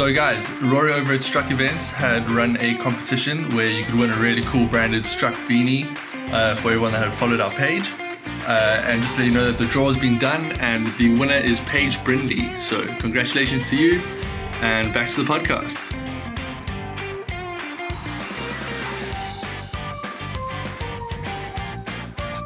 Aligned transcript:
So, 0.00 0.10
guys, 0.14 0.50
Rory 0.62 0.94
over 0.94 1.12
at 1.12 1.22
Struck 1.22 1.50
Events 1.50 1.90
had 1.90 2.30
run 2.30 2.56
a 2.60 2.74
competition 2.78 3.54
where 3.54 3.68
you 3.68 3.84
could 3.84 3.96
win 3.96 4.08
a 4.10 4.16
really 4.16 4.40
cool 4.44 4.66
branded 4.66 5.04
Struck 5.04 5.34
beanie 5.46 5.94
uh, 6.32 6.56
for 6.56 6.68
everyone 6.68 6.92
that 6.92 7.04
had 7.04 7.14
followed 7.14 7.38
our 7.38 7.50
page. 7.50 7.92
Uh, 8.46 8.82
and 8.86 9.02
just 9.02 9.18
let 9.18 9.26
you 9.26 9.30
know 9.30 9.52
that 9.52 9.58
the 9.58 9.66
draw 9.66 9.88
has 9.88 9.98
been 9.98 10.18
done 10.18 10.52
and 10.52 10.86
the 10.94 11.14
winner 11.18 11.34
is 11.34 11.60
Paige 11.60 12.02
Brindley. 12.02 12.56
So, 12.56 12.82
congratulations 12.96 13.68
to 13.68 13.76
you 13.76 14.00
and 14.62 14.90
back 14.94 15.06
to 15.10 15.22
the 15.22 15.30
podcast. 15.30 15.76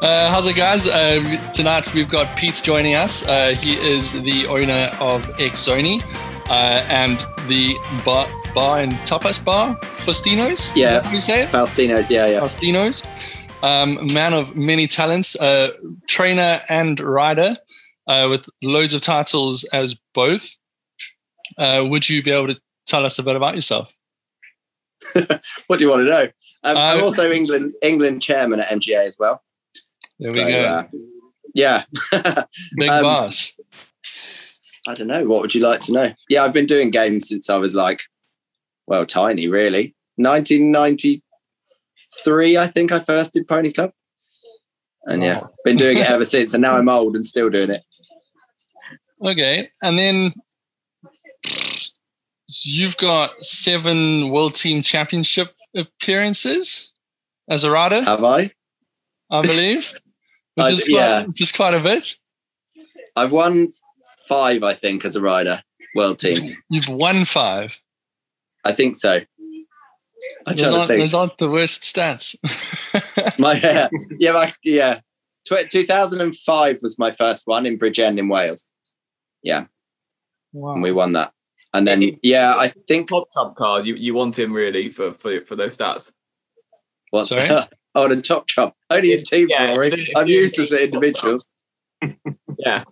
Uh, 0.02 0.28
how's 0.28 0.48
it, 0.48 0.56
guys? 0.56 0.88
Uh, 0.88 1.22
tonight 1.52 1.94
we've 1.94 2.10
got 2.10 2.36
Pete 2.36 2.60
joining 2.64 2.96
us. 2.96 3.24
Uh, 3.24 3.54
he 3.62 3.74
is 3.74 4.20
the 4.22 4.48
owner 4.48 4.90
of 4.98 5.24
Exoni 5.36 6.02
uh, 6.48 6.84
and 6.88 7.18
the 7.48 7.74
bar, 8.04 8.26
bar 8.54 8.80
and 8.80 8.92
tapas 9.06 9.42
bar, 9.44 9.76
Faustino's. 10.04 10.74
Yeah, 10.76 10.98
is 10.98 11.02
that 11.04 11.14
you 11.14 11.20
say 11.20 11.42
it? 11.42 11.50
Faustino's. 11.50 12.10
Yeah, 12.10 12.26
yeah. 12.26 12.40
Faustino's. 12.40 13.02
Um, 13.62 13.98
man 14.12 14.34
of 14.34 14.54
many 14.56 14.86
talents, 14.86 15.36
uh, 15.40 15.70
trainer 16.08 16.60
and 16.68 17.00
rider, 17.00 17.56
uh, 18.08 18.26
with 18.28 18.48
loads 18.62 18.92
of 18.92 19.00
titles 19.00 19.64
as 19.72 19.96
both. 20.12 20.50
Uh, 21.56 21.84
would 21.88 22.08
you 22.08 22.22
be 22.22 22.30
able 22.30 22.48
to 22.54 22.60
tell 22.86 23.06
us 23.06 23.18
a 23.18 23.22
bit 23.22 23.36
about 23.36 23.54
yourself? 23.54 23.92
what 25.66 25.78
do 25.78 25.84
you 25.84 25.88
want 25.90 26.00
to 26.00 26.04
know? 26.04 26.22
Um, 26.64 26.76
I'm 26.76 27.00
Uh, 27.00 27.04
also 27.04 27.30
England 27.30 27.72
England 27.82 28.22
chairman 28.22 28.60
at 28.60 28.68
MGA 28.68 29.04
as 29.06 29.16
well. 29.18 29.42
There 30.18 30.30
we 30.30 30.38
So, 30.38 30.46
go. 30.46 30.62
uh, 30.62 30.84
yeah. 31.54 31.84
Big 32.76 32.88
um, 32.90 33.02
boss. 33.02 33.53
I 34.86 34.94
don't 34.94 35.06
know. 35.06 35.24
What 35.24 35.40
would 35.42 35.54
you 35.54 35.62
like 35.62 35.80
to 35.80 35.92
know? 35.92 36.12
Yeah, 36.28 36.44
I've 36.44 36.52
been 36.52 36.66
doing 36.66 36.90
games 36.90 37.26
since 37.28 37.48
I 37.48 37.56
was 37.56 37.74
like, 37.74 38.02
well, 38.86 39.06
tiny, 39.06 39.48
really. 39.48 39.94
1993, 40.16 42.58
I 42.58 42.66
think 42.66 42.92
I 42.92 42.98
first 43.00 43.32
did 43.32 43.48
Pony 43.48 43.72
Club. 43.72 43.92
And 45.06 45.22
yeah, 45.22 45.40
Wow. 45.40 45.50
been 45.64 45.76
doing 45.76 45.98
it 45.98 46.10
ever 46.10 46.24
since. 46.26 46.52
And 46.54 46.62
now 46.62 46.76
I'm 46.76 46.88
old 46.88 47.14
and 47.16 47.24
still 47.24 47.48
doing 47.50 47.70
it. 47.70 47.82
Okay, 49.24 49.70
and 49.82 49.98
then 49.98 50.32
you've 52.64 52.96
got 52.98 53.42
seven 53.42 54.28
World 54.30 54.54
Team 54.54 54.82
Championship 54.82 55.54
appearances 55.74 56.90
as 57.48 57.64
a 57.64 57.70
rider, 57.70 58.02
Have 58.02 58.22
I? 58.24 58.50
I 59.30 59.40
believe, 59.42 59.92
which 60.56 60.66
I 60.66 60.70
is 60.70 60.84
quite, 60.84 60.92
yeah. 60.92 61.24
which 61.26 61.40
is 61.40 61.52
quite 61.52 61.72
a 61.74 61.80
bit. 61.80 62.14
I've 63.16 63.32
won 63.32 63.68
five, 64.28 64.62
I 64.62 64.74
think, 64.74 65.04
as 65.04 65.16
a 65.16 65.20
rider, 65.20 65.62
world 65.94 66.18
team. 66.18 66.38
You've 66.70 66.88
won 66.88 67.24
five. 67.24 67.80
I 68.64 68.72
think 68.72 68.96
so. 68.96 69.20
I'm 70.46 70.56
Those 70.56 70.60
trying 70.60 70.72
to 70.72 70.78
aren't, 70.78 70.88
think. 70.88 71.00
those 71.00 71.14
aren't 71.14 71.38
the 71.38 71.50
worst 71.50 71.82
stats. 71.82 72.34
my 73.38 73.54
yeah, 73.62 73.88
yeah, 74.18 74.32
my, 74.32 74.54
yeah. 74.62 75.00
Tw- 75.46 75.70
2005 75.70 76.78
was 76.82 76.98
my 76.98 77.10
first 77.10 77.46
one 77.46 77.66
in 77.66 77.78
Bridgend 77.78 78.18
in 78.18 78.28
Wales, 78.28 78.64
wow. 80.52 80.72
and 80.72 80.82
we 80.82 80.92
won 80.92 81.12
that. 81.12 81.32
And 81.74 81.86
then 81.86 82.18
yeah, 82.22 82.54
I 82.56 82.68
think 82.88 83.08
top 83.08 83.26
trump 83.32 83.56
card. 83.56 83.86
You 83.86 83.96
you 83.96 84.14
want 84.14 84.38
him 84.38 84.52
really 84.52 84.90
for 84.90 85.12
for, 85.12 85.44
for 85.44 85.56
those 85.56 85.76
stats. 85.76 86.12
what's 87.10 87.28
Sorry? 87.30 87.48
that? 87.48 87.72
Oh, 87.94 88.08
the 88.08 88.20
top 88.22 88.46
trump. 88.46 88.74
Only 88.90 89.12
in 89.12 89.22
teams, 89.22 89.50
Yeah, 89.50 89.74
Rory. 89.74 90.08
I'm 90.16 90.26
used 90.26 90.58
as 90.58 90.72
if 90.72 90.78
the 90.78 90.84
individuals. 90.84 91.46
Yeah, 92.58 92.84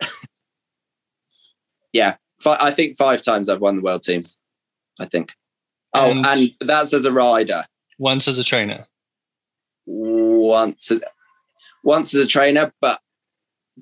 Yeah, 1.93 2.17
fi- 2.41 2.59
I 2.61 2.71
think 2.71 2.97
five 2.97 3.23
times 3.23 3.48
I've 3.48 3.61
won 3.61 3.77
the 3.77 3.83
world 3.83 4.03
teams. 4.03 4.39
I 5.01 5.05
think. 5.07 5.33
Oh, 5.95 6.11
And- 6.11 6.27
and 6.27 6.51
that's 6.61 6.95
as 6.95 7.05
a 7.05 7.12
rider. 7.12 7.65
Once 7.98 8.27
as 8.29 8.39
a 8.39 8.45
trainer. 8.45 8.87
Once, 9.87 10.91
once 11.85 12.14
as 12.14 12.20
a 12.20 12.27
trainer, 12.27 12.73
but 12.81 13.01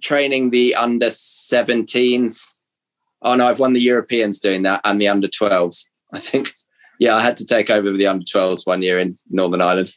training 0.03 0.51
the 0.51 0.75
under 0.75 1.09
17s. 1.11 2.57
Oh 3.23 3.35
no, 3.35 3.47
I've 3.49 3.61
won 3.61 3.75
the 3.75 3.81
Europeans 3.81 4.39
doing 4.41 4.63
that 4.63 4.81
and 4.85 5.01
the 5.01 5.09
under 5.09 5.29
12s. 5.29 5.85
I 6.13 6.19
think. 6.19 6.49
Yeah, 7.03 7.17
I 7.17 7.23
had 7.23 7.39
to 7.39 7.47
take 7.47 7.71
over 7.71 7.91
the 7.91 8.07
under 8.07 8.27
12s 8.27 8.67
one 8.67 8.83
year 8.83 8.99
in 8.99 9.15
Northern 9.31 9.63
Ireland. 9.63 9.91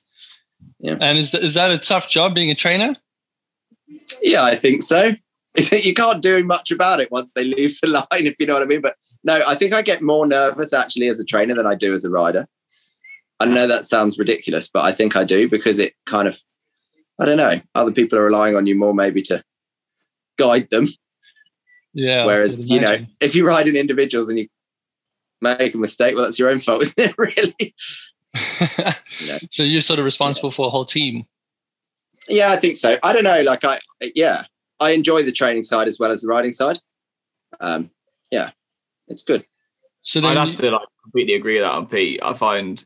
Yeah. 0.80 0.96
And 1.02 1.18
is, 1.18 1.34
is 1.34 1.56
that 1.56 1.70
a 1.70 1.78
tough 1.78 2.10
job 2.10 2.34
being 2.34 2.50
a 2.50 2.56
trainer? 2.56 2.96
Yeah, 4.22 4.46
I 4.46 4.56
think 4.56 4.84
so. 4.84 5.12
You 5.56 5.94
can't 5.94 6.22
do 6.22 6.44
much 6.44 6.72
about 6.72 7.00
it 7.00 7.12
once 7.12 7.34
they 7.34 7.44
leave 7.44 7.80
the 7.82 7.88
line, 8.12 8.26
if 8.26 8.40
you 8.40 8.46
know 8.46 8.56
what 8.56 8.64
I 8.64 8.66
mean. 8.66 8.82
But 8.82 8.96
no, 9.24 9.42
I 9.48 9.56
think 9.56 9.74
I 9.74 9.82
get 9.82 10.02
more 10.02 10.26
nervous 10.26 10.74
actually 10.74 11.08
as 11.08 11.20
a 11.20 11.26
trainer 11.26 11.56
than 11.56 11.68
I 11.68 11.76
do 11.76 11.94
as 11.94 12.06
a 12.06 12.10
rider. 12.10 12.48
I 13.40 13.46
know 13.46 13.68
that 13.68 13.86
sounds 13.86 14.18
ridiculous, 14.18 14.70
but 14.74 14.84
I 14.84 14.92
think 14.92 15.16
I 15.16 15.24
do 15.24 15.50
because 15.50 15.80
it 15.80 15.94
kind 16.06 16.28
of, 16.28 16.40
I 17.20 17.26
don't 17.26 17.38
know, 17.38 17.62
other 17.76 17.92
people 17.92 18.18
are 18.18 18.24
relying 18.24 18.56
on 18.56 18.66
you 18.66 18.76
more 18.76 18.94
maybe 18.94 19.22
to 19.24 19.44
guide 20.38 20.70
them. 20.70 20.88
Yeah. 21.94 22.26
Whereas, 22.26 22.70
you 22.70 22.80
know, 22.80 22.98
if 23.20 23.36
you 23.36 23.46
ride 23.46 23.68
in 23.68 23.76
individuals 23.76 24.30
and 24.30 24.40
you 24.40 24.48
make 25.42 25.74
a 25.74 25.78
mistake, 25.78 26.16
well, 26.16 26.24
that's 26.26 26.40
your 26.40 26.50
own 26.50 26.60
fault, 26.60 26.82
isn't 26.84 27.00
it, 27.00 27.16
really? 27.18 27.76
Yeah. 29.24 29.38
so 29.52 29.62
you're 29.62 29.82
sort 29.82 30.00
of 30.00 30.06
responsible 30.06 30.50
for 30.50 30.66
a 30.66 30.70
whole 30.72 30.86
team. 30.86 31.26
Yeah, 32.28 32.52
I 32.52 32.56
think 32.56 32.78
so. 32.78 32.98
I 33.04 33.14
don't 33.14 33.24
know. 33.24 33.44
Like, 33.44 33.64
I, 33.64 33.80
yeah, 34.16 34.44
I 34.80 34.92
enjoy 34.92 35.24
the 35.24 35.32
training 35.32 35.64
side 35.64 35.88
as 35.88 36.00
well 36.00 36.12
as 36.12 36.22
the 36.22 36.28
riding 36.28 36.52
side. 36.52 36.80
Um, 37.60 37.92
yeah, 38.32 38.52
it's 39.08 39.24
good. 39.24 39.46
So 40.02 40.26
I'd 40.28 40.38
have 40.38 40.56
to 40.56 40.72
like 40.72 40.88
completely 41.04 41.34
agree 41.34 41.56
with 41.56 41.64
that 41.64 41.74
on 41.74 41.88
Pete. 41.88 42.20
I 42.22 42.34
find 42.34 42.84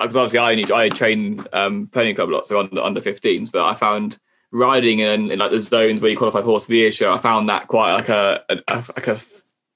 because 0.00 0.16
obviously 0.16 0.38
I 0.38 0.50
only 0.52 0.72
I 0.72 0.88
train 0.88 1.40
um, 1.52 1.88
pony 1.88 2.14
club 2.14 2.30
a 2.30 2.32
lot, 2.32 2.46
so 2.46 2.58
under 2.60 2.80
under 2.80 3.00
15s, 3.00 3.50
but 3.50 3.64
I 3.64 3.74
found 3.74 4.18
riding 4.52 5.00
in, 5.00 5.30
in 5.30 5.38
like 5.38 5.50
the 5.50 5.60
zones 5.60 6.00
where 6.00 6.10
you 6.10 6.16
qualify 6.16 6.40
for 6.40 6.46
horse 6.46 6.64
of 6.64 6.68
the 6.68 6.76
year 6.76 6.92
show. 6.92 7.12
I 7.12 7.18
found 7.18 7.48
that 7.48 7.68
quite 7.68 7.94
like 7.94 8.08
a, 8.08 8.42
a, 8.48 8.56
a 8.68 8.76
like 8.96 9.08
a 9.08 9.18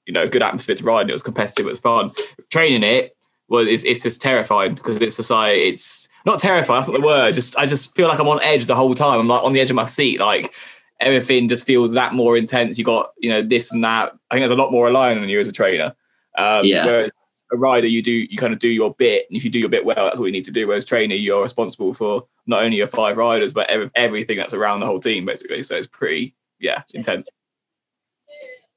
you 0.07 0.13
know 0.13 0.27
good 0.27 0.41
atmosphere 0.41 0.75
to 0.75 0.83
ride. 0.83 1.01
And 1.01 1.09
it 1.11 1.13
was 1.13 1.23
competitive, 1.23 1.67
it 1.67 1.69
was 1.69 1.79
fun. 1.79 2.11
Training 2.49 2.83
it 2.83 3.15
well, 3.51 3.67
it's, 3.67 3.83
it's 3.83 4.01
just 4.01 4.21
terrifying 4.21 4.75
because 4.75 5.01
it's 5.01 5.17
just 5.17 5.29
like 5.29 5.57
it's 5.57 6.07
not 6.25 6.39
terrifying. 6.39 6.77
That's 6.77 6.87
not 6.87 7.01
the 7.01 7.05
word. 7.05 7.33
Just 7.33 7.57
I 7.57 7.65
just 7.65 7.93
feel 7.93 8.07
like 8.07 8.17
I'm 8.17 8.29
on 8.29 8.41
edge 8.41 8.65
the 8.65 8.75
whole 8.75 8.95
time. 8.95 9.19
I'm 9.19 9.27
like 9.27 9.43
on 9.43 9.51
the 9.51 9.59
edge 9.59 9.69
of 9.69 9.75
my 9.75 9.83
seat, 9.83 10.21
like 10.21 10.55
everything 11.01 11.49
just 11.49 11.65
feels 11.65 11.91
that 11.93 12.13
more 12.13 12.37
intense. 12.37 12.77
You 12.77 12.85
got 12.85 13.11
you 13.17 13.29
know 13.29 13.41
this 13.41 13.71
and 13.71 13.83
that. 13.83 14.13
I 14.29 14.35
think 14.35 14.41
there's 14.41 14.51
a 14.51 14.61
lot 14.61 14.71
more 14.71 14.85
relying 14.85 15.17
on 15.17 15.27
you 15.27 15.39
as 15.39 15.47
a 15.47 15.51
trainer. 15.51 15.93
Um, 16.37 16.61
Yeah. 16.63 16.85
Whereas 16.85 17.11
a 17.51 17.57
rider, 17.57 17.87
you 17.87 18.01
do 18.01 18.11
you 18.11 18.37
kind 18.37 18.53
of 18.53 18.59
do 18.59 18.69
your 18.69 18.93
bit, 18.93 19.25
and 19.29 19.35
if 19.35 19.43
you 19.43 19.51
do 19.51 19.59
your 19.59 19.69
bit 19.69 19.83
well, 19.83 19.95
that's 19.97 20.19
what 20.19 20.25
you 20.27 20.31
need 20.31 20.45
to 20.45 20.51
do. 20.51 20.67
Whereas 20.67 20.85
trainer, 20.85 21.15
you're 21.15 21.43
responsible 21.43 21.93
for 21.93 22.25
not 22.47 22.63
only 22.63 22.77
your 22.77 22.87
five 22.87 23.17
riders, 23.17 23.51
but 23.53 23.69
every, 23.69 23.89
everything 23.95 24.37
that's 24.37 24.53
around 24.53 24.79
the 24.79 24.85
whole 24.85 24.99
team, 24.99 25.25
basically. 25.25 25.61
So 25.63 25.75
it's 25.75 25.87
pretty, 25.87 26.33
yeah, 26.59 26.83
intense. 26.93 27.29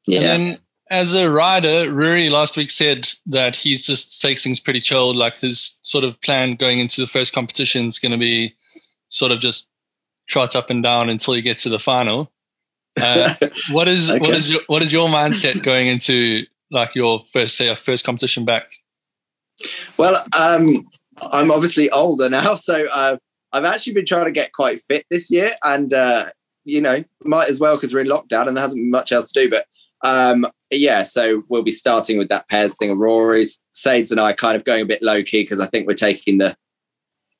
Yeah. 0.06 0.20
And 0.20 0.24
then 0.24 0.58
as 0.90 1.14
a 1.14 1.30
rider, 1.30 1.92
Rory 1.92 2.28
last 2.28 2.56
week 2.56 2.70
said 2.70 3.08
that 3.26 3.56
he 3.56 3.76
just 3.76 4.20
takes 4.20 4.42
things 4.42 4.60
pretty 4.60 4.80
chilled. 4.80 5.16
Like 5.16 5.34
his 5.34 5.78
sort 5.82 6.04
of 6.04 6.20
plan 6.20 6.56
going 6.56 6.78
into 6.78 7.00
the 7.00 7.06
first 7.06 7.32
competition 7.32 7.86
is 7.86 7.98
going 7.98 8.12
to 8.12 8.18
be 8.18 8.54
sort 9.08 9.32
of 9.32 9.40
just 9.40 9.68
trot 10.26 10.56
up 10.56 10.70
and 10.70 10.82
down 10.82 11.08
until 11.10 11.36
you 11.36 11.42
get 11.42 11.58
to 11.60 11.68
the 11.68 11.78
final. 11.78 12.32
Uh, 13.00 13.34
what 13.72 13.88
is 13.88 14.10
Okay. 14.10 14.20
what 14.20 14.34
is 14.34 14.50
your 14.50 14.60
what 14.66 14.82
is 14.82 14.92
your 14.92 15.08
mindset 15.08 15.62
going 15.62 15.88
into 15.88 16.44
like 16.70 16.94
your 16.94 17.20
first 17.32 17.56
say 17.56 17.68
a 17.68 17.76
first 17.76 18.04
competition 18.04 18.44
back? 18.44 18.72
Well, 19.96 20.22
um, 20.38 20.86
I'm 21.20 21.50
obviously 21.50 21.90
older 21.90 22.28
now, 22.28 22.54
so 22.56 22.86
uh, 22.92 23.16
I've 23.52 23.64
actually 23.64 23.94
been 23.94 24.06
trying 24.06 24.26
to 24.26 24.32
get 24.32 24.52
quite 24.52 24.80
fit 24.80 25.06
this 25.10 25.30
year, 25.30 25.50
and 25.64 25.92
uh, 25.92 26.26
you 26.64 26.80
know, 26.80 27.04
might 27.24 27.48
as 27.48 27.60
well 27.60 27.76
because 27.76 27.92
we're 27.94 28.00
in 28.00 28.08
lockdown 28.08 28.48
and 28.48 28.56
there 28.56 28.62
hasn't 28.62 28.80
been 28.80 28.90
much 28.90 29.12
else 29.12 29.30
to 29.32 29.42
do. 29.44 29.50
But 29.50 29.66
um, 30.02 30.46
yeah, 30.70 31.04
so 31.04 31.44
we'll 31.48 31.62
be 31.62 31.70
starting 31.70 32.18
with 32.18 32.28
that 32.28 32.48
pairs 32.48 32.76
thing 32.76 32.90
of 32.90 32.98
Rory's. 32.98 33.62
Sades 33.72 34.10
and 34.10 34.20
I 34.20 34.32
kind 34.32 34.56
of 34.56 34.64
going 34.64 34.82
a 34.82 34.86
bit 34.86 35.02
low 35.02 35.22
key 35.22 35.42
because 35.42 35.60
I 35.60 35.66
think 35.66 35.86
we're 35.86 35.94
taking 35.94 36.38
the 36.38 36.56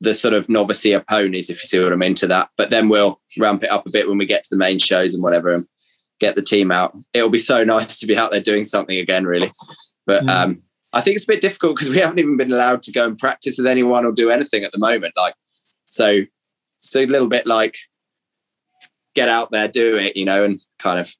the 0.04 0.14
sort 0.14 0.34
of 0.34 0.48
novice 0.48 0.86
ponies, 1.08 1.50
if 1.50 1.56
you 1.62 1.66
see 1.66 1.80
what 1.80 1.92
I'm 1.92 2.02
into 2.02 2.26
that. 2.28 2.50
But 2.56 2.70
then 2.70 2.88
we'll 2.88 3.20
ramp 3.38 3.64
it 3.64 3.70
up 3.70 3.86
a 3.86 3.90
bit 3.90 4.08
when 4.08 4.18
we 4.18 4.26
get 4.26 4.44
to 4.44 4.48
the 4.50 4.56
main 4.56 4.78
shows 4.78 5.14
and 5.14 5.22
whatever, 5.22 5.52
and 5.52 5.64
get 6.20 6.36
the 6.36 6.42
team 6.42 6.70
out. 6.70 6.96
It'll 7.12 7.30
be 7.30 7.38
so 7.38 7.64
nice 7.64 7.98
to 7.98 8.06
be 8.06 8.16
out 8.16 8.30
there 8.30 8.40
doing 8.40 8.64
something 8.64 8.96
again, 8.96 9.24
really. 9.26 9.50
But 10.06 10.22
Mm. 10.24 10.28
um, 10.30 10.62
I 10.92 11.00
think 11.00 11.16
it's 11.16 11.24
a 11.24 11.32
bit 11.32 11.40
difficult 11.40 11.76
because 11.76 11.90
we 11.90 11.98
haven't 11.98 12.20
even 12.20 12.36
been 12.36 12.52
allowed 12.52 12.82
to 12.82 12.92
go 12.92 13.04
and 13.04 13.18
practice 13.18 13.58
with 13.58 13.66
anyone 13.66 14.04
or 14.04 14.12
do 14.12 14.30
anything 14.30 14.62
at 14.62 14.70
the 14.70 14.78
moment. 14.78 15.14
Like, 15.16 15.34
so 15.86 16.22
it's 16.78 16.94
a 16.94 17.06
little 17.06 17.28
bit 17.28 17.46
like 17.46 17.76
get 19.14 19.28
out 19.28 19.50
there, 19.50 19.68
do 19.68 19.96
it, 19.96 20.16
you 20.16 20.24
know, 20.24 20.44
and 20.44 20.60
kind 20.78 20.98
of 20.98 21.12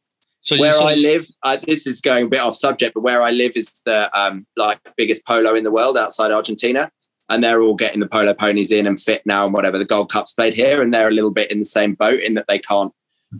So 0.42 0.56
where 0.58 0.80
I 0.80 0.94
live. 0.94 1.26
I, 1.42 1.56
this 1.56 1.86
is 1.86 2.00
going 2.00 2.26
a 2.26 2.28
bit 2.28 2.40
off 2.40 2.56
subject, 2.56 2.94
but 2.94 3.00
where 3.02 3.22
I 3.22 3.30
live 3.30 3.52
is 3.56 3.72
the 3.84 4.10
um, 4.18 4.46
like 4.56 4.78
biggest 4.96 5.26
polo 5.26 5.54
in 5.54 5.64
the 5.64 5.70
world 5.70 5.96
outside 5.96 6.30
Argentina, 6.30 6.90
and 7.28 7.42
they're 7.42 7.62
all 7.62 7.74
getting 7.74 8.00
the 8.00 8.06
polo 8.06 8.34
ponies 8.34 8.70
in 8.70 8.86
and 8.86 9.00
fit 9.00 9.22
now 9.24 9.44
and 9.44 9.54
whatever. 9.54 9.78
The 9.78 9.84
Gold 9.84 10.10
Cup's 10.10 10.32
played 10.32 10.54
here, 10.54 10.82
and 10.82 10.92
they're 10.92 11.08
a 11.08 11.12
little 11.12 11.30
bit 11.30 11.50
in 11.50 11.58
the 11.58 11.64
same 11.64 11.94
boat 11.94 12.20
in 12.20 12.34
that 12.34 12.46
they 12.48 12.58
can't 12.58 12.92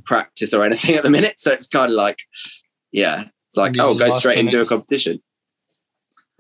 practice 0.05 0.53
or 0.55 0.63
anything 0.65 0.95
at 0.97 1.03
the 1.03 1.11
minute. 1.11 1.39
So 1.39 1.53
it's 1.53 1.67
kind 1.69 1.91
of 1.91 1.97
like, 1.97 2.21
yeah, 2.93 3.25
it's 3.47 3.57
like 3.57 3.77
Yeah, 3.77 3.85
oh, 3.85 3.95
go 3.95 4.11
straight 4.11 4.37
minute. 4.37 4.55
into 4.55 4.63
a 4.65 4.67
competition. 4.67 5.23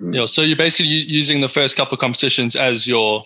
Yeah, 0.00 0.26
so 0.26 0.42
you're 0.42 0.56
basically 0.56 0.90
using 0.92 1.40
the 1.40 1.48
first 1.48 1.76
couple 1.76 1.94
of 1.94 2.00
competitions 2.00 2.56
as 2.56 2.88
your 2.88 3.24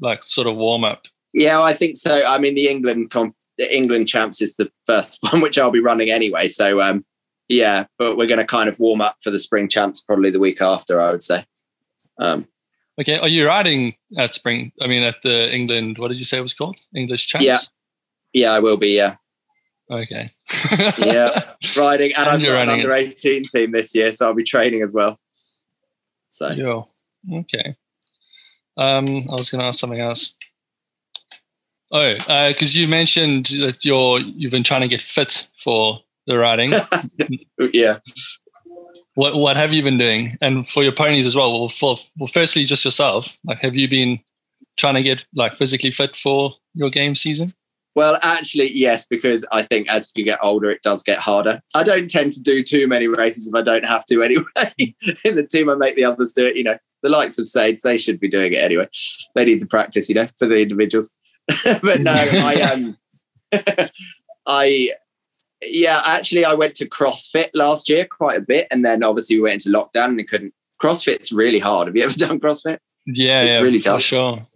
like 0.00 0.22
sort 0.24 0.46
of 0.46 0.56
warm 0.56 0.84
up. 0.84 1.06
Yeah, 1.32 1.62
I 1.62 1.72
think 1.72 1.96
so. 1.96 2.22
I 2.26 2.38
mean, 2.38 2.54
the 2.54 2.68
England 2.68 3.10
comp- 3.10 3.36
the 3.56 3.74
England 3.74 4.08
champs 4.08 4.42
is 4.42 4.56
the 4.56 4.70
first 4.86 5.18
one, 5.30 5.40
which 5.40 5.58
I'll 5.58 5.70
be 5.70 5.80
running 5.80 6.10
anyway. 6.10 6.48
So, 6.48 6.82
um, 6.82 7.04
yeah, 7.48 7.84
but 7.98 8.16
we're 8.16 8.26
going 8.26 8.38
to 8.38 8.46
kind 8.46 8.68
of 8.68 8.78
warm 8.80 9.00
up 9.00 9.16
for 9.22 9.30
the 9.30 9.38
spring 9.38 9.68
champs 9.68 10.00
probably 10.00 10.30
the 10.30 10.38
week 10.40 10.60
after, 10.60 11.00
I 11.00 11.10
would 11.10 11.22
say. 11.22 11.46
Um, 12.18 12.44
Okay, 13.00 13.18
are 13.18 13.28
you 13.28 13.46
riding 13.46 13.94
at 14.18 14.34
spring? 14.34 14.72
I 14.80 14.86
mean, 14.86 15.02
at 15.02 15.22
the 15.22 15.54
England. 15.54 15.98
What 15.98 16.08
did 16.08 16.18
you 16.18 16.24
say 16.24 16.38
it 16.38 16.42
was 16.42 16.54
called? 16.54 16.78
English 16.94 17.26
champs. 17.26 17.46
Yeah. 17.46 17.58
yeah, 18.32 18.52
I 18.52 18.58
will 18.58 18.76
be. 18.76 18.94
Yeah, 18.94 19.16
Okay. 19.90 20.30
yeah, 20.98 21.42
riding, 21.76 22.12
and, 22.16 22.26
And 22.26 22.28
I'm 22.28 22.40
an 22.44 22.50
running 22.50 22.80
under 22.80 22.92
eighteen 22.92 23.44
team 23.44 23.72
this 23.72 23.94
year, 23.94 24.10
so 24.12 24.26
I'll 24.26 24.34
be 24.34 24.44
training 24.44 24.82
as 24.82 24.92
well. 24.92 25.18
So, 26.28 26.50
Yeah. 26.50 26.82
Okay. 27.40 27.76
Um, 28.78 29.26
I 29.28 29.32
was 29.32 29.50
going 29.50 29.60
to 29.60 29.66
ask 29.66 29.78
something 29.78 30.00
else. 30.00 30.34
Oh, 31.90 32.14
because 32.48 32.74
you 32.74 32.88
mentioned 32.88 33.46
that 33.60 33.84
you're 33.84 34.20
you've 34.20 34.50
been 34.50 34.64
trying 34.64 34.82
to 34.82 34.88
get 34.88 35.02
fit 35.02 35.48
for 35.56 36.00
the 36.26 36.38
riding. 36.38 36.72
yeah. 37.72 37.98
What 39.14 39.36
what 39.36 39.56
have 39.56 39.72
you 39.72 39.82
been 39.82 39.98
doing? 39.98 40.36
And 40.40 40.68
for 40.68 40.82
your 40.82 40.92
ponies 40.92 41.26
as 41.26 41.36
well. 41.36 41.52
Well, 41.52 41.68
for 41.68 41.96
well, 42.18 42.26
firstly, 42.26 42.64
just 42.64 42.84
yourself. 42.84 43.38
Like, 43.44 43.58
have 43.58 43.74
you 43.74 43.88
been 43.88 44.20
trying 44.76 44.94
to 44.94 45.02
get 45.02 45.26
like 45.34 45.54
physically 45.54 45.90
fit 45.90 46.16
for 46.16 46.54
your 46.74 46.90
game 46.90 47.14
season? 47.14 47.54
Well, 47.94 48.18
actually, 48.22 48.70
yes, 48.72 49.06
because 49.06 49.44
I 49.52 49.62
think 49.62 49.90
as 49.90 50.10
you 50.14 50.24
get 50.24 50.38
older, 50.42 50.70
it 50.70 50.82
does 50.82 51.02
get 51.02 51.18
harder. 51.18 51.60
I 51.74 51.82
don't 51.82 52.08
tend 52.08 52.32
to 52.32 52.42
do 52.42 52.62
too 52.62 52.88
many 52.88 53.06
races 53.06 53.46
if 53.46 53.54
I 53.54 53.60
don't 53.60 53.84
have 53.84 54.06
to 54.06 54.22
anyway. 54.22 54.44
In 55.24 55.36
the 55.36 55.46
team, 55.46 55.68
I 55.68 55.74
make 55.74 55.94
the 55.94 56.04
others 56.04 56.32
do 56.32 56.46
it. 56.46 56.56
You 56.56 56.64
know, 56.64 56.78
the 57.02 57.10
likes 57.10 57.38
of 57.38 57.46
Sades, 57.46 57.82
they 57.82 57.98
should 57.98 58.18
be 58.18 58.28
doing 58.28 58.54
it 58.54 58.62
anyway. 58.62 58.88
They 59.34 59.44
need 59.44 59.60
the 59.60 59.66
practice, 59.66 60.08
you 60.08 60.14
know, 60.14 60.28
for 60.38 60.46
the 60.46 60.62
individuals. 60.62 61.10
but 61.82 62.00
no, 62.00 62.12
I 62.14 62.62
um, 62.62 62.96
I 64.46 64.92
yeah, 65.62 66.02
actually, 66.04 66.44
I 66.44 66.54
went 66.54 66.74
to 66.76 66.88
CrossFit 66.88 67.50
last 67.54 67.88
year 67.88 68.04
quite 68.04 68.38
a 68.38 68.42
bit, 68.42 68.66
and 68.70 68.84
then 68.84 69.02
obviously 69.04 69.36
we 69.36 69.42
went 69.42 69.66
into 69.66 69.76
lockdown 69.78 70.06
and 70.06 70.28
couldn't. 70.28 70.54
CrossFit's 70.80 71.30
really 71.32 71.58
hard. 71.60 71.86
Have 71.88 71.96
you 71.96 72.02
ever 72.04 72.14
done 72.16 72.40
CrossFit? 72.40 72.78
Yeah, 73.06 73.42
It's 73.42 73.56
yeah, 73.56 73.62
really 73.62 73.78
for 73.78 73.84
tough. 73.84 74.02
Sure. 74.02 74.46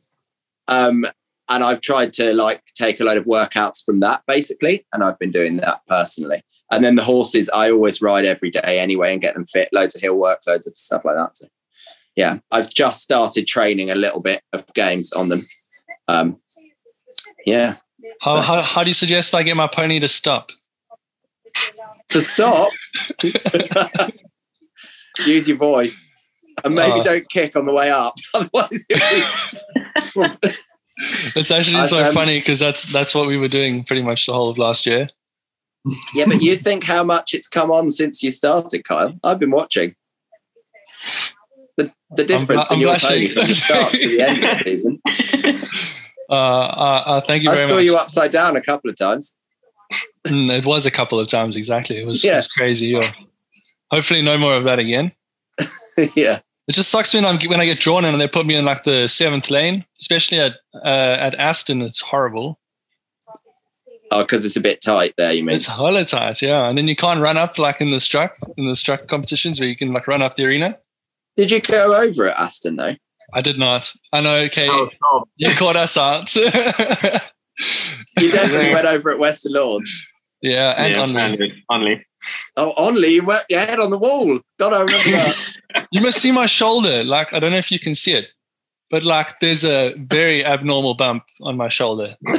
Um, 0.68 1.06
and 1.48 1.62
I've 1.62 1.80
tried 1.80 2.12
to 2.14 2.34
like 2.34 2.60
take 2.74 2.98
a 3.00 3.04
load 3.04 3.16
of 3.18 3.24
workouts 3.26 3.84
from 3.84 4.00
that 4.00 4.22
basically, 4.26 4.84
and 4.92 5.04
I've 5.04 5.18
been 5.18 5.30
doing 5.30 5.58
that 5.58 5.80
personally. 5.86 6.42
And 6.72 6.82
then 6.84 6.96
the 6.96 7.04
horses, 7.04 7.48
I 7.50 7.70
always 7.70 8.02
ride 8.02 8.24
every 8.24 8.50
day 8.50 8.80
anyway 8.80 9.12
and 9.12 9.22
get 9.22 9.34
them 9.34 9.46
fit. 9.46 9.68
Loads 9.72 9.94
of 9.94 10.02
hill 10.02 10.16
work, 10.16 10.40
loads 10.48 10.66
of 10.66 10.76
stuff 10.76 11.04
like 11.04 11.14
that. 11.14 11.36
So, 11.36 11.46
yeah, 12.16 12.38
I've 12.50 12.68
just 12.74 13.00
started 13.02 13.46
training 13.46 13.90
a 13.90 13.94
little 13.94 14.20
bit 14.20 14.42
of 14.52 14.66
games 14.74 15.12
on 15.12 15.28
them. 15.28 15.42
Um, 16.08 16.40
yeah, 17.44 17.76
How, 18.22 18.36
So- 18.36 18.40
how 18.42 18.62
how 18.62 18.82
do 18.82 18.88
you 18.90 18.94
suggest 18.94 19.32
I 19.34 19.44
get 19.44 19.56
my 19.56 19.68
pony 19.68 20.00
to 20.00 20.08
stop? 20.08 20.50
To 22.10 22.20
stop, 22.20 22.70
use 25.24 25.48
your 25.48 25.56
voice, 25.56 26.08
and 26.64 26.74
maybe 26.74 27.00
Uh. 27.00 27.02
don't 27.02 27.28
kick 27.30 27.56
on 27.56 27.66
the 27.66 27.72
way 27.72 27.90
up. 27.90 28.14
Otherwise, 28.34 28.86
It's 31.36 31.50
actually 31.50 31.86
so 31.88 32.02
um, 32.06 32.12
funny 32.14 32.38
because 32.38 32.58
that's 32.58 32.84
that's 32.84 33.14
what 33.14 33.26
we 33.26 33.36
were 33.36 33.48
doing 33.48 33.84
pretty 33.84 34.02
much 34.02 34.24
the 34.26 34.32
whole 34.32 34.48
of 34.48 34.56
last 34.56 34.86
year. 34.86 35.08
yeah, 36.14 36.24
but 36.26 36.40
you 36.40 36.56
think 36.56 36.84
how 36.84 37.04
much 37.04 37.34
it's 37.34 37.48
come 37.48 37.70
on 37.70 37.90
since 37.90 38.22
you 38.22 38.30
started, 38.30 38.82
Kyle? 38.84 39.14
I've 39.22 39.38
been 39.38 39.50
watching. 39.50 39.94
The, 41.76 41.92
the 42.16 42.24
difference 42.24 42.70
I'm 42.72 42.76
in 42.80 42.86
your 42.88 42.96
pony 42.98 43.28
from 43.28 43.46
the 43.46 43.52
start 43.54 43.92
to 43.92 44.08
the 44.08 44.20
end 44.22 44.44
of 44.44 44.58
the 44.58 44.64
season. 44.64 45.00
Uh, 46.28 46.32
uh, 46.34 47.02
uh, 47.06 47.20
thank 47.20 47.44
you 47.44 47.50
I 47.50 47.54
saw 47.68 47.76
much. 47.76 47.84
you 47.84 47.94
upside 47.94 48.32
down 48.32 48.56
a 48.56 48.60
couple 48.60 48.90
of 48.90 48.96
times. 48.96 49.32
Mm, 50.26 50.50
it 50.58 50.66
was 50.66 50.86
a 50.86 50.90
couple 50.90 51.20
of 51.20 51.28
times 51.28 51.56
exactly. 51.56 51.98
It 52.00 52.06
was, 52.06 52.24
it 52.24 52.28
Yeah. 52.28 52.36
was 52.36 52.48
crazy. 52.48 52.88
Yeah. 52.88 53.10
Hopefully, 53.90 54.22
no 54.22 54.36
more 54.36 54.54
of 54.54 54.64
that 54.64 54.78
again. 54.80 55.12
yeah. 56.16 56.40
It 56.68 56.72
just 56.74 56.90
sucks 56.90 57.14
when 57.14 57.24
I'm 57.24 57.38
when 57.48 57.60
I 57.60 57.64
get 57.64 57.78
drawn 57.78 58.04
in 58.04 58.12
and 58.12 58.20
they 58.20 58.26
put 58.26 58.44
me 58.44 58.56
in 58.56 58.64
like 58.64 58.82
the 58.82 59.06
seventh 59.06 59.50
lane, 59.50 59.84
especially 60.00 60.38
at 60.40 60.54
uh, 60.84 61.16
at 61.20 61.34
Aston. 61.36 61.80
It's 61.82 62.00
horrible. 62.00 62.58
Oh, 64.10 64.22
because 64.22 64.44
it's 64.44 64.56
a 64.56 64.60
bit 64.60 64.80
tight 64.80 65.14
there, 65.16 65.32
you 65.32 65.44
mean? 65.44 65.56
It's 65.56 65.66
hella 65.66 66.04
tight, 66.04 66.40
yeah. 66.42 66.68
And 66.68 66.76
then 66.78 66.86
you 66.88 66.94
can't 66.96 67.20
run 67.20 67.36
up 67.36 67.58
like 67.58 67.80
in 67.80 67.90
the 67.92 68.00
struck 68.00 68.36
in 68.56 68.66
the 68.66 68.74
struck 68.76 69.06
competitions 69.08 69.60
where 69.60 69.68
you 69.68 69.76
can 69.76 69.92
like 69.92 70.08
run 70.08 70.22
up 70.22 70.34
the 70.36 70.44
arena. 70.44 70.76
Did 71.36 71.50
you 71.52 71.60
go 71.60 71.94
over 71.94 72.26
at 72.28 72.36
Aston 72.38 72.76
though? 72.76 72.94
I 73.34 73.40
did 73.42 73.58
not. 73.58 73.92
I 74.12 74.20
know. 74.20 74.36
Okay, 74.42 74.66
That 74.68 74.76
was 74.76 74.90
Tom. 75.12 75.24
you 75.36 75.50
caught 75.54 75.76
us 75.76 75.96
out. 75.96 76.32
You 78.20 78.30
definitely 78.30 78.72
went 78.72 78.86
over 78.86 79.10
at 79.10 79.18
Western 79.18 79.52
Lords. 79.52 79.90
yeah, 80.42 80.74
and 80.82 80.94
yeah. 80.94 81.02
Only, 81.02 81.64
only. 81.70 82.06
Oh, 82.56 82.72
Only 82.76 83.08
you 83.08 83.24
went 83.24 83.44
your 83.48 83.60
head 83.60 83.78
on 83.78 83.90
the 83.90 83.98
wall. 83.98 84.40
God, 84.58 84.72
I 84.72 84.80
remember 84.80 85.10
that. 85.10 85.52
You 85.92 86.00
must 86.00 86.20
see 86.20 86.32
my 86.32 86.46
shoulder. 86.46 87.04
Like 87.04 87.32
I 87.34 87.38
don't 87.38 87.50
know 87.50 87.58
if 87.58 87.70
you 87.70 87.78
can 87.78 87.94
see 87.94 88.12
it, 88.14 88.28
but 88.90 89.04
like 89.04 89.38
there's 89.40 89.62
a 89.64 89.94
very 89.98 90.42
abnormal 90.44 90.94
bump 90.94 91.24
on 91.42 91.56
my 91.58 91.68
shoulder. 91.68 92.16
oh 92.26 92.32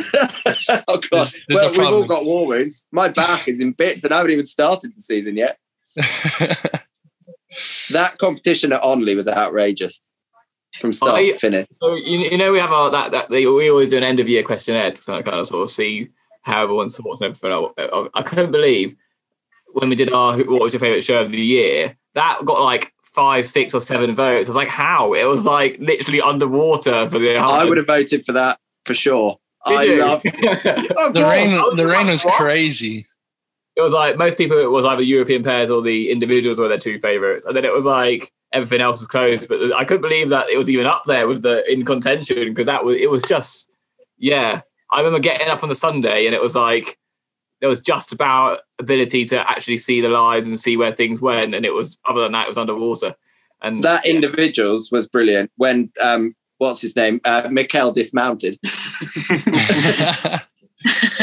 God. 0.88 1.02
There's- 1.12 1.36
there's 1.48 1.62
a 1.62 1.70
well, 1.70 1.72
we've 1.72 1.80
all 2.02 2.06
got 2.08 2.26
war 2.26 2.48
wounds. 2.48 2.84
My 2.92 3.08
back 3.10 3.48
is 3.48 3.62
in 3.62 3.74
bits, 3.74 4.04
and 4.04 4.12
I 4.14 4.18
haven't 4.18 4.32
even 4.32 4.46
started 4.48 4.92
the 4.96 5.00
season 5.02 5.38
yet. 5.38 5.60
That 7.92 8.18
competition 8.18 8.74
at 8.74 8.82
Onley 8.84 9.16
was 9.16 9.28
outrageous 9.28 10.02
from 10.78 10.94
start 10.94 11.16
I- 11.16 11.28
to 11.28 11.38
finish. 11.38 11.68
So 11.72 11.96
you, 11.96 12.20
you 12.20 12.38
know 12.38 12.52
we 12.52 12.60
have 12.60 12.72
our 12.72 12.90
that 12.92 13.12
that 13.12 13.30
they, 13.30 13.46
we 13.46 13.70
always 13.70 13.90
do 13.90 13.98
an 13.98 14.04
end 14.04 14.20
of 14.20 14.30
year 14.30 14.44
questionnaire 14.44 14.92
to 14.92 15.02
kind 15.04 15.20
of, 15.20 15.26
kind 15.26 15.40
of 15.40 15.48
sort 15.48 15.64
of 15.64 15.70
see 15.70 16.10
how 16.42 16.64
everyone's 16.64 16.98
thoughts 16.98 17.22
and 17.22 17.36
everything. 17.36 17.70
I, 17.78 18.08
I 18.14 18.22
couldn't 18.22 18.52
believe 18.52 18.96
when 19.74 19.90
we 19.90 19.96
did 19.96 20.12
our 20.14 20.38
what 20.38 20.62
was 20.62 20.74
your 20.74 20.80
favorite 20.80 21.04
show 21.04 21.22
of 21.22 21.32
the 21.32 21.40
year 21.42 21.98
that 22.16 22.40
got 22.46 22.62
like 22.62 22.94
five, 23.04 23.46
six, 23.46 23.74
or 23.74 23.82
seven 23.82 24.14
votes. 24.16 24.48
I 24.48 24.50
was 24.50 24.56
like, 24.56 24.70
how? 24.70 25.14
It 25.14 25.26
was 25.26 25.46
like 25.46 25.78
literally 25.80 26.22
underwater 26.22 27.08
for 27.10 27.20
the. 27.20 27.38
I 27.38 27.64
would 27.64 27.78
have 27.78 27.88
voted 27.88 28.26
for 28.26 28.32
that 28.34 28.60
for 28.86 28.94
sure. 28.94 29.38
Did 29.68 29.78
I 29.78 29.84
you? 29.84 30.00
love. 30.00 30.22
Oh, 30.98 31.12
the 31.12 31.22
rain, 31.24 31.52
was 31.60 31.78
the 31.78 31.86
rain 31.88 32.08
was 32.08 32.24
what? 32.24 32.36
crazy. 32.36 33.06
It 33.78 33.82
was 33.82 33.94
like 33.94 34.18
most 34.18 34.40
people 34.40 34.58
it 34.58 34.72
was 34.72 34.86
either 34.86 35.04
European 35.04 35.44
pairs 35.44 35.70
or 35.70 35.84
the 35.84 36.10
individuals 36.10 36.58
were 36.58 36.68
their 36.68 36.80
two 36.80 36.98
favorites, 36.98 37.46
and 37.46 37.56
then 37.56 37.64
it 37.64 37.72
was 37.72 37.86
like 37.86 38.34
everything 38.52 38.82
else 38.82 39.00
was 39.00 39.08
closed. 39.08 39.48
But 39.48 39.74
I 39.76 39.86
couldn't 39.86 40.02
believe 40.02 40.30
that 40.30 40.50
it 40.50 40.58
was 40.58 40.68
even 40.68 40.88
up 40.88 41.04
there 41.06 41.28
with 41.28 41.44
the 41.44 41.64
in 41.72 41.86
contention 41.86 42.50
because 42.50 42.66
that 42.66 42.84
was 42.84 42.98
it 42.98 43.12
was 43.12 43.22
just 43.24 43.70
yeah. 44.18 44.62
I 44.92 45.00
remember 45.00 45.20
getting 45.20 45.50
up 45.50 45.62
on 45.64 45.70
the 45.70 45.76
Sunday 45.76 46.26
and 46.26 46.34
it 46.34 46.42
was 46.42 46.56
like 46.56 46.98
there 47.60 47.70
was 47.70 47.82
just 47.82 48.14
about 48.14 48.62
ability 48.80 49.26
to 49.26 49.50
actually 49.50 49.78
see 49.78 50.02
the 50.02 50.10
lines 50.10 50.48
and 50.48 50.60
see 50.60 50.76
where 50.76 50.92
things 50.92 51.22
went, 51.22 51.54
and 51.54 51.64
it 51.64 51.74
was 51.74 52.00
other 52.06 52.24
than 52.24 52.32
that 52.32 52.46
it 52.46 52.50
was 52.50 52.58
underwater. 52.58 53.16
And 53.62 53.84
That 53.84 54.06
yeah. 54.06 54.14
individuals 54.14 54.92
was 54.92 55.08
brilliant 55.08 55.52
when 55.58 55.92
um 56.02 56.36
what's 56.58 56.82
his 56.82 56.96
name 56.96 57.22
uh, 57.26 57.48
Mikel 57.52 57.92
dismounted. 57.92 58.58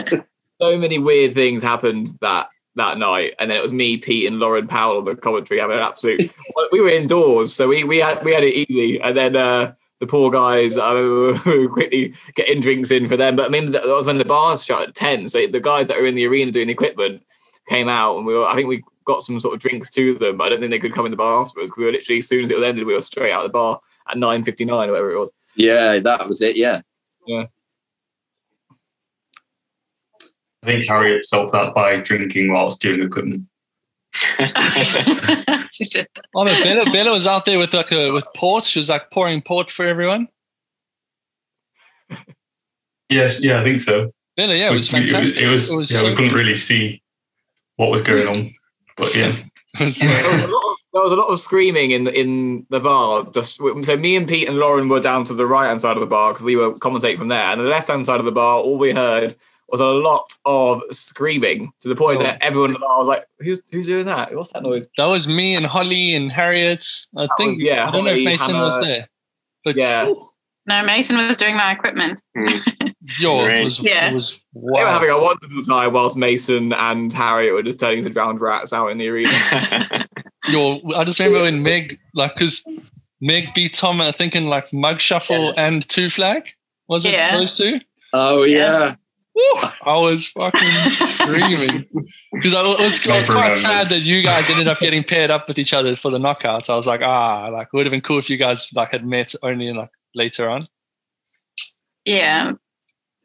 so 0.64 0.78
many 0.78 0.98
weird 0.98 1.34
things 1.34 1.62
happened 1.62 2.08
that 2.20 2.48
that 2.76 2.98
night, 2.98 3.34
and 3.38 3.50
then 3.50 3.58
it 3.58 3.62
was 3.62 3.72
me, 3.72 3.96
Pete, 3.98 4.26
and 4.26 4.40
Lauren 4.40 4.66
Powell 4.66 4.98
on 4.98 5.04
the 5.04 5.14
commentary 5.14 5.60
having 5.60 5.76
an 5.76 5.82
absolute. 5.82 6.34
we 6.72 6.80
were 6.80 6.88
indoors, 6.88 7.54
so 7.54 7.68
we 7.68 7.84
we 7.84 7.98
had 7.98 8.24
we 8.24 8.32
had 8.32 8.44
it 8.44 8.54
easy, 8.54 9.00
and 9.00 9.16
then 9.16 9.36
uh, 9.36 9.74
the 10.00 10.06
poor 10.06 10.30
guys 10.30 10.76
uh, 10.76 10.92
were 11.44 11.68
quickly 11.68 12.14
getting 12.34 12.60
drinks 12.60 12.90
in 12.90 13.06
for 13.06 13.16
them. 13.16 13.36
But 13.36 13.46
I 13.46 13.48
mean, 13.50 13.72
that 13.72 13.86
was 13.86 14.06
when 14.06 14.18
the 14.18 14.24
bars 14.24 14.64
shut 14.64 14.88
at 14.88 14.94
ten, 14.94 15.28
so 15.28 15.46
the 15.46 15.60
guys 15.60 15.88
that 15.88 15.98
were 15.98 16.06
in 16.06 16.14
the 16.14 16.26
arena 16.26 16.50
doing 16.50 16.68
the 16.68 16.72
equipment 16.72 17.22
came 17.68 17.88
out, 17.88 18.16
and 18.16 18.26
we 18.26 18.34
were. 18.34 18.46
I 18.46 18.54
think 18.54 18.68
we 18.68 18.82
got 19.04 19.22
some 19.22 19.38
sort 19.38 19.54
of 19.54 19.60
drinks 19.60 19.90
to 19.90 20.14
them. 20.14 20.38
But 20.38 20.44
I 20.44 20.48
don't 20.48 20.60
think 20.60 20.70
they 20.70 20.78
could 20.78 20.94
come 20.94 21.04
in 21.04 21.10
the 21.10 21.16
bar 21.16 21.42
afterwards 21.42 21.70
because 21.70 21.78
we 21.78 21.84
were 21.84 21.92
literally 21.92 22.20
as 22.20 22.28
soon 22.28 22.44
as 22.44 22.50
it 22.50 22.62
ended, 22.62 22.86
we 22.86 22.94
were 22.94 23.00
straight 23.02 23.32
out 23.32 23.44
of 23.44 23.50
the 23.50 23.52
bar 23.52 23.80
at 24.08 24.16
nine 24.16 24.42
fifty 24.42 24.64
nine 24.64 24.88
or 24.88 24.92
whatever 24.92 25.12
it 25.12 25.20
was. 25.20 25.32
Yeah, 25.56 25.98
that 26.00 26.26
was 26.26 26.40
it. 26.40 26.56
Yeah. 26.56 26.80
Yeah. 27.26 27.46
I 30.64 30.66
think 30.66 30.88
Harriet 30.88 31.26
solved 31.26 31.52
that 31.52 31.74
by 31.74 31.96
drinking 31.98 32.50
whilst 32.50 32.80
doing 32.80 33.02
equipment. 33.02 33.46
she 35.70 35.84
did. 35.84 36.08
oh, 36.34 36.44
but 36.46 36.62
Bella, 36.64 36.84
Bella 36.90 37.12
was 37.12 37.26
out 37.26 37.44
there 37.44 37.58
with 37.58 37.74
like 37.74 37.92
a, 37.92 38.10
with 38.12 38.26
port. 38.34 38.64
She 38.64 38.78
was 38.78 38.88
like 38.88 39.10
pouring 39.10 39.42
port 39.42 39.70
for 39.70 39.84
everyone. 39.84 40.28
Yes, 43.10 43.42
yeah, 43.42 43.60
I 43.60 43.64
think 43.64 43.80
so. 43.80 44.10
Bella, 44.36 44.54
yeah, 44.56 44.70
it 44.70 44.74
was 44.74 44.90
We- 44.92 45.00
we- 45.02 45.08
fantastic. 45.08 45.42
It 45.42 45.48
was, 45.48 45.70
It 45.70 45.76
was 45.76 45.90
yeah, 45.90 45.98
so 45.98 46.08
we 46.08 46.14
couldn't 46.14 46.34
really 46.34 46.54
see 46.54 47.02
what 47.76 47.90
was 47.90 48.02
going 48.02 48.26
on, 48.26 48.50
but 48.96 49.14
yeah, 49.14 49.32
was, 49.80 49.98
there, 49.98 50.08
was 50.10 50.42
uh, 50.42 50.46
a 50.46 50.48
lot 50.48 50.70
of, 50.70 50.76
there 50.92 51.02
was 51.02 51.12
a 51.12 51.16
lot 51.16 51.26
of 51.26 51.38
screaming 51.40 51.90
in 51.90 52.04
the 52.04 52.18
in 52.18 52.66
the 52.70 52.80
bar. 52.80 53.26
Just 53.34 53.56
so 53.58 53.96
me 53.96 54.16
and 54.16 54.26
Pete 54.26 54.48
and 54.48 54.58
Lauren 54.58 54.88
were 54.88 55.00
down 55.00 55.24
to 55.24 55.34
the 55.34 55.46
right 55.46 55.66
hand 55.66 55.80
side 55.80 55.96
of 55.96 56.00
the 56.00 56.06
bar 56.06 56.32
because 56.32 56.44
we 56.44 56.56
were 56.56 56.72
commentating 56.74 57.18
from 57.18 57.28
there, 57.28 57.42
and 57.52 57.60
the 57.60 57.64
left 57.64 57.88
hand 57.88 58.06
side 58.06 58.20
of 58.20 58.24
the 58.26 58.32
bar, 58.32 58.58
all 58.58 58.78
we 58.78 58.92
heard 58.92 59.36
was 59.68 59.80
a 59.80 59.86
lot 59.86 60.26
of 60.44 60.82
screaming 60.90 61.72
to 61.80 61.88
the 61.88 61.96
point 61.96 62.20
Oh. 62.20 62.22
that 62.24 62.42
everyone 62.42 62.70
in 62.70 62.74
the 62.74 62.80
bar 62.80 62.98
was 62.98 63.08
like, 63.08 63.24
"Who's 63.40 63.60
who's 63.72 63.86
doing 63.86 64.06
that? 64.06 64.34
What's 64.36 64.52
that 64.52 64.62
noise?" 64.62 64.88
That 64.98 65.06
was 65.06 65.26
me 65.28 65.54
and 65.56 65.66
Holly 65.66 66.14
and 66.14 66.30
Harriet. 66.30 66.84
I 67.16 67.26
think. 67.38 67.56
was- 67.56 67.62
yeah, 67.64 67.88
I 67.88 67.90
don't 67.90 68.04
know 68.04 68.10
if 68.10 68.16
Holly, 68.18 68.24
Mason 68.24 68.56
was 68.58 68.80
there. 68.80 69.08
But 69.64 69.76
Yeah, 69.76 70.12
No, 70.66 70.84
Mason 70.84 71.16
was 71.18 71.36
doing 71.36 71.56
my 71.56 71.72
equipment. 71.72 72.22
Hmm. 72.36 72.46
yo, 73.18 73.44
it 73.46 73.62
was, 73.62 73.80
Yeah. 73.80 74.10
it 74.10 74.14
was 74.14 74.40
they 74.54 74.60
were 74.84 74.88
having 74.88 75.10
a 75.10 75.18
wonderful 75.20 75.62
time 75.64 75.92
whilst 75.92 76.16
Mason 76.16 76.72
and 76.72 77.12
Harriet 77.12 77.52
were 77.52 77.62
just 77.62 77.78
turning 77.80 77.98
into 77.98 78.10
drowned 78.10 78.40
rats 78.40 78.72
out 78.72 78.88
in 78.88 78.98
the 78.98 79.08
arena. 79.08 79.30
Yo, 80.48 80.80
I 80.94 81.04
just 81.04 81.18
remember 81.18 81.42
when 81.42 81.62
Meg, 81.62 81.98
like, 82.14 82.34
because 82.34 82.66
Meg 83.20 83.54
beat 83.54 83.72
Tom, 83.74 84.00
I 84.00 84.12
think, 84.12 84.36
in 84.36 84.46
like 84.48 84.70
mug 84.72 85.00
shuffle 85.00 85.54
and 85.56 85.86
two 85.88 86.10
flag. 86.10 86.50
Was 86.88 87.06
it 87.06 87.12
Yeah. 87.12 87.36
those 87.38 87.56
two? 87.56 87.80
Oh 88.12 88.42
yeah. 88.44 88.96
I 89.36 89.98
was 89.98 90.28
fucking 90.28 90.90
screaming 90.92 91.86
because 92.32 92.54
I 92.54 92.62
was, 92.62 93.06
I 93.08 93.16
was 93.16 93.28
quite 93.28 93.54
sad 93.54 93.88
that 93.88 94.00
you 94.00 94.22
guys 94.22 94.48
ended 94.48 94.68
up 94.68 94.78
getting 94.80 95.02
paired 95.02 95.30
up 95.30 95.48
with 95.48 95.58
each 95.58 95.74
other 95.74 95.96
for 95.96 96.10
the 96.10 96.18
knockouts. 96.18 96.70
I 96.70 96.76
was 96.76 96.86
like, 96.86 97.02
ah, 97.02 97.48
like 97.48 97.68
it 97.72 97.76
would 97.76 97.86
have 97.86 97.90
been 97.90 98.00
cool 98.00 98.18
if 98.18 98.30
you 98.30 98.36
guys 98.36 98.70
like 98.74 98.90
had 98.90 99.04
met 99.04 99.34
only 99.42 99.72
like 99.72 99.90
later 100.14 100.48
on. 100.48 100.68
Yeah. 102.04 102.52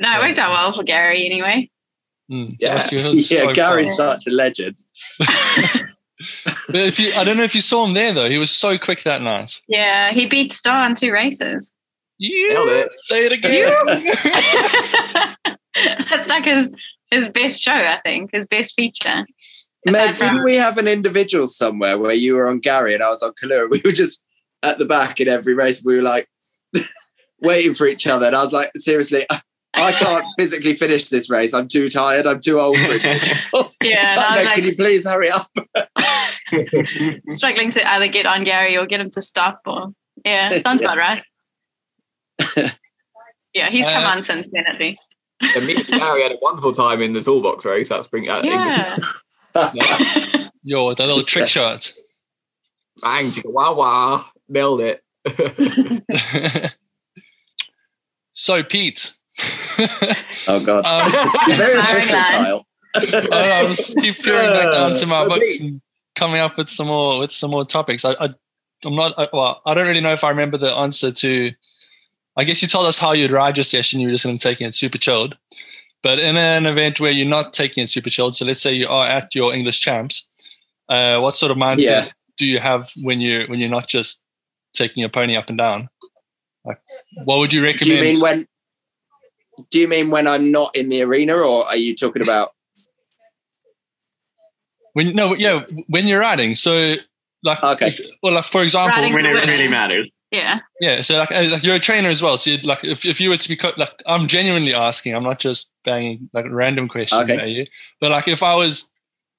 No, 0.01 0.13
it 0.13 0.21
worked 0.27 0.39
out 0.39 0.51
well 0.51 0.73
for 0.75 0.83
Gary 0.83 1.25
anyway. 1.25 1.69
Mm, 2.31 2.55
Yeah. 2.59 2.75
was- 2.75 2.91
Yeah, 3.31 3.39
so 3.41 3.53
Gary's 3.53 3.87
fun. 3.87 3.95
such 3.95 4.27
a 4.27 4.31
legend. 4.31 4.75
But 6.67 6.75
if 6.75 6.99
you, 6.99 7.13
I 7.13 7.23
don't 7.23 7.37
know 7.37 7.43
if 7.43 7.55
you 7.55 7.61
saw 7.61 7.85
him 7.85 7.93
there 7.93 8.13
though. 8.13 8.29
He 8.29 8.37
was 8.37 8.51
so 8.51 8.77
quick 8.77 9.03
that 9.03 9.21
night. 9.21 9.61
Yeah, 9.69 10.11
he 10.11 10.27
beat 10.27 10.51
Star 10.51 10.85
in 10.85 10.93
two 10.93 11.13
races. 11.13 11.73
Yeah, 12.17 12.65
it. 12.67 12.93
say 12.93 13.25
it 13.25 13.31
again. 13.31 15.45
That's 16.09 16.27
like 16.27 16.45
his 16.45 16.71
his 17.11 17.27
best 17.27 17.61
show, 17.61 17.71
I 17.73 17.99
think, 18.03 18.31
his 18.33 18.45
best 18.47 18.75
feature. 18.75 19.25
Meg, 19.85 20.17
didn't 20.17 20.43
we 20.43 20.55
have 20.55 20.77
an 20.77 20.87
individual 20.87 21.47
somewhere 21.47 21.97
where 21.97 22.13
you 22.13 22.35
were 22.35 22.47
on 22.47 22.59
Gary 22.59 22.93
and 22.93 23.01
I 23.03 23.09
was 23.09 23.23
on 23.23 23.33
Kalura? 23.41 23.69
We 23.69 23.81
were 23.83 23.91
just 23.91 24.21
at 24.61 24.77
the 24.77 24.85
back 24.85 25.19
in 25.21 25.27
every 25.27 25.53
race. 25.53 25.81
We 25.83 25.95
were 25.95 26.01
like 26.01 26.27
waiting 27.41 27.73
for 27.73 27.87
each 27.87 28.05
other. 28.05 28.27
And 28.27 28.35
I 28.35 28.43
was 28.43 28.53
like, 28.53 28.69
seriously, 28.75 29.25
I- 29.29 29.41
I 29.75 29.91
can't 29.93 30.25
physically 30.37 30.73
finish 30.73 31.07
this 31.09 31.29
race. 31.29 31.53
I'm 31.53 31.67
too 31.67 31.87
tired. 31.89 32.25
I'm 32.27 32.39
too 32.41 32.59
old 32.59 32.75
for 32.75 32.91
it. 32.91 33.13
Yeah, 33.81 34.15
Like, 34.17 34.35
Meg, 34.35 34.45
like- 34.45 34.55
can 34.55 34.63
you 34.65 34.75
please 34.75 35.07
hurry 35.07 35.29
up? 35.29 35.49
Struggling 37.27 37.71
to 37.71 37.87
either 37.93 38.07
get 38.07 38.25
on 38.25 38.43
Gary 38.43 38.75
or 38.75 38.85
get 38.87 38.99
him 38.99 39.09
to 39.11 39.21
stop 39.21 39.61
or 39.65 39.93
yeah, 40.25 40.59
sounds 40.59 40.81
about 40.81 40.97
right. 40.97 41.23
Yeah, 43.53 43.69
he's 43.69 43.85
come 43.85 44.03
Uh, 44.03 44.09
on 44.09 44.23
since 44.23 44.49
then 44.51 44.65
at 44.67 44.79
least. 44.79 45.15
And 45.55 45.65
me 45.65 45.75
and 45.75 45.87
Harry 46.01 46.23
had 46.23 46.31
a 46.31 46.37
wonderful 46.41 46.71
time 46.71 47.01
in 47.01 47.13
the 47.13 47.21
toolbox 47.21 47.65
race 47.65 47.91
at 47.91 48.03
Spring 48.03 48.27
at 48.27 48.45
English. 48.45 48.75
Yeah. 49.73 50.49
Yo, 50.63 50.93
that 50.93 51.07
little 51.07 51.23
trick 51.23 51.47
shot. 51.47 51.93
Bang, 53.01 53.25
chicka 53.31 53.51
wah 53.51 53.73
wah, 53.73 54.25
nailed 54.47 54.81
it. 54.81 55.03
so 58.33 58.63
Pete. 58.63 59.13
Oh 60.47 60.63
God, 60.65 60.85
um, 60.85 61.55
very 61.55 61.77
Firing 61.81 61.97
official. 61.97 62.17
Kyle. 62.17 62.65
I, 62.95 63.61
I 63.61 63.63
was 63.63 63.95
keep 63.99 64.17
peering 64.17 64.49
back 64.49 64.71
down 64.71 64.95
to 64.95 65.05
my 65.05 65.27
book 65.27 65.41
and 65.41 65.81
coming 66.15 66.41
up 66.41 66.57
with 66.57 66.69
some 66.69 66.87
more 66.87 67.19
with 67.19 67.31
some 67.31 67.51
more 67.51 67.65
topics. 67.65 68.03
I, 68.03 68.11
I 68.19 68.29
I'm 68.83 68.95
not 68.95 69.13
I, 69.17 69.29
well. 69.31 69.61
I 69.65 69.73
don't 69.73 69.87
really 69.87 70.01
know 70.01 70.13
if 70.13 70.23
I 70.23 70.29
remember 70.29 70.57
the 70.57 70.71
answer 70.71 71.11
to. 71.11 71.51
I 72.39 72.43
guess 72.45 72.61
you 72.61 72.67
told 72.67 72.85
us 72.87 72.97
how 72.97 73.11
you'd 73.11 73.31
ride 73.31 73.57
your 73.57 73.63
session. 73.65 73.99
You 73.99 74.07
were 74.07 74.13
just 74.13 74.23
going 74.23 74.37
to 74.37 74.41
take 74.41 74.61
it 74.61 74.73
super 74.73 74.97
chilled. 74.97 75.35
But 76.01 76.19
in 76.19 76.37
an 76.37 76.65
event 76.65 76.99
where 77.01 77.11
you're 77.11 77.27
not 77.27 77.51
taking 77.53 77.83
it 77.83 77.87
super 77.89 78.09
chilled, 78.09 78.35
so 78.35 78.45
let's 78.45 78.61
say 78.61 78.73
you 78.73 78.87
are 78.87 79.05
at 79.05 79.35
your 79.35 79.53
English 79.53 79.81
champs, 79.81 80.25
uh, 80.87 81.19
what 81.19 81.35
sort 81.35 81.51
of 81.51 81.57
mindset 81.57 81.79
Yeah. 81.81 82.09
do 82.37 82.45
you 82.45 82.59
have 82.59 82.89
when 83.03 83.19
you 83.19 83.43
when 83.49 83.59
you're 83.59 83.69
not 83.69 83.87
just 83.89 84.23
taking 84.73 85.01
your 85.01 85.09
pony 85.09 85.35
up 85.35 85.49
and 85.49 85.57
down? 85.57 85.89
Like, 86.63 86.79
what 87.25 87.39
would 87.39 87.51
you 87.51 87.61
recommend? 87.61 87.85
Do 87.85 87.91
recommend? 87.91 88.07
you 88.07 88.13
mean 88.13 88.21
when? 88.23 88.47
Do 89.71 89.79
you 89.79 89.87
mean 89.89 90.09
when 90.09 90.25
I'm 90.27 90.49
not 90.51 90.73
in 90.77 90.87
the 90.87 91.01
arena, 91.01 91.35
or 91.35 91.65
are 91.67 91.75
you 91.75 91.93
talking 91.95 92.21
about? 92.23 92.53
when 94.93 95.13
no, 95.15 95.35
yeah, 95.35 95.63
when 95.87 96.07
you're 96.07 96.21
riding. 96.21 96.55
So 96.55 96.95
like, 97.43 97.61
Okay. 97.63 97.87
if- 97.89 97.99
well, 98.23 98.33
like 98.33 98.45
for 98.45 98.63
example, 98.63 99.01
Riding 99.01 99.13
when 99.13 99.25
it 99.25 99.31
really 99.33 99.67
matters. 99.67 100.09
Yeah. 100.31 100.59
Yeah, 100.79 101.01
so 101.01 101.17
like, 101.17 101.31
uh, 101.31 101.47
like 101.49 101.63
you're 101.63 101.75
a 101.75 101.79
trainer 101.79 102.09
as 102.09 102.21
well. 102.21 102.37
So 102.37 102.51
you'd, 102.51 102.65
like 102.65 102.83
if, 102.83 103.03
if 103.03 103.19
you 103.19 103.29
were 103.29 103.37
to 103.37 103.49
be 103.49 103.55
co- 103.55 103.73
like 103.77 104.01
I'm 104.05 104.27
genuinely 104.27 104.73
asking, 104.73 105.15
I'm 105.15 105.23
not 105.23 105.39
just 105.39 105.71
banging 105.83 106.29
like 106.33 106.45
random 106.49 106.87
questions 106.87 107.23
Okay. 107.23 107.41
at 107.41 107.49
you. 107.49 107.65
But 107.99 108.11
like 108.11 108.27
if 108.27 108.43
I 108.43 108.55
was 108.55 108.91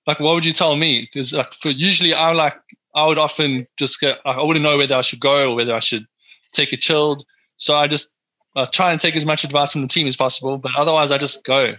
like, 0.06 0.18
what 0.18 0.34
would 0.34 0.44
you 0.44 0.52
tell 0.52 0.74
me? 0.76 1.02
Because 1.02 1.32
like 1.32 1.52
for 1.52 1.70
usually 1.70 2.12
I 2.12 2.32
like 2.32 2.56
I 2.94 3.06
would 3.06 3.18
often 3.18 3.66
just 3.76 4.00
get 4.00 4.18
I 4.24 4.42
wouldn't 4.42 4.64
know 4.64 4.78
whether 4.78 4.96
I 4.96 5.02
should 5.02 5.20
go 5.20 5.52
or 5.52 5.54
whether 5.56 5.74
I 5.74 5.80
should 5.80 6.06
take 6.52 6.72
a 6.72 6.76
chilled. 6.76 7.24
So 7.56 7.76
I 7.76 7.86
just 7.86 8.16
uh, 8.56 8.66
try 8.72 8.90
and 8.90 9.00
take 9.00 9.14
as 9.14 9.24
much 9.24 9.44
advice 9.44 9.72
from 9.72 9.82
the 9.82 9.88
team 9.88 10.08
as 10.08 10.16
possible. 10.16 10.58
But 10.58 10.72
otherwise, 10.76 11.12
I 11.12 11.18
just 11.18 11.44
go, 11.44 11.74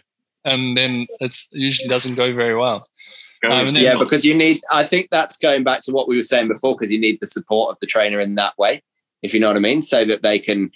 and 0.46 0.78
then 0.78 1.08
it's 1.20 1.48
usually 1.52 1.90
doesn't 1.90 2.16
go 2.16 2.34
very 2.34 2.56
well. 2.56 2.88
Um, 3.44 3.68
Yeah, 3.74 3.98
because 3.98 4.24
you 4.24 4.34
need. 4.36 4.62
I 4.72 4.84
think 4.84 5.10
that's 5.12 5.38
going 5.38 5.64
back 5.64 5.82
to 5.82 5.92
what 5.92 6.08
we 6.08 6.16
were 6.16 6.24
saying 6.24 6.48
before, 6.48 6.76
because 6.76 6.92
you 6.92 7.00
need 7.00 7.20
the 7.20 7.26
support 7.26 7.72
of 7.72 7.80
the 7.82 7.88
trainer 7.88 8.20
in 8.20 8.36
that 8.36 8.58
way, 8.58 8.82
if 9.22 9.34
you 9.34 9.40
know 9.40 9.48
what 9.48 9.58
I 9.58 9.60
mean, 9.60 9.82
so 9.82 10.06
that 10.06 10.24
they 10.24 10.40
can 10.40 10.72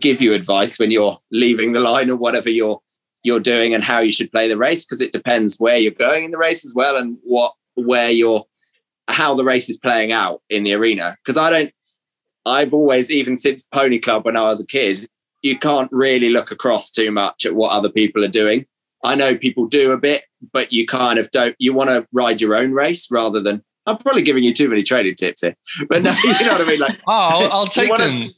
give 0.00 0.20
you 0.20 0.34
advice 0.34 0.78
when 0.78 0.90
you're 0.90 1.16
leaving 1.30 1.72
the 1.72 1.80
line 1.80 2.10
or 2.10 2.16
whatever 2.16 2.50
you're 2.50 2.80
you're 3.22 3.40
doing 3.40 3.74
and 3.74 3.82
how 3.82 3.98
you 3.98 4.12
should 4.12 4.30
play 4.30 4.48
the 4.48 4.56
race, 4.56 4.84
because 4.84 5.00
it 5.00 5.12
depends 5.12 5.58
where 5.58 5.76
you're 5.76 5.90
going 5.92 6.24
in 6.24 6.30
the 6.30 6.38
race 6.38 6.64
as 6.64 6.74
well 6.74 6.96
and 6.96 7.18
what 7.24 7.52
where 7.74 8.10
you're 8.10 8.44
how 9.08 9.34
the 9.34 9.44
race 9.44 9.68
is 9.68 9.78
playing 9.78 10.12
out 10.12 10.42
in 10.48 10.62
the 10.62 10.74
arena. 10.74 11.16
Because 11.22 11.36
I 11.36 11.50
don't. 11.50 11.72
I've 12.44 12.72
always, 12.72 13.10
even 13.10 13.36
since 13.36 13.62
Pony 13.62 13.98
Club 13.98 14.24
when 14.24 14.36
I 14.36 14.44
was 14.44 14.60
a 14.60 14.66
kid, 14.66 15.08
you 15.42 15.58
can't 15.58 15.90
really 15.90 16.30
look 16.30 16.52
across 16.52 16.90
too 16.90 17.10
much 17.10 17.44
at 17.44 17.56
what 17.56 17.72
other 17.72 17.88
people 17.88 18.24
are 18.24 18.28
doing. 18.28 18.66
I 19.04 19.16
know 19.16 19.36
people 19.36 19.66
do 19.66 19.92
a 19.92 19.98
bit, 19.98 20.22
but 20.52 20.72
you 20.72 20.86
kind 20.86 21.18
of 21.18 21.30
don't. 21.32 21.56
You 21.58 21.72
want 21.72 21.90
to 21.90 22.06
ride 22.12 22.40
your 22.40 22.54
own 22.54 22.72
race 22.72 23.10
rather 23.10 23.40
than. 23.40 23.62
I'm 23.86 23.98
probably 23.98 24.22
giving 24.22 24.42
you 24.44 24.52
too 24.52 24.68
many 24.68 24.82
trading 24.82 25.14
tips 25.14 25.42
here, 25.42 25.54
but 25.88 26.02
no, 26.02 26.12
you 26.24 26.32
know 26.46 26.52
what 26.52 26.60
I 26.60 26.64
mean. 26.64 26.80
Like 26.80 26.98
Oh, 27.06 27.12
I'll, 27.12 27.52
I'll 27.52 27.66
take 27.68 27.88
wanna- 27.90 28.04
them. 28.06 28.34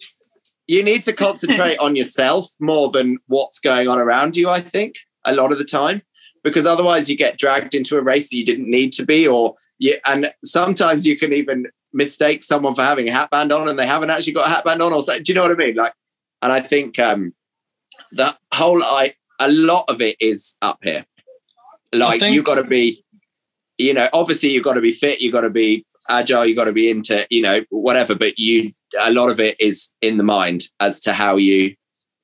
you 0.66 0.82
need 0.82 1.02
to 1.04 1.12
concentrate 1.12 1.78
on 1.78 1.96
yourself 1.96 2.46
more 2.60 2.90
than 2.90 3.18
what's 3.26 3.58
going 3.58 3.88
on 3.88 3.98
around 3.98 4.36
you. 4.36 4.48
I 4.50 4.60
think 4.60 4.96
a 5.24 5.34
lot 5.34 5.50
of 5.52 5.58
the 5.58 5.64
time, 5.64 6.02
because 6.44 6.66
otherwise 6.66 7.08
you 7.08 7.16
get 7.16 7.38
dragged 7.38 7.74
into 7.74 7.96
a 7.96 8.02
race 8.02 8.28
that 8.30 8.36
you 8.36 8.44
didn't 8.44 8.70
need 8.70 8.92
to 8.92 9.04
be, 9.06 9.26
or 9.26 9.54
you. 9.78 9.96
And 10.06 10.30
sometimes 10.44 11.06
you 11.06 11.16
can 11.18 11.32
even 11.32 11.66
mistake 11.94 12.42
someone 12.44 12.74
for 12.74 12.82
having 12.82 13.08
a 13.08 13.12
hatband 13.12 13.50
on, 13.52 13.68
and 13.68 13.78
they 13.78 13.86
haven't 13.86 14.10
actually 14.10 14.34
got 14.34 14.46
a 14.46 14.50
hatband 14.50 14.82
on, 14.82 14.92
or 14.92 15.02
so. 15.02 15.18
Do 15.18 15.24
you 15.32 15.34
know 15.34 15.42
what 15.42 15.52
I 15.52 15.54
mean? 15.54 15.74
Like, 15.76 15.94
and 16.42 16.52
I 16.52 16.60
think 16.60 16.98
um, 16.98 17.32
that 18.12 18.36
whole 18.52 18.82
I 18.82 19.14
a 19.40 19.48
lot 19.50 19.84
of 19.88 20.00
it 20.02 20.16
is 20.20 20.56
up 20.60 20.78
here. 20.82 21.06
Like 21.94 22.20
think- 22.20 22.34
you've 22.34 22.44
got 22.44 22.56
to 22.56 22.64
be, 22.64 23.02
you 23.78 23.94
know, 23.94 24.08
obviously 24.12 24.50
you've 24.50 24.64
got 24.64 24.74
to 24.74 24.80
be 24.80 24.92
fit, 24.92 25.20
you've 25.20 25.32
got 25.32 25.42
to 25.42 25.50
be 25.50 25.84
agile, 26.10 26.44
you've 26.46 26.56
got 26.56 26.64
to 26.64 26.72
be 26.72 26.90
into, 26.90 27.26
you 27.30 27.42
know, 27.42 27.60
whatever. 27.70 28.14
But 28.14 28.38
you, 28.38 28.70
a 29.00 29.12
lot 29.12 29.30
of 29.30 29.40
it 29.40 29.56
is 29.60 29.94
in 30.02 30.16
the 30.16 30.24
mind 30.24 30.64
as 30.80 31.00
to 31.00 31.12
how 31.12 31.36
you, 31.36 31.74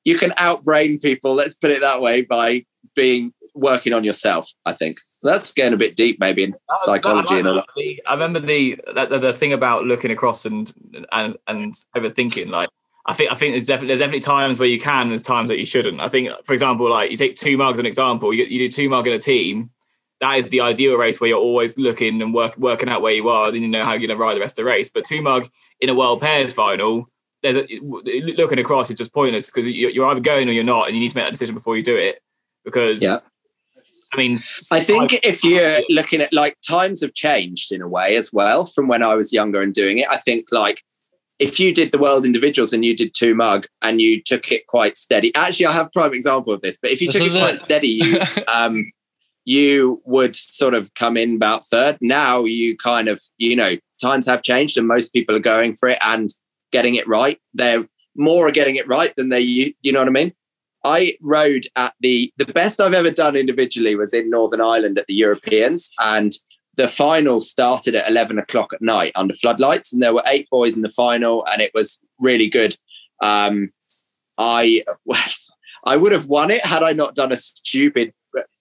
you 0.03 0.17
can 0.17 0.31
outbrain 0.31 1.01
people. 1.01 1.33
Let's 1.33 1.55
put 1.55 1.71
it 1.71 1.81
that 1.81 2.01
way 2.01 2.21
by 2.21 2.65
being 2.95 3.33
working 3.53 3.93
on 3.93 4.03
yourself. 4.03 4.51
I 4.65 4.73
think 4.73 4.99
that's 5.23 5.53
getting 5.53 5.73
a 5.73 5.77
bit 5.77 5.95
deep, 5.95 6.19
maybe 6.19 6.43
in 6.43 6.51
That- 6.51 6.79
psychology 6.79 7.39
and 7.39 7.47
a 7.47 7.53
lot. 7.53 7.67
the- 7.75 8.01
I 8.05 8.13
remember 8.13 8.39
the, 8.39 8.79
the 8.93 9.17
the 9.17 9.33
thing 9.33 9.53
about 9.53 9.85
looking 9.85 10.11
across 10.11 10.45
and 10.45 10.71
and 11.11 11.35
and 11.47 11.73
overthinking. 11.95 12.49
Like 12.49 12.69
I 13.07 13.13
think 13.13 13.31
I 13.31 13.35
think 13.35 13.53
there's 13.53 13.65
definitely 13.65 13.87
there's 13.89 13.99
definitely 13.99 14.19
times 14.21 14.59
where 14.59 14.67
you 14.67 14.79
can. 14.79 15.07
There's 15.07 15.21
times 15.21 15.49
that 15.49 15.57
you 15.59 15.65
shouldn't. 15.65 15.99
I 16.01 16.09
think, 16.09 16.29
for 16.45 16.53
example, 16.53 16.89
like 16.89 17.09
you 17.11 17.17
take 17.17 17.35
two 17.35 17.57
mugs 17.57 17.79
an 17.79 17.85
example. 17.85 18.33
You, 18.33 18.45
you 18.45 18.59
do 18.59 18.69
two 18.69 18.89
mug 18.89 19.07
in 19.07 19.13
a 19.13 19.19
team. 19.19 19.69
That 20.21 20.37
is 20.37 20.49
the 20.49 20.61
ideal 20.61 20.95
race 20.95 21.19
where 21.19 21.29
you're 21.29 21.39
always 21.39 21.77
looking 21.77 22.21
and 22.21 22.33
work, 22.33 22.57
working 22.57 22.89
out 22.89 23.01
where 23.01 23.13
you 23.13 23.27
are, 23.29 23.51
then 23.51 23.61
you 23.61 23.67
know 23.67 23.83
how 23.83 23.91
you're 23.91 24.07
going 24.07 24.17
to 24.17 24.23
ride 24.23 24.35
the 24.35 24.39
rest 24.39 24.53
of 24.53 24.63
the 24.63 24.69
race. 24.69 24.89
But 24.89 25.05
two 25.05 25.21
mug 25.21 25.49
in 25.81 25.89
a 25.89 25.93
world 25.93 26.21
pairs 26.21 26.53
final, 26.53 27.09
there's 27.43 27.57
a, 27.57 27.79
looking 27.81 28.59
across 28.59 28.89
is 28.89 28.97
just 28.97 29.13
pointless 29.13 29.45
because 29.47 29.67
you're 29.67 30.05
either 30.05 30.21
going 30.21 30.47
or 30.47 30.53
you're 30.53 30.63
not, 30.63 30.87
and 30.87 30.95
you 30.95 31.01
need 31.01 31.11
to 31.11 31.17
make 31.17 31.25
that 31.25 31.33
decision 31.33 31.53
before 31.53 31.75
you 31.75 31.83
do 31.83 31.97
it. 31.97 32.19
Because 32.63 33.01
Yeah. 33.01 33.17
I 34.13 34.17
mean, 34.17 34.37
I 34.71 34.79
think 34.79 35.13
if 35.25 35.43
you're 35.43 35.79
looking 35.89 36.21
at 36.21 36.31
like 36.31 36.57
times 36.65 37.01
have 37.01 37.13
changed 37.13 37.73
in 37.73 37.81
a 37.81 37.87
way 37.87 38.15
as 38.15 38.31
well 38.31 38.65
from 38.65 38.87
when 38.87 39.03
I 39.03 39.13
was 39.15 39.33
younger 39.33 39.61
and 39.61 39.73
doing 39.73 39.97
it. 39.97 40.09
I 40.09 40.17
think 40.17 40.47
like 40.51 40.81
if 41.37 41.59
you 41.59 41.73
did 41.73 41.91
the 41.91 41.97
world 41.97 42.25
individuals 42.25 42.71
and 42.71 42.85
you 42.85 42.95
did 42.95 43.13
two 43.13 43.35
mug 43.35 43.67
and 43.81 44.01
you 44.01 44.21
took 44.21 44.51
it 44.53 44.67
quite 44.67 44.95
steady. 44.95 45.35
Actually, 45.35 45.65
I 45.65 45.73
have 45.73 45.87
a 45.87 45.89
prime 45.89 46.13
example 46.13 46.53
of 46.53 46.61
this, 46.61 46.77
but 46.81 46.91
if 46.91 47.01
you 47.01 47.09
This 47.09 47.15
took 47.21 47.27
it 47.27 47.37
quite 47.37 47.55
it. 47.55 47.59
steady, 47.59 47.87
you 47.89 48.19
um 48.47 48.89
you 49.45 50.01
would 50.05 50.35
sort 50.35 50.73
of 50.73 50.93
come 50.95 51.15
in 51.15 51.35
about 51.35 51.65
third. 51.65 51.97
Now 52.01 52.43
you 52.43 52.75
kind 52.75 53.07
of, 53.07 53.21
you 53.37 53.55
know, 53.55 53.77
times 54.01 54.25
have 54.25 54.41
changed 54.41 54.77
and 54.77 54.87
most 54.87 55.13
people 55.13 55.35
are 55.35 55.39
going 55.39 55.75
for 55.75 55.89
it 55.89 55.99
and 56.01 56.29
getting 56.71 56.95
it 56.95 57.07
right. 57.07 57.39
They're 57.53 57.87
more 58.17 58.47
are 58.47 58.51
getting 58.51 58.75
it 58.75 58.87
right 58.87 59.15
than 59.15 59.29
they, 59.29 59.41
you 59.41 59.91
know 59.91 59.99
what 59.99 60.07
I 60.07 60.11
mean? 60.11 60.33
I 60.85 61.17
rode 61.21 61.65
at 61.75 61.95
the 61.99 62.31
the 62.37 62.45
best 62.45 62.79
I've 62.79 62.93
ever 62.93 63.09
done 63.09 63.35
individually 63.35 63.95
was 63.95 64.13
in 64.13 64.29
Northern 64.29 64.61
Ireland 64.61 64.99
at 64.99 65.07
the 65.07 65.15
Europeans, 65.15 65.91
and 65.99 66.31
the 66.75 66.87
final 66.87 67.41
started 67.41 67.95
at 67.95 68.07
eleven 68.07 68.37
o'clock 68.37 68.71
at 68.71 68.83
night 68.83 69.11
under 69.15 69.33
floodlights, 69.33 69.91
and 69.91 70.03
there 70.03 70.13
were 70.13 70.21
eight 70.27 70.47
boys 70.51 70.75
in 70.75 70.83
the 70.83 70.91
final, 70.91 71.43
and 71.51 71.59
it 71.59 71.71
was 71.73 71.99
really 72.19 72.47
good. 72.47 72.77
Um, 73.19 73.71
I 74.37 74.83
I 75.85 75.97
would 75.97 76.11
have 76.11 76.27
won 76.27 76.51
it 76.51 76.63
had 76.63 76.83
I 76.83 76.93
not 76.93 77.15
done 77.15 77.31
a 77.31 77.37
stupid 77.37 78.13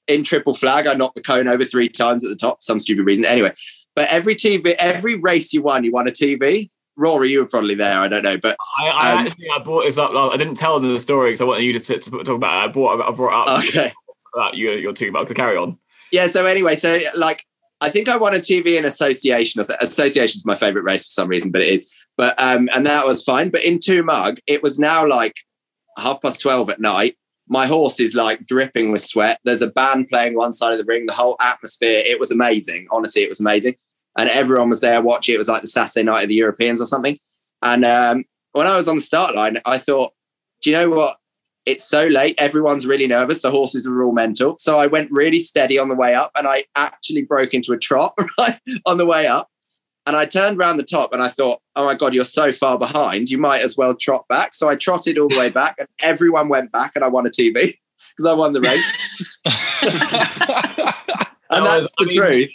in 0.09 0.23
triple 0.23 0.55
flag. 0.55 0.87
I 0.87 0.95
knocked 0.95 1.17
the 1.17 1.23
cone 1.23 1.49
over 1.49 1.65
three 1.65 1.89
times 1.89 2.25
at 2.25 2.31
the 2.31 2.37
top, 2.37 2.63
some 2.63 2.79
stupid 2.79 3.07
reason. 3.07 3.25
Anyway, 3.25 3.53
but 3.95 4.13
every 4.13 4.35
TV, 4.35 4.75
every 4.79 5.17
race 5.17 5.53
you 5.53 5.63
won, 5.63 5.85
you 5.85 5.93
won 5.93 6.09
a 6.09 6.13
TV. 6.13 6.71
Rory, 6.97 7.33
you 7.33 7.41
were 7.41 7.49
probably 7.49 7.75
there. 7.75 8.01
I 8.01 8.07
don't 8.07 8.23
know, 8.23 8.37
but 8.37 8.57
I, 8.79 8.87
I 8.87 9.13
Um, 9.13 9.27
actually 9.27 9.49
I 9.51 9.59
brought 9.59 9.85
this 9.85 9.99
up. 9.99 10.13
I 10.13 10.37
didn't 10.37 10.55
tell 10.55 10.79
them 10.79 10.93
the 10.93 11.01
story 11.01 11.31
because 11.31 11.41
I 11.41 11.45
wanted 11.45 11.65
you 11.65 11.73
to, 11.73 11.81
to, 11.81 11.99
to 11.99 12.11
talk 12.25 12.37
about 12.37 12.65
it. 12.65 12.69
I 12.69 12.73
brought 12.73 13.03
I 13.03 13.11
brought 13.11 13.49
up 13.49 13.65
okay. 13.65 13.93
that 14.35 14.55
you 14.55 14.73
your 14.73 14.93
two 14.93 15.13
bucks 15.13 15.29
to 15.29 15.35
carry 15.35 15.57
on. 15.57 15.79
yeah 16.13 16.27
so 16.27 16.47
anyway 16.47 16.75
so 16.75 16.99
like 17.17 17.45
i 17.81 17.89
think 17.89 18.09
i 18.09 18.17
won 18.17 18.35
a 18.35 18.39
tv 18.39 18.77
in 18.77 18.85
association 18.85 19.61
association 19.81 20.39
is 20.39 20.45
my 20.45 20.55
favorite 20.55 20.83
race 20.83 21.05
for 21.07 21.11
some 21.11 21.29
reason 21.29 21.51
but 21.51 21.63
it 21.63 21.69
is 21.69 21.91
but 22.17 22.35
um 22.41 22.69
and 22.75 22.87
that 22.87 23.07
was 23.07 23.23
fine 23.23 23.51
but 23.51 23.65
in 23.65 23.79
two 23.79 24.03
mug 24.03 24.39
it 24.47 24.63
was 24.63 24.79
now 24.79 25.07
like 25.07 25.35
half 25.99 26.21
past 26.21 26.41
12 26.41 26.71
at 26.71 26.81
night 26.81 27.17
my 27.49 27.67
horse 27.67 28.01
is 28.01 28.15
like 28.15 28.47
dripping 28.47 28.91
with 28.91 29.03
sweat 29.03 29.39
there's 29.45 29.63
a 29.63 29.71
band 29.71 30.09
playing 30.09 30.35
one 30.35 30.53
side 30.53 30.73
of 30.73 30.79
the 30.79 30.85
ring 30.85 31.07
the 31.07 31.13
whole 31.13 31.37
atmosphere 31.41 32.03
it 32.07 32.19
was 32.19 32.31
amazing 32.31 32.87
honestly 32.91 33.23
it 33.23 33.29
was 33.29 33.41
amazing 33.41 33.75
and 34.17 34.29
everyone 34.31 34.69
was 34.69 34.81
there 34.81 35.03
watching 35.03 35.35
it 35.35 35.39
was 35.39 35.49
like 35.49 35.61
the 35.61 35.67
saturday 35.67 36.05
night 36.05 36.23
of 36.23 36.29
the 36.29 36.35
europeans 36.35 36.81
or 36.81 36.87
something 36.87 37.19
and 37.63 37.85
um 37.85 38.25
when 38.53 38.67
i 38.67 38.77
was 38.77 38.89
on 38.89 38.97
the 38.97 39.03
start 39.03 39.35
line 39.35 39.59
i 39.67 39.79
thought 39.79 40.13
do 40.63 40.71
you 40.71 40.77
know 40.77 40.89
what 40.89 41.19
it's 41.67 41.85
so 41.85 42.07
late. 42.07 42.35
Everyone's 42.39 42.87
really 42.87 43.07
nervous. 43.07 43.43
The 43.43 43.51
horses 43.51 43.87
are 43.87 44.03
all 44.03 44.13
mental. 44.13 44.57
So 44.59 44.77
I 44.77 44.87
went 44.87 45.11
really 45.11 45.41
steady 45.41 45.79
on 45.79 45.89
the 45.89 45.95
way 45.95 46.15
up 46.15 46.31
and 46.37 46.47
I 46.47 46.65
actually 46.77 47.23
broke 47.23 47.55
into 47.55 47.73
a 47.73 47.79
trot 47.79 48.13
right 48.39 48.61
on 48.87 48.99
the 48.99 49.07
way 49.07 49.27
up. 49.27 49.51
And 50.07 50.17
I 50.17 50.27
turned 50.27 50.59
around 50.59 50.77
the 50.77 50.83
top 50.83 51.13
and 51.15 51.23
I 51.23 51.29
thought, 51.31 51.61
oh 51.77 51.85
my 51.87 51.95
God, 51.95 52.13
you're 52.13 52.27
so 52.27 52.53
far 52.53 52.79
behind. 52.79 53.31
You 53.31 53.39
might 53.39 53.63
as 53.65 53.77
well 53.77 53.95
trot 53.95 54.27
back. 54.29 54.53
So 54.55 54.69
I 54.69 54.77
trotted 54.77 55.17
all 55.19 55.29
the 55.29 55.39
way 55.39 55.49
back 55.51 55.77
and 55.79 55.89
everyone 56.03 56.49
went 56.49 56.73
back 56.73 56.93
and 56.95 57.03
I 57.05 57.09
won 57.09 57.27
a 57.27 57.31
TV 57.31 57.53
because 58.17 58.27
I 58.29 58.35
won 58.35 58.53
the 58.53 58.61
race. 58.61 58.85
And 61.51 61.65
That 61.67 61.71
that's 61.81 61.83
was- 61.83 61.95
the 61.99 62.05
I 62.05 62.07
mean, 62.09 62.19
truth. 62.27 62.51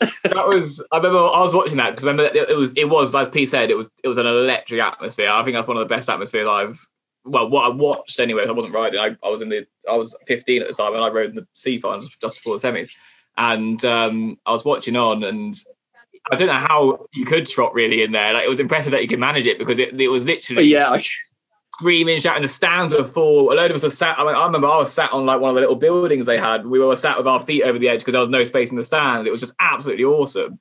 that 0.24 0.46
was 0.48 0.82
I 0.92 0.96
remember 0.98 1.18
I 1.18 1.40
was 1.40 1.54
watching 1.54 1.76
that 1.78 1.90
because 1.90 2.04
remember 2.04 2.24
it, 2.24 2.50
it 2.50 2.56
was 2.56 2.72
it 2.74 2.88
was 2.88 3.14
as 3.14 3.28
P 3.28 3.46
said 3.46 3.70
it 3.70 3.76
was 3.76 3.86
it 4.02 4.08
was 4.08 4.18
an 4.18 4.26
electric 4.26 4.80
atmosphere. 4.80 5.30
I 5.30 5.42
think 5.44 5.56
that's 5.56 5.66
one 5.68 5.76
of 5.76 5.80
the 5.88 5.92
best 5.94 6.08
atmospheres 6.10 6.46
I've 6.48 6.86
well 7.24 7.48
what 7.48 7.64
I 7.64 7.74
watched 7.74 8.20
anyway. 8.20 8.44
I 8.46 8.50
wasn't 8.52 8.74
riding. 8.74 9.00
I, 9.00 9.16
I 9.24 9.28
was 9.30 9.40
in 9.40 9.48
the 9.48 9.66
I 9.90 9.96
was 9.96 10.14
15 10.26 10.62
at 10.62 10.68
the 10.68 10.74
time 10.74 10.94
and 10.94 11.02
I 11.02 11.08
rode 11.08 11.30
in 11.30 11.36
the 11.36 11.46
C 11.54 11.78
finals 11.78 12.10
just 12.20 12.36
before 12.36 12.58
the 12.58 12.68
semis, 12.68 12.90
and 13.36 13.82
um, 13.84 14.36
I 14.46 14.52
was 14.52 14.64
watching 14.64 14.96
on 14.96 15.24
and. 15.24 15.54
I 16.30 16.36
don't 16.36 16.48
know 16.48 16.54
how 16.54 17.06
you 17.12 17.24
could 17.24 17.46
trot 17.46 17.74
really 17.74 18.02
in 18.02 18.12
there. 18.12 18.32
Like 18.32 18.44
it 18.44 18.48
was 18.48 18.60
impressive 18.60 18.92
that 18.92 19.02
you 19.02 19.08
could 19.08 19.18
manage 19.18 19.46
it 19.46 19.58
because 19.58 19.78
it, 19.78 20.00
it 20.00 20.08
was 20.08 20.24
literally 20.24 20.64
yeah, 20.64 20.90
I, 20.90 21.04
screaming, 21.74 22.20
shouting. 22.20 22.42
The 22.42 22.48
stands 22.48 22.94
were 22.94 23.04
full. 23.04 23.52
A 23.52 23.54
load 23.54 23.70
of 23.70 23.76
us 23.76 23.82
were 23.82 23.90
sat. 23.90 24.18
I, 24.18 24.24
mean, 24.24 24.34
I 24.34 24.46
remember 24.46 24.68
I 24.68 24.78
was 24.78 24.92
sat 24.92 25.12
on 25.12 25.26
like 25.26 25.40
one 25.40 25.50
of 25.50 25.54
the 25.54 25.60
little 25.60 25.76
buildings 25.76 26.26
they 26.26 26.38
had. 26.38 26.66
We 26.66 26.78
were 26.78 26.96
sat 26.96 27.18
with 27.18 27.26
our 27.26 27.40
feet 27.40 27.62
over 27.64 27.78
the 27.78 27.88
edge 27.88 28.00
because 28.00 28.12
there 28.12 28.20
was 28.20 28.30
no 28.30 28.44
space 28.44 28.70
in 28.70 28.76
the 28.76 28.84
stands. 28.84 29.26
It 29.26 29.30
was 29.30 29.40
just 29.40 29.54
absolutely 29.60 30.04
awesome. 30.04 30.58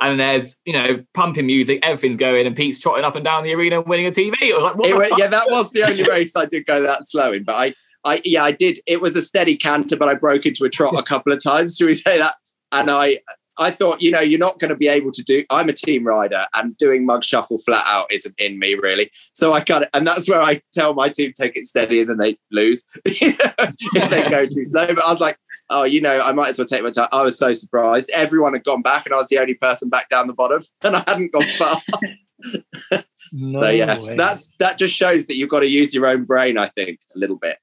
And 0.00 0.18
there's 0.18 0.58
you 0.64 0.72
know 0.72 1.04
pumping 1.12 1.46
music, 1.46 1.80
everything's 1.82 2.18
going, 2.18 2.46
and 2.46 2.56
Pete's 2.56 2.78
trotting 2.78 3.04
up 3.04 3.16
and 3.16 3.24
down 3.24 3.44
the 3.44 3.54
arena 3.54 3.80
and 3.80 3.88
winning 3.88 4.06
a 4.06 4.10
TV. 4.10 4.34
It 4.40 4.54
was 4.54 4.64
like, 4.64 4.76
what 4.76 4.88
it 4.88 4.92
the 4.92 4.98
wa- 4.98 5.08
fuck? 5.08 5.18
yeah, 5.18 5.26
that 5.26 5.46
was 5.50 5.72
the 5.72 5.82
only 5.82 6.04
race 6.04 6.34
I 6.36 6.46
did 6.46 6.66
go 6.66 6.82
that 6.82 7.04
slow 7.04 7.32
in. 7.32 7.44
But 7.44 7.56
I, 7.56 7.74
I, 8.04 8.22
yeah, 8.24 8.44
I 8.44 8.52
did. 8.52 8.78
It 8.86 9.02
was 9.02 9.16
a 9.16 9.22
steady 9.22 9.56
canter, 9.56 9.96
but 9.96 10.08
I 10.08 10.14
broke 10.14 10.46
into 10.46 10.64
a 10.64 10.70
trot 10.70 10.94
a 10.96 11.02
couple 11.02 11.32
of 11.32 11.42
times. 11.42 11.76
Should 11.76 11.86
we 11.86 11.92
say 11.92 12.18
that? 12.18 12.34
And 12.72 12.90
I, 12.90 13.18
I 13.58 13.70
thought, 13.70 14.00
you 14.00 14.10
know, 14.10 14.20
you're 14.20 14.38
not 14.38 14.58
going 14.58 14.70
to 14.70 14.76
be 14.76 14.88
able 14.88 15.12
to 15.12 15.22
do. 15.22 15.44
I'm 15.50 15.68
a 15.68 15.72
team 15.72 16.04
rider, 16.06 16.46
and 16.54 16.76
doing 16.76 17.04
mug 17.04 17.24
shuffle 17.24 17.58
flat 17.58 17.84
out 17.86 18.10
isn't 18.12 18.34
in 18.38 18.58
me 18.58 18.74
really. 18.74 19.10
So 19.34 19.52
I 19.52 19.60
got 19.60 19.82
it, 19.82 19.90
and 19.92 20.06
that's 20.06 20.28
where 20.28 20.40
I 20.40 20.62
tell 20.72 20.94
my 20.94 21.08
team 21.08 21.32
take 21.34 21.56
it 21.56 21.66
steady, 21.66 22.00
and 22.00 22.10
then 22.10 22.18
they 22.18 22.38
lose 22.50 22.84
if 23.04 24.10
they 24.10 24.30
go 24.30 24.46
too 24.46 24.64
slow. 24.64 24.86
But 24.86 25.04
I 25.04 25.10
was 25.10 25.20
like, 25.20 25.36
oh, 25.68 25.84
you 25.84 26.00
know, 26.00 26.20
I 26.20 26.32
might 26.32 26.48
as 26.48 26.58
well 26.58 26.66
take 26.66 26.82
my 26.82 26.90
time. 26.90 27.08
I 27.12 27.22
was 27.22 27.38
so 27.38 27.52
surprised. 27.52 28.10
Everyone 28.14 28.52
had 28.52 28.64
gone 28.64 28.82
back, 28.82 29.06
and 29.06 29.14
I 29.14 29.18
was 29.18 29.28
the 29.28 29.38
only 29.38 29.54
person 29.54 29.88
back 29.88 30.08
down 30.08 30.26
the 30.26 30.32
bottom, 30.32 30.62
and 30.82 30.96
I 30.96 31.04
hadn't 31.06 31.32
gone 31.32 31.48
far. 31.58 31.82
no 33.32 33.58
so 33.58 33.68
yeah, 33.68 33.98
way. 33.98 34.16
that's 34.16 34.54
that 34.58 34.78
just 34.78 34.94
shows 34.94 35.26
that 35.26 35.36
you've 35.36 35.50
got 35.50 35.60
to 35.60 35.68
use 35.68 35.94
your 35.94 36.06
own 36.06 36.24
brain. 36.24 36.56
I 36.56 36.68
think 36.68 36.98
a 37.14 37.18
little 37.18 37.36
bit. 37.36 37.58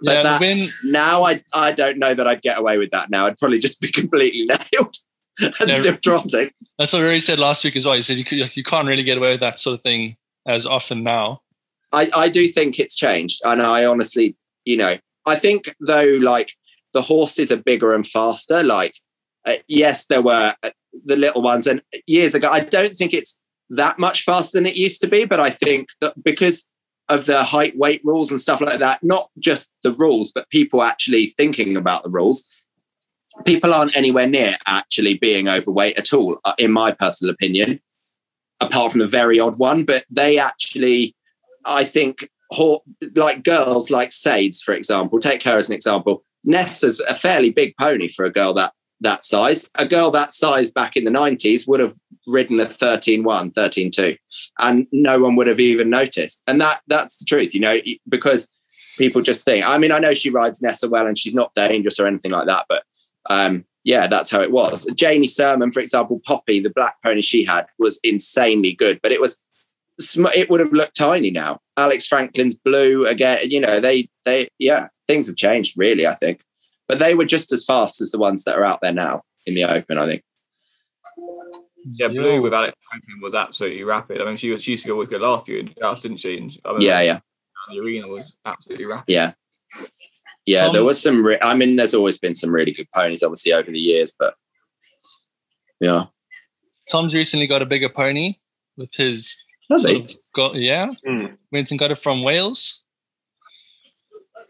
but 0.00 0.12
yeah. 0.12 0.22
that- 0.22 0.40
when 0.40 0.72
Now 0.84 1.24
I 1.24 1.42
I 1.52 1.72
don't 1.72 1.98
know 1.98 2.14
that 2.14 2.26
I'd 2.26 2.42
get 2.42 2.58
away 2.58 2.78
with 2.78 2.90
that. 2.92 3.10
Now 3.10 3.26
I'd 3.26 3.36
probably 3.36 3.58
just 3.58 3.80
be 3.80 3.88
completely 3.92 4.46
nailed 4.46 4.96
and 5.40 5.54
Yeah. 5.66 5.80
still 5.80 5.96
trotting. 5.98 6.50
that's 6.78 6.92
what 6.92 7.02
Rory 7.02 7.20
said 7.20 7.38
last 7.38 7.64
week 7.64 7.76
as 7.76 7.84
well. 7.86 7.94
He 7.94 8.02
said 8.02 8.16
you 8.16 8.24
could, 8.24 8.56
you 8.56 8.64
can't 8.64 8.88
really 8.88 9.02
get 9.02 9.18
away 9.18 9.30
with 9.30 9.40
that 9.40 9.58
sort 9.58 9.74
of 9.74 9.82
thing 9.82 10.16
as 10.46 10.66
often 10.66 11.02
now. 11.02 11.42
I, 11.92 12.08
I 12.16 12.28
do 12.28 12.46
think 12.48 12.78
it's 12.78 12.94
changed. 12.94 13.40
And 13.44 13.62
I 13.62 13.84
honestly, 13.84 14.36
you 14.64 14.76
know, 14.76 14.96
I 15.26 15.36
think 15.36 15.74
though, 15.80 16.18
like 16.22 16.52
the 16.92 17.02
horses 17.02 17.50
are 17.52 17.56
bigger 17.56 17.94
and 17.94 18.06
faster. 18.06 18.62
Like, 18.62 18.94
uh, 19.44 19.56
yes, 19.68 20.06
there 20.06 20.22
were 20.22 20.54
uh, 20.62 20.70
the 21.04 21.16
little 21.16 21.42
ones. 21.42 21.66
And 21.66 21.82
years 22.06 22.34
ago, 22.34 22.48
I 22.50 22.60
don't 22.60 22.94
think 22.94 23.12
it's 23.12 23.40
that 23.70 23.98
much 23.98 24.22
faster 24.22 24.58
than 24.58 24.66
it 24.66 24.76
used 24.76 25.00
to 25.02 25.06
be. 25.06 25.24
But 25.24 25.40
I 25.40 25.50
think 25.50 25.88
that 26.00 26.14
because 26.22 26.68
of 27.08 27.26
the 27.26 27.44
height, 27.44 27.76
weight 27.78 28.00
rules 28.04 28.30
and 28.30 28.40
stuff 28.40 28.60
like 28.60 28.80
that, 28.80 29.02
not 29.02 29.30
just 29.38 29.70
the 29.82 29.92
rules, 29.92 30.32
but 30.32 30.50
people 30.50 30.82
actually 30.82 31.34
thinking 31.38 31.76
about 31.76 32.02
the 32.02 32.10
rules, 32.10 32.48
people 33.44 33.74
aren't 33.74 33.96
anywhere 33.96 34.26
near 34.26 34.56
actually 34.66 35.14
being 35.14 35.48
overweight 35.48 35.98
at 35.98 36.12
all, 36.12 36.38
uh, 36.44 36.54
in 36.58 36.72
my 36.72 36.92
personal 36.92 37.34
opinion, 37.34 37.80
apart 38.60 38.92
from 38.92 39.00
the 39.00 39.06
very 39.06 39.38
odd 39.38 39.58
one. 39.58 39.84
But 39.84 40.04
they 40.10 40.38
actually, 40.38 41.14
I 41.64 41.84
think, 41.84 42.28
like 43.14 43.42
girls 43.42 43.90
like 43.90 44.10
Sades, 44.10 44.62
for 44.62 44.72
example, 44.72 45.18
take 45.18 45.42
her 45.44 45.58
as 45.58 45.68
an 45.68 45.74
example. 45.74 46.24
Nessa's 46.44 47.00
a 47.00 47.14
fairly 47.14 47.50
big 47.50 47.74
pony 47.78 48.08
for 48.08 48.24
a 48.24 48.32
girl 48.32 48.54
that 48.54 48.72
that 49.00 49.24
size. 49.24 49.70
A 49.74 49.86
girl 49.86 50.10
that 50.12 50.32
size 50.32 50.70
back 50.70 50.96
in 50.96 51.04
the 51.04 51.10
90s 51.10 51.68
would 51.68 51.80
have 51.80 51.94
ridden 52.26 52.58
a 52.60 52.64
13-1, 52.64 53.52
13-2, 53.52 54.16
and 54.60 54.86
no 54.90 55.20
one 55.20 55.36
would 55.36 55.46
have 55.46 55.60
even 55.60 55.90
noticed. 55.90 56.42
And 56.46 56.60
that 56.60 56.80
that's 56.86 57.18
the 57.18 57.24
truth, 57.24 57.54
you 57.54 57.60
know, 57.60 57.78
because 58.08 58.48
people 58.96 59.22
just 59.22 59.44
think. 59.44 59.68
I 59.68 59.78
mean, 59.78 59.92
I 59.92 59.98
know 59.98 60.14
she 60.14 60.30
rides 60.30 60.62
Nessa 60.62 60.88
well 60.88 61.06
and 61.06 61.18
she's 61.18 61.34
not 61.34 61.54
dangerous 61.54 62.00
or 62.00 62.06
anything 62.06 62.30
like 62.30 62.46
that, 62.46 62.66
but 62.68 62.84
um, 63.30 63.64
yeah, 63.84 64.06
that's 64.06 64.30
how 64.30 64.40
it 64.42 64.50
was. 64.50 64.84
Janie 64.96 65.28
Sermon, 65.28 65.70
for 65.70 65.80
example, 65.80 66.20
Poppy, 66.24 66.60
the 66.60 66.70
black 66.70 66.96
pony 67.02 67.22
she 67.22 67.44
had, 67.44 67.66
was 67.78 68.00
insanely 68.02 68.72
good, 68.72 69.00
but 69.02 69.12
it 69.12 69.20
was 69.20 69.38
it 70.34 70.50
would 70.50 70.60
have 70.60 70.72
looked 70.72 70.96
tiny 70.96 71.30
now. 71.30 71.60
Alex 71.76 72.06
Franklin's 72.06 72.54
blue 72.54 73.06
again. 73.06 73.38
You 73.44 73.60
know, 73.60 73.80
they 73.80 74.08
they 74.24 74.48
yeah, 74.58 74.88
things 75.06 75.26
have 75.26 75.36
changed 75.36 75.74
really. 75.78 76.06
I 76.06 76.14
think, 76.14 76.42
but 76.88 76.98
they 76.98 77.14
were 77.14 77.24
just 77.24 77.52
as 77.52 77.64
fast 77.64 78.00
as 78.00 78.10
the 78.10 78.18
ones 78.18 78.44
that 78.44 78.56
are 78.58 78.64
out 78.64 78.80
there 78.82 78.92
now 78.92 79.22
in 79.46 79.54
the 79.54 79.64
open. 79.64 79.98
I 79.98 80.06
think. 80.06 80.22
Yeah, 81.92 82.08
Blue 82.08 82.42
with 82.42 82.52
Alex 82.52 82.74
Franklin 82.90 83.20
was 83.22 83.34
absolutely 83.34 83.84
rapid. 83.84 84.20
I 84.20 84.24
mean, 84.24 84.36
she 84.36 84.50
was 84.50 84.62
she 84.62 84.72
used 84.72 84.84
to 84.86 84.90
always 84.90 85.08
go 85.08 85.18
last 85.18 85.46
year 85.48 85.60
in 85.60 85.72
drafts, 85.78 86.02
didn't 86.02 86.16
she? 86.18 86.36
And 86.36 86.58
I 86.64 86.68
remember 86.70 86.84
Yeah, 86.84 87.00
yeah, 87.00 87.20
The 87.70 87.78
arena 87.78 88.08
was 88.08 88.36
absolutely 88.44 88.86
rapid. 88.86 89.12
yeah, 89.12 89.32
yeah. 90.46 90.62
Tom- 90.64 90.72
there 90.72 90.84
was 90.84 91.00
some. 91.02 91.24
Re- 91.26 91.38
I 91.42 91.54
mean, 91.54 91.76
there's 91.76 91.94
always 91.94 92.18
been 92.18 92.34
some 92.34 92.50
really 92.50 92.72
good 92.72 92.90
ponies, 92.92 93.22
obviously, 93.22 93.52
over 93.52 93.70
the 93.70 93.78
years, 93.78 94.14
but 94.18 94.34
yeah, 95.80 96.04
Tom's 96.90 97.14
recently 97.14 97.46
got 97.46 97.62
a 97.62 97.66
bigger 97.66 97.88
pony 97.88 98.36
with 98.76 98.94
his 98.94 99.44
has 99.70 99.84
he? 99.84 100.16
got 100.34 100.54
yeah. 100.54 100.88
Hmm. 101.04 101.26
Went 101.52 101.70
and 101.70 101.78
got 101.78 101.90
it 101.90 101.98
from 101.98 102.22
Wales. 102.22 102.82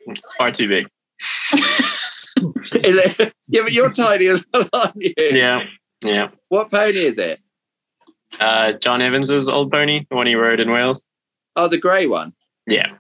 It's 0.07 0.23
far 0.39 0.53
too 0.53 0.69
big. 0.69 0.87
Is 2.75 3.19
it? 3.21 3.33
Yeah, 3.49 3.63
but 3.63 3.73
you're 3.73 3.91
tiny 3.91 4.27
as 4.27 4.45
well, 4.53 4.69
aren't 4.73 4.97
you? 5.03 5.13
Yeah, 5.19 5.63
yeah. 6.05 6.29
What 6.49 6.71
pony 6.71 6.99
is 6.99 7.19
it? 7.19 7.41
Uh, 8.41 8.73
John 8.73 9.01
Evans's 9.01 9.49
old 9.49 9.71
pony, 9.73 10.05
the 10.11 10.17
one 10.17 10.27
he 10.27 10.35
rode 10.35 10.61
in 10.61 10.71
Wales. 10.71 11.05
Oh, 11.57 11.69
the 11.69 11.79
grey 11.79 12.07
one. 12.07 12.35
Yeah, 12.67 12.97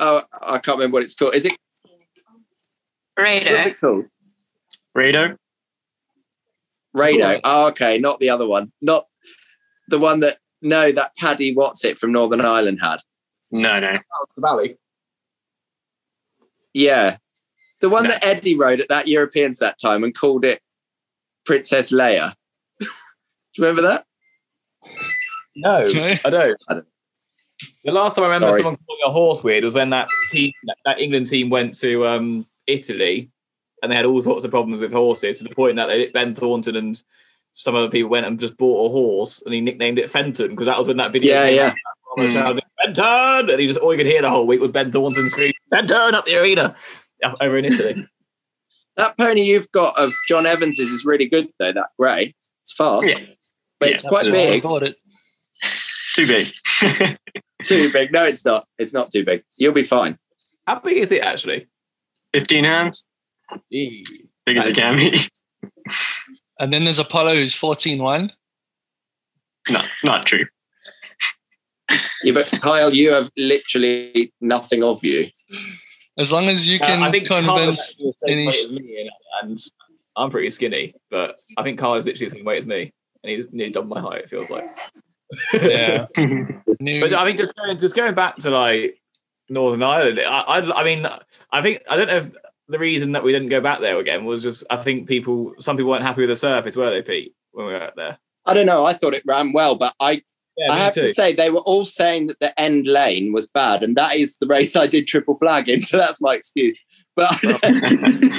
Oh, 0.00 0.22
I 0.42 0.58
can't 0.58 0.78
remember 0.78 0.94
what 0.94 1.02
it's 1.04 1.14
called. 1.14 1.34
Is 1.34 1.44
it? 1.44 1.56
What's 3.22 3.44
Raider. 3.44 3.68
it 3.68 3.80
called? 3.80 4.04
Rado. 4.96 5.36
Rado. 6.96 7.32
Cool. 7.34 7.40
Oh, 7.44 7.66
okay, 7.68 7.98
not 7.98 8.18
the 8.20 8.30
other 8.30 8.46
one. 8.46 8.72
Not 8.80 9.06
the 9.88 9.98
one 9.98 10.20
that 10.20 10.38
no, 10.62 10.92
that 10.92 11.16
Paddy 11.16 11.54
What's 11.54 11.84
it 11.84 11.98
from 11.98 12.12
Northern 12.12 12.40
Ireland 12.40 12.80
had. 12.82 12.98
No, 13.50 13.78
no. 13.80 13.88
Oh, 13.96 14.24
it's 14.24 14.34
the 14.34 14.40
Valley. 14.40 14.76
Yeah. 16.74 17.16
The 17.80 17.88
one 17.88 18.04
No. 18.04 18.10
that 18.10 18.24
Eddie 18.24 18.56
rode 18.56 18.80
at 18.80 18.88
that 18.88 19.08
Europeans 19.08 19.58
that 19.58 19.78
time 19.80 20.04
and 20.04 20.14
called 20.14 20.44
it 20.44 20.60
Princess 21.46 21.92
Leia. 21.92 22.34
Do 22.80 22.86
you 23.56 23.64
remember 23.64 23.82
that? 23.82 24.04
No, 25.56 25.76
Okay. 25.88 26.20
I 26.24 26.30
don't. 26.30 26.58
The 27.84 27.92
last 27.92 28.14
time 28.16 28.24
I 28.24 28.28
remember 28.28 28.48
Sorry. 28.48 28.58
someone 28.58 28.76
calling 28.86 29.00
a 29.06 29.10
horse 29.10 29.42
weird 29.42 29.64
was 29.64 29.74
when 29.74 29.90
that 29.90 30.08
team, 30.30 30.52
that, 30.64 30.76
that 30.84 31.00
England 31.00 31.26
team 31.26 31.48
went 31.50 31.74
to 31.78 32.06
um, 32.06 32.46
Italy, 32.72 33.30
and 33.82 33.90
they 33.90 33.96
had 33.96 34.06
all 34.06 34.22
sorts 34.22 34.44
of 34.44 34.50
problems 34.50 34.80
with 34.80 34.92
horses 34.92 35.38
to 35.38 35.44
the 35.44 35.54
point 35.54 35.76
that 35.76 35.86
they, 35.86 36.08
Ben 36.08 36.34
Thornton 36.34 36.76
and 36.76 37.02
some 37.52 37.74
other 37.74 37.90
people 37.90 38.10
went 38.10 38.26
and 38.26 38.38
just 38.38 38.56
bought 38.56 38.86
a 38.86 38.92
horse, 38.92 39.42
and 39.44 39.54
he 39.54 39.60
nicknamed 39.60 39.98
it 39.98 40.10
Fenton 40.10 40.50
because 40.50 40.66
that 40.66 40.78
was 40.78 40.86
when 40.86 40.98
that 40.98 41.12
video. 41.12 41.34
Yeah, 41.34 41.46
came 41.46 41.56
yeah. 41.56 41.66
out. 41.66 41.74
Everyone 42.18 42.32
hmm. 42.32 42.38
shouted, 42.38 42.64
Fenton, 42.84 43.50
and 43.50 43.60
he 43.60 43.66
just 43.66 43.80
all 43.80 43.92
you 43.92 43.98
could 43.98 44.06
hear 44.06 44.22
the 44.22 44.30
whole 44.30 44.46
week 44.46 44.60
was 44.60 44.70
Ben 44.70 44.90
Thornton 44.92 45.28
screaming 45.28 45.54
Fenton 45.70 46.14
up 46.14 46.26
the 46.26 46.36
arena 46.36 46.76
over 47.40 47.56
in 47.56 47.64
Italy. 47.64 48.06
That 48.96 49.16
pony 49.16 49.42
you've 49.42 49.70
got 49.72 49.98
of 49.98 50.12
John 50.28 50.44
Evans's 50.44 50.90
is 50.90 51.06
really 51.06 51.24
good 51.24 51.48
though. 51.58 51.72
That 51.72 51.88
grey, 51.98 52.34
it's 52.60 52.72
fast, 52.72 53.06
Yeah. 53.06 53.20
but 53.78 53.88
Yeah. 53.88 53.94
it's 53.94 54.02
quite 54.02 54.24
That's 54.24 54.36
why 54.36 54.72
I 54.74 54.78
big. 54.80 54.82
it. 54.82 54.96
Too 56.14 56.26
big. 56.26 57.16
Too 57.62 57.90
big. 57.92 58.12
No, 58.12 58.24
it's 58.24 58.44
not. 58.44 58.66
It's 58.78 58.92
not 58.92 59.10
too 59.10 59.24
big. 59.24 59.42
You'll 59.56 59.72
be 59.72 59.84
fine. 59.84 60.18
How 60.66 60.80
big 60.80 60.98
is 60.98 61.12
it 61.12 61.22
actually? 61.22 61.68
15 62.34 62.64
hands, 62.64 63.04
Eee. 63.72 64.04
big 64.46 64.56
as 64.58 64.66
it 64.66 64.74
can 64.76 64.96
be. 64.96 65.18
And 66.58 66.72
then 66.72 66.84
there's 66.84 66.98
Apollo 66.98 67.36
who's 67.36 67.54
14-1. 67.54 68.30
No, 69.70 69.82
not 70.04 70.26
true. 70.26 70.46
Yeah, 72.22 72.32
but 72.34 72.46
Kyle, 72.62 72.92
you 72.94 73.12
have 73.12 73.30
literally 73.36 74.32
nothing 74.40 74.82
of 74.84 75.02
you. 75.02 75.28
As 76.18 76.30
long 76.30 76.48
as 76.48 76.68
you 76.68 76.78
can 76.78 77.02
Uh, 77.02 77.06
I 77.06 77.10
think 77.10 77.26
Carl 77.26 77.40
is 77.46 77.46
convince 77.48 77.90
actually 78.20 78.32
any- 78.32 78.48
as 78.48 78.72
me, 78.72 79.00
and, 79.00 79.10
and 79.42 79.58
I'm 80.16 80.30
pretty 80.30 80.50
skinny, 80.50 80.94
but 81.10 81.34
I 81.56 81.62
think 81.62 81.78
Carl 81.78 81.94
is 81.94 82.04
literally 82.06 82.28
the 82.28 82.36
same 82.36 82.44
weight 82.44 82.58
as 82.58 82.66
me, 82.66 82.92
and 83.24 83.30
he's 83.32 83.50
nearly 83.52 83.72
double 83.72 83.88
my 83.88 84.00
height. 84.00 84.24
It 84.24 84.30
feels 84.30 84.50
like. 84.50 84.64
yeah. 85.54 86.06
But 86.82 87.14
I 87.14 87.24
mean, 87.26 87.36
just 87.36 87.54
going 87.56 87.78
just 87.78 87.94
going 87.96 88.14
back 88.14 88.36
to 88.38 88.50
like 88.50 88.99
Northern 89.50 89.82
Ireland, 89.82 90.20
I, 90.20 90.40
I 90.40 90.80
I 90.80 90.84
mean, 90.84 91.06
I 91.52 91.60
think 91.62 91.82
I 91.90 91.96
don't 91.96 92.06
know 92.08 92.16
if 92.16 92.26
the 92.68 92.78
reason 92.78 93.12
that 93.12 93.22
we 93.24 93.32
didn't 93.32 93.48
go 93.48 93.60
back 93.60 93.80
there 93.80 93.98
again 93.98 94.24
was 94.24 94.42
just 94.42 94.64
I 94.70 94.76
think 94.76 95.08
people 95.08 95.54
some 95.58 95.76
people 95.76 95.90
weren't 95.90 96.02
happy 96.04 96.20
with 96.22 96.30
the 96.30 96.36
surface, 96.36 96.76
were 96.76 96.90
they, 96.90 97.02
Pete, 97.02 97.34
when 97.52 97.66
we 97.66 97.72
were 97.72 97.82
out 97.82 97.96
there? 97.96 98.18
I 98.46 98.54
don't 98.54 98.66
know. 98.66 98.84
I 98.86 98.92
thought 98.94 99.14
it 99.14 99.22
ran 99.26 99.52
well, 99.52 99.74
but 99.74 99.94
I, 100.00 100.22
Yeah, 100.56 100.72
I 100.72 100.76
have 100.78 100.94
too. 100.94 101.02
to 101.02 101.12
say 101.14 101.32
they 101.32 101.50
were 101.50 101.60
all 101.60 101.84
saying 101.84 102.28
that 102.28 102.40
the 102.40 102.58
end 102.60 102.86
lane 102.86 103.32
was 103.32 103.48
bad, 103.48 103.82
and 103.82 103.96
that 103.96 104.16
is 104.16 104.36
the 104.38 104.46
race 104.46 104.76
I 104.76 104.86
did 104.86 105.06
triple 105.06 105.36
flag 105.36 105.68
in. 105.68 105.82
So 105.90 105.96
that's 105.98 106.20
my 106.20 106.34
excuse. 106.34 106.74
But 107.16 107.30
oh. 107.44 107.58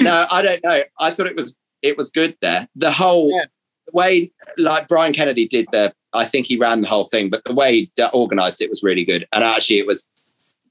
no, 0.00 0.26
I 0.30 0.42
don't 0.42 0.64
know. 0.64 0.82
I 0.98 1.10
thought 1.10 1.26
it 1.26 1.36
was 1.36 1.56
it 1.82 1.96
was 1.96 2.10
good 2.10 2.36
there. 2.40 2.68
The 2.74 2.90
whole 2.90 3.30
Yeah. 3.36 3.44
the 3.86 3.92
way, 3.92 4.32
like 4.56 4.88
Brian 4.88 5.12
Kennedy 5.12 5.46
did 5.46 5.66
the, 5.72 5.92
I 6.12 6.24
think 6.24 6.46
he 6.46 6.56
ran 6.56 6.80
the 6.80 6.88
whole 6.88 7.04
thing, 7.04 7.28
but 7.28 7.44
the 7.44 7.52
way 7.54 7.72
he 7.96 8.02
organised 8.14 8.62
it 8.62 8.70
was 8.70 8.82
really 8.82 9.04
good. 9.04 9.26
And 9.32 9.44
actually, 9.44 9.78
it 9.78 9.86
was 9.86 10.08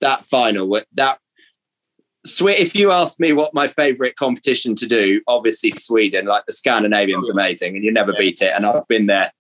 that 0.02 0.26
final 0.26 0.68
that. 0.94 1.20
Swe- 2.24 2.52
If 2.60 2.76
you 2.76 2.92
ask 2.92 3.20
me 3.20 3.34
what 3.34 3.54
my 3.56 3.68
favourite 3.68 4.16
competition 4.16 4.76
to 4.76 4.86
do, 4.88 5.22
obviously 5.28 5.72
Sweden, 5.72 6.28
like 6.28 6.46
the 6.46 6.54
Scandinavian's 6.54 7.30
amazing, 7.32 7.76
and 7.76 7.84
you 7.84 7.92
never 7.92 8.12
Yeah. 8.12 8.20
beat 8.20 8.42
it. 8.44 8.52
And 8.56 8.64
I've 8.66 8.88
been 8.88 9.08
there. 9.08 9.32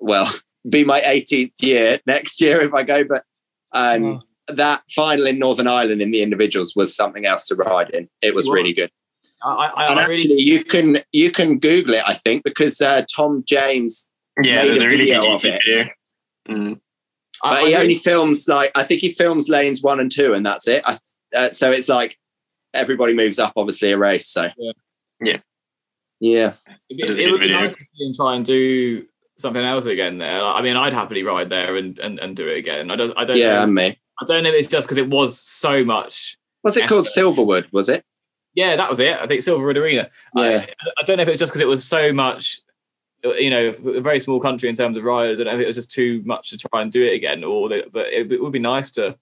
Well, 0.00 0.28
be 0.68 0.82
my 0.84 1.00
18th 1.02 1.62
year 1.62 2.00
next 2.06 2.40
year 2.40 2.62
if 2.62 2.74
I 2.74 2.82
go, 2.82 3.04
but 3.04 3.24
um, 3.72 4.02
Wow. 4.02 4.22
that 4.48 4.82
final 4.90 5.28
in 5.28 5.38
Northern 5.38 5.68
Ireland 5.68 6.02
in 6.02 6.10
the 6.10 6.22
individuals 6.22 6.74
was 6.74 6.96
something 6.96 7.26
else 7.26 7.46
to 7.46 7.54
ride 7.54 7.90
in. 7.90 8.08
It 8.22 8.34
was 8.34 8.46
It 8.46 8.50
was. 8.50 8.54
really 8.56 8.72
good. 8.72 8.90
I, 9.44 9.48
I, 9.48 9.86
And 9.92 10.00
I 10.00 10.06
really 10.06 10.14
actually, 10.14 10.42
you 10.42 10.64
can 10.64 10.96
you 11.12 11.30
can 11.30 11.60
Google 11.60 11.94
it. 11.94 12.02
I 12.08 12.14
think 12.14 12.42
because 12.42 12.80
uh, 12.80 13.04
Tom 13.14 13.44
James, 13.46 14.08
yeah, 14.42 14.62
Made 14.62 14.68
there's 14.68 14.80
a 14.80 14.84
a 14.84 14.88
really 14.88 15.04
good 15.04 15.14
video 15.20 15.34
of 15.34 15.40
YouTube 15.40 15.54
it. 15.54 15.62
video. 15.64 15.84
Mm. 16.48 16.80
I, 17.42 17.50
but 17.50 17.56
I 17.56 17.58
he 17.60 17.64
really- 17.66 17.76
only 17.82 17.94
films 17.96 18.46
like 18.48 18.70
I 18.76 18.82
think 18.82 19.00
he 19.00 19.10
films 19.10 19.48
lanes 19.48 19.82
one 19.82 20.00
and 20.00 20.10
two, 20.10 20.34
and 20.34 20.44
that's 20.44 20.66
it. 20.68 20.82
I, 20.84 20.98
uh, 21.34 21.50
so 21.50 21.70
it's 21.70 21.88
like 21.88 22.18
everybody 22.74 23.14
moves 23.14 23.38
up, 23.38 23.52
obviously 23.56 23.92
a 23.92 23.98
race. 23.98 24.26
So 24.28 24.48
Yeah. 24.58 24.72
Yeah. 25.22 25.36
yeah. 26.20 26.52
It, 26.88 26.96
That 27.00 27.10
is 27.10 27.18
it 27.20 27.24
good 27.24 27.32
would 27.32 27.40
be 27.40 27.52
nice 27.52 27.76
to 27.76 27.82
see 27.84 28.04
him 28.06 28.12
try 28.14 28.34
and 28.36 28.44
do 28.44 29.06
something 29.38 29.62
else 29.64 29.86
again 29.86 30.18
there. 30.18 30.42
I 30.44 30.60
mean, 30.62 30.76
I'd 30.76 30.92
happily 30.92 31.22
ride 31.22 31.48
there 31.50 31.76
and, 31.76 31.98
and, 31.98 32.18
and 32.18 32.36
do 32.36 32.46
it 32.48 32.58
again. 32.58 32.90
I 32.90 32.96
don't 32.96 33.12
I 33.16 33.24
don't 33.24 33.36
Yeah, 33.38 33.54
know. 33.54 33.62
and 33.64 33.74
me. 33.74 33.98
I 34.20 34.24
don't 34.26 34.42
know 34.42 34.50
if 34.50 34.54
it's 34.54 34.68
just 34.68 34.86
because 34.86 34.98
it 34.98 35.08
was 35.08 35.38
so 35.40 35.84
much. 35.84 36.36
Was 36.62 36.76
it 36.76 36.88
called 36.88 37.06
Silverwood? 37.06 37.72
Was 37.72 37.88
it? 37.88 38.04
Yeah, 38.54 38.76
that 38.76 38.90
was 38.90 38.98
it. 39.00 39.16
I 39.16 39.26
think 39.26 39.40
Silverwood 39.40 39.76
Arena. 39.76 40.10
Yeah. 40.36 40.42
I, 40.42 40.90
I 40.98 41.02
don't 41.04 41.16
know 41.16 41.22
if 41.22 41.28
it's 41.28 41.38
just 41.38 41.52
because 41.52 41.62
it 41.62 41.68
was 41.68 41.84
so 41.84 42.12
much. 42.12 42.60
You 43.22 43.50
know, 43.50 43.68
a 43.68 44.00
very 44.00 44.18
small 44.18 44.40
country 44.40 44.68
in 44.68 44.74
terms 44.74 44.96
of 44.96 45.04
riders. 45.04 45.40
I 45.40 45.44
don't 45.44 45.60
it 45.60 45.66
was 45.66 45.76
just 45.76 45.90
too 45.90 46.22
much 46.24 46.50
to 46.50 46.56
try 46.56 46.80
and 46.80 46.90
do 46.90 47.04
it 47.04 47.14
again, 47.14 47.44
or 47.44 47.68
but 47.68 48.06
it, 48.06 48.32
it 48.32 48.42
would 48.42 48.52
be 48.52 48.58
nice 48.58 48.90
to 48.92 49.18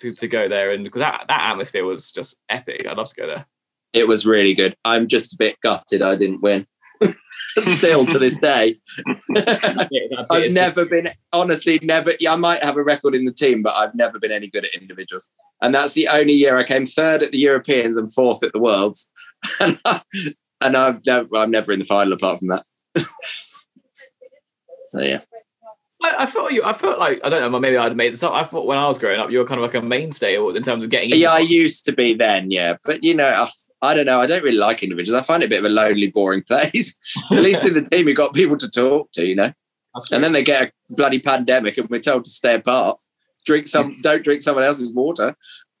to, 0.00 0.10
to 0.10 0.28
go 0.28 0.48
there 0.48 0.72
and 0.72 0.82
because 0.82 1.00
that, 1.00 1.24
that 1.28 1.50
atmosphere 1.50 1.84
was 1.84 2.10
just 2.10 2.36
epic. 2.48 2.86
I'd 2.86 2.96
love 2.96 3.08
to 3.10 3.20
go 3.20 3.26
there. 3.26 3.46
It 3.92 4.08
was 4.08 4.26
really 4.26 4.54
good. 4.54 4.74
I'm 4.84 5.06
just 5.06 5.34
a 5.34 5.36
bit 5.36 5.60
gutted 5.62 6.02
I 6.02 6.16
didn't 6.16 6.40
win. 6.40 6.66
Still 7.58 8.06
to 8.06 8.18
this 8.18 8.38
day. 8.38 8.74
I've 10.30 10.52
never 10.52 10.84
been 10.84 11.10
honestly 11.32 11.80
never 11.82 12.12
I 12.26 12.36
might 12.36 12.62
have 12.62 12.76
a 12.76 12.82
record 12.82 13.14
in 13.14 13.24
the 13.24 13.32
team, 13.32 13.62
but 13.62 13.74
I've 13.74 13.94
never 13.94 14.18
been 14.18 14.32
any 14.32 14.48
good 14.48 14.64
at 14.64 14.74
individuals. 14.74 15.30
And 15.60 15.74
that's 15.74 15.94
the 15.94 16.08
only 16.08 16.32
year 16.32 16.56
I 16.56 16.64
came 16.64 16.86
third 16.86 17.22
at 17.22 17.32
the 17.32 17.38
Europeans 17.38 17.96
and 17.96 18.12
fourth 18.12 18.42
at 18.42 18.52
the 18.52 18.58
Worlds. 18.58 19.10
and 19.60 19.78
I've 20.60 21.04
never 21.04 21.28
I'm 21.36 21.50
never 21.50 21.72
in 21.72 21.80
the 21.80 21.84
final 21.84 22.12
apart 22.12 22.38
from 22.38 22.48
that. 22.48 22.64
So 24.84 25.02
yeah. 25.02 25.20
I, 26.02 26.16
I 26.20 26.26
felt 26.26 26.52
you. 26.52 26.64
I 26.64 26.72
felt 26.72 26.98
like 26.98 27.20
I 27.24 27.28
don't 27.28 27.52
know. 27.52 27.60
Maybe 27.60 27.76
I'd 27.76 27.96
made 27.96 28.12
this 28.12 28.22
up. 28.22 28.32
I 28.32 28.42
thought 28.42 28.66
when 28.66 28.78
I 28.78 28.86
was 28.86 28.98
growing 28.98 29.20
up, 29.20 29.30
you 29.30 29.38
were 29.38 29.44
kind 29.44 29.60
of 29.60 29.66
like 29.66 29.74
a 29.74 29.82
mainstay 29.82 30.36
in 30.36 30.62
terms 30.62 30.82
of 30.82 30.90
getting. 30.90 31.10
Yeah, 31.10 31.32
I 31.32 31.40
used 31.40 31.84
to 31.86 31.92
be 31.92 32.14
then, 32.14 32.50
yeah. 32.50 32.76
But 32.84 33.04
you 33.04 33.14
know, 33.14 33.28
I, 33.28 33.50
I 33.82 33.94
don't 33.94 34.06
know. 34.06 34.20
I 34.20 34.26
don't 34.26 34.42
really 34.42 34.58
like 34.58 34.82
individuals. 34.82 35.20
I 35.20 35.24
find 35.24 35.42
it 35.42 35.46
a 35.46 35.48
bit 35.48 35.60
of 35.60 35.64
a 35.64 35.68
lonely, 35.68 36.08
boring 36.08 36.42
place. 36.48 36.96
At 37.30 37.42
least 37.42 37.66
in 37.66 37.74
the 37.74 37.82
team, 37.82 38.08
you've 38.08 38.16
got 38.16 38.34
people 38.34 38.56
to 38.58 38.68
talk 38.68 39.12
to, 39.12 39.26
you 39.26 39.34
know. 39.34 39.52
And 40.12 40.22
then 40.22 40.32
they 40.32 40.44
get 40.44 40.68
a 40.68 40.94
bloody 40.94 41.18
pandemic, 41.18 41.76
and 41.78 41.88
we're 41.88 42.00
told 42.00 42.24
to 42.24 42.30
stay 42.30 42.54
apart. 42.54 42.98
Drink 43.44 43.66
some, 43.66 43.98
don't 44.02 44.22
drink 44.22 44.42
someone 44.42 44.64
else's 44.64 44.92
water. 44.92 45.36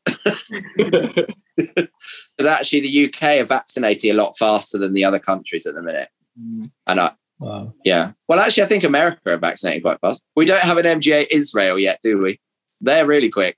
Because 1.56 2.46
actually, 2.46 2.80
the 2.80 3.04
UK 3.04 3.22
are 3.40 3.44
vaccinating 3.44 4.10
a 4.12 4.14
lot 4.14 4.32
faster 4.38 4.78
than 4.78 4.94
the 4.94 5.04
other 5.04 5.18
countries 5.18 5.66
at 5.66 5.74
the 5.74 5.82
minute. 5.82 6.08
And 6.36 7.00
I, 7.00 7.12
Wow. 7.38 7.72
yeah. 7.84 8.12
Well, 8.28 8.38
actually, 8.38 8.64
I 8.64 8.66
think 8.66 8.84
America 8.84 9.20
are 9.26 9.38
vaccinating 9.38 9.82
quite 9.82 9.98
fast. 10.00 10.22
We 10.36 10.44
don't 10.44 10.60
have 10.60 10.76
an 10.76 10.84
MGA 10.84 11.26
Israel 11.30 11.78
yet, 11.78 11.98
do 12.02 12.18
we? 12.18 12.38
They're 12.82 13.06
really 13.06 13.30
quick. 13.30 13.56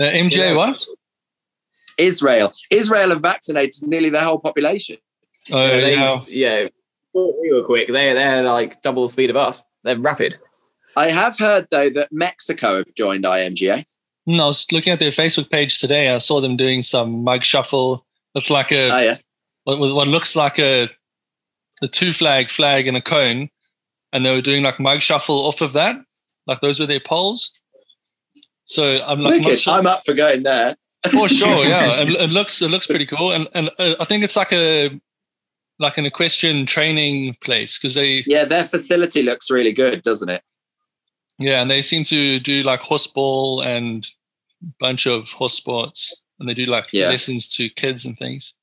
Uh, 0.00 0.04
MJ, 0.04 0.38
Yeah. 0.38 0.54
what? 0.54 0.84
Israel, 1.98 2.52
Israel 2.70 3.10
have 3.10 3.20
vaccinated 3.22 3.86
nearly 3.86 4.10
their 4.10 4.22
whole 4.24 4.38
population. 4.38 4.96
Oh, 5.50 5.66
yeah, 5.66 5.80
they- 5.80 5.94
yeah. 5.94 6.22
yeah. 6.28 6.68
We 7.14 7.50
were 7.52 7.62
quick. 7.64 7.88
They're 7.88 8.12
they're 8.12 8.42
like 8.42 8.82
double 8.82 9.02
the 9.04 9.08
speed 9.08 9.30
of 9.30 9.36
us. 9.36 9.62
They're 9.84 9.98
rapid. 9.98 10.38
I 10.96 11.08
have 11.08 11.38
heard 11.38 11.66
though 11.70 11.88
that 11.90 12.08
Mexico 12.12 12.76
have 12.78 12.94
joined 12.94 13.24
IMGA. 13.24 13.86
No, 14.26 14.42
I 14.42 14.46
was 14.48 14.70
looking 14.70 14.92
at 14.92 14.98
their 14.98 15.10
Facebook 15.12 15.48
page 15.50 15.78
today. 15.78 16.10
I 16.10 16.18
saw 16.18 16.42
them 16.42 16.58
doing 16.58 16.82
some 16.82 17.24
mug 17.24 17.42
shuffle. 17.42 18.04
It's 18.34 18.50
like 18.50 18.70
a 18.70 18.90
Oh 18.90 18.98
yeah, 18.98 19.16
what, 19.64 19.78
what 19.78 20.08
looks 20.08 20.36
like 20.36 20.58
a 20.58 20.90
a 21.82 21.88
two 21.88 22.12
flag 22.12 22.48
flag 22.50 22.86
and 22.86 22.96
a 22.96 23.02
cone, 23.02 23.48
and 24.12 24.24
they 24.24 24.34
were 24.34 24.40
doing 24.42 24.62
like 24.62 24.80
mug 24.80 25.00
shuffle 25.02 25.46
off 25.46 25.60
of 25.60 25.72
that. 25.74 25.96
Like 26.46 26.60
those 26.60 26.80
were 26.80 26.86
their 26.86 27.00
poles. 27.00 27.50
So 28.64 29.00
I'm 29.06 29.20
like, 29.20 29.42
Wicked. 29.44 29.60
sure- 29.60 29.74
I'm 29.74 29.86
up 29.86 30.04
for 30.04 30.14
going 30.14 30.42
there. 30.42 30.76
for 31.10 31.28
sure, 31.28 31.64
yeah. 31.64 32.00
It, 32.02 32.08
it 32.10 32.30
looks 32.30 32.60
it 32.62 32.70
looks 32.70 32.86
pretty 32.86 33.06
cool, 33.06 33.30
and 33.32 33.48
and 33.54 33.70
uh, 33.78 33.94
I 34.00 34.04
think 34.04 34.24
it's 34.24 34.36
like 34.36 34.52
a 34.52 34.98
like 35.78 35.98
an 35.98 36.06
equestrian 36.06 36.64
training 36.66 37.36
place 37.42 37.78
because 37.78 37.94
they 37.94 38.24
Yeah, 38.26 38.44
their 38.44 38.64
facility 38.64 39.22
looks 39.22 39.50
really 39.50 39.72
good, 39.72 40.02
doesn't 40.02 40.28
it? 40.30 40.42
yeah, 41.38 41.60
and 41.60 41.70
they 41.70 41.82
seem 41.82 42.02
to 42.04 42.40
do 42.40 42.62
like 42.62 42.80
horseball 42.80 43.64
and 43.64 44.06
bunch 44.80 45.06
of 45.06 45.30
horse 45.32 45.52
sports, 45.54 46.18
and 46.40 46.48
they 46.48 46.54
do 46.54 46.64
like 46.66 46.86
Yeah. 46.92 47.08
lessons 47.10 47.46
to 47.56 47.68
kids 47.68 48.04
and 48.06 48.18
things. 48.18 48.54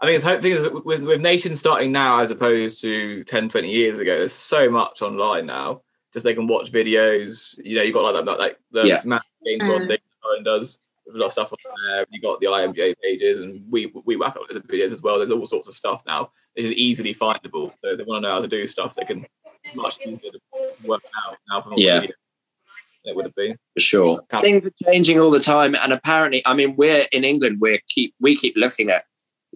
I 0.00 0.06
think 0.06 0.16
it's 0.16 0.24
hope 0.24 0.42
thing 0.42 0.52
is 0.52 0.62
with, 0.84 1.02
with 1.02 1.20
nations 1.20 1.58
starting 1.58 1.90
now 1.90 2.20
as 2.20 2.30
opposed 2.30 2.82
to 2.82 3.24
10, 3.24 3.48
20 3.48 3.70
years 3.70 3.98
ago. 3.98 4.18
There's 4.18 4.32
so 4.32 4.68
much 4.70 5.00
online 5.00 5.46
now. 5.46 5.82
Just 6.12 6.24
they 6.24 6.34
can 6.34 6.46
watch 6.46 6.70
videos. 6.70 7.58
You 7.62 7.76
know, 7.76 7.82
you've 7.82 7.94
got 7.94 8.14
like 8.14 8.24
that 8.24 8.38
like 8.38 8.58
the 8.72 8.86
Yeah. 8.86 9.00
Matt 9.04 9.22
Games 9.44 9.62
Mm. 9.62 9.88
Thing 9.88 9.98
that 10.36 10.44
does. 10.44 10.80
There's 11.06 11.16
a 11.16 11.18
lot 11.18 11.26
of 11.26 11.32
stuff 11.32 11.52
on 11.52 11.58
there. 11.88 12.06
You 12.10 12.20
got 12.20 12.40
the 12.40 12.46
IMGA 12.46 12.94
pages, 13.02 13.40
and 13.40 13.62
we 13.70 13.92
we 14.04 14.16
whack 14.16 14.36
up 14.36 14.42
the 14.50 14.60
videos 14.60 14.92
as 14.92 15.02
well. 15.02 15.18
There's 15.18 15.30
all 15.30 15.46
sorts 15.46 15.68
of 15.68 15.74
stuff 15.74 16.02
now. 16.06 16.30
This 16.56 16.66
is 16.66 16.72
easily 16.72 17.14
findable. 17.14 17.70
So 17.82 17.90
if 17.90 17.98
they 17.98 18.04
want 18.04 18.22
to 18.24 18.28
know 18.28 18.34
how 18.34 18.40
to 18.40 18.48
do 18.48 18.66
stuff, 18.66 18.94
they 18.94 19.04
can 19.04 19.24
much 19.74 19.98
easier 20.00 20.18
to 20.30 20.40
work 20.86 21.02
out 21.26 21.36
now 21.50 21.60
from 21.60 21.74
Yeah. 21.76 22.00
video 22.00 22.16
it 23.06 23.14
would 23.14 23.24
have 23.24 23.34
been. 23.34 23.56
For 23.74 23.80
sure. 23.80 24.20
Things 24.40 24.66
are 24.66 24.72
changing 24.84 25.20
all 25.20 25.30
the 25.30 25.40
time, 25.40 25.76
and 25.76 25.92
apparently, 25.92 26.42
I 26.44 26.54
mean, 26.54 26.74
we're 26.76 27.04
in 27.12 27.24
England. 27.24 27.58
We 27.60 27.78
keep 27.88 28.14
we 28.20 28.36
keep 28.36 28.56
looking 28.56 28.90
at 28.90 29.04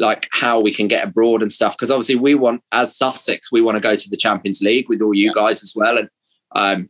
like 0.01 0.27
how 0.33 0.59
we 0.59 0.73
can 0.73 0.89
get 0.89 1.07
abroad 1.07 1.43
and 1.43 1.53
stuff 1.53 1.77
because 1.77 1.91
obviously 1.91 2.17
we 2.17 2.35
want 2.35 2.63
as 2.73 2.97
Sussex 2.97 3.53
we 3.53 3.61
want 3.61 3.77
to 3.77 3.81
go 3.81 3.95
to 3.95 4.11
the 4.11 4.17
Champions 4.17 4.61
League 4.63 4.89
with 4.89 5.01
all 5.01 5.15
you 5.15 5.33
guys 5.33 5.63
as 5.63 5.75
well 5.77 5.99
and 5.99 6.09
um 6.57 6.89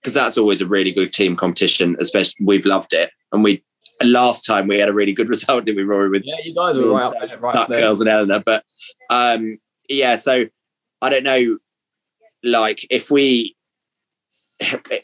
because 0.00 0.14
that's 0.14 0.38
always 0.38 0.60
a 0.60 0.66
really 0.66 0.92
good 0.92 1.12
team 1.12 1.36
competition. 1.36 1.96
Especially 2.00 2.44
we've 2.44 2.64
loved 2.64 2.92
it, 2.92 3.10
and 3.32 3.42
we 3.42 3.62
last 4.04 4.44
time 4.44 4.68
we 4.68 4.78
had 4.78 4.88
a 4.88 4.94
really 4.94 5.12
good 5.12 5.28
result, 5.36 5.64
didn't 5.64 5.76
we, 5.76 5.84
Rory? 5.84 6.08
With 6.08 6.22
Yeah, 6.24 6.36
you 6.42 6.54
guys 6.54 6.78
were 6.78 6.90
right 6.90 7.02
up 7.02 7.14
there, 7.20 7.40
right 7.40 7.56
up 7.56 7.68
there. 7.68 7.80
Girls 7.80 8.00
and 8.00 8.08
Eleanor, 8.08 8.40
but 8.44 8.64
um, 9.10 9.58
yeah. 9.88 10.16
So 10.16 10.46
I 11.02 11.10
don't 11.10 11.24
know, 11.24 11.58
like 12.42 12.86
if 12.90 13.10
we. 13.10 13.54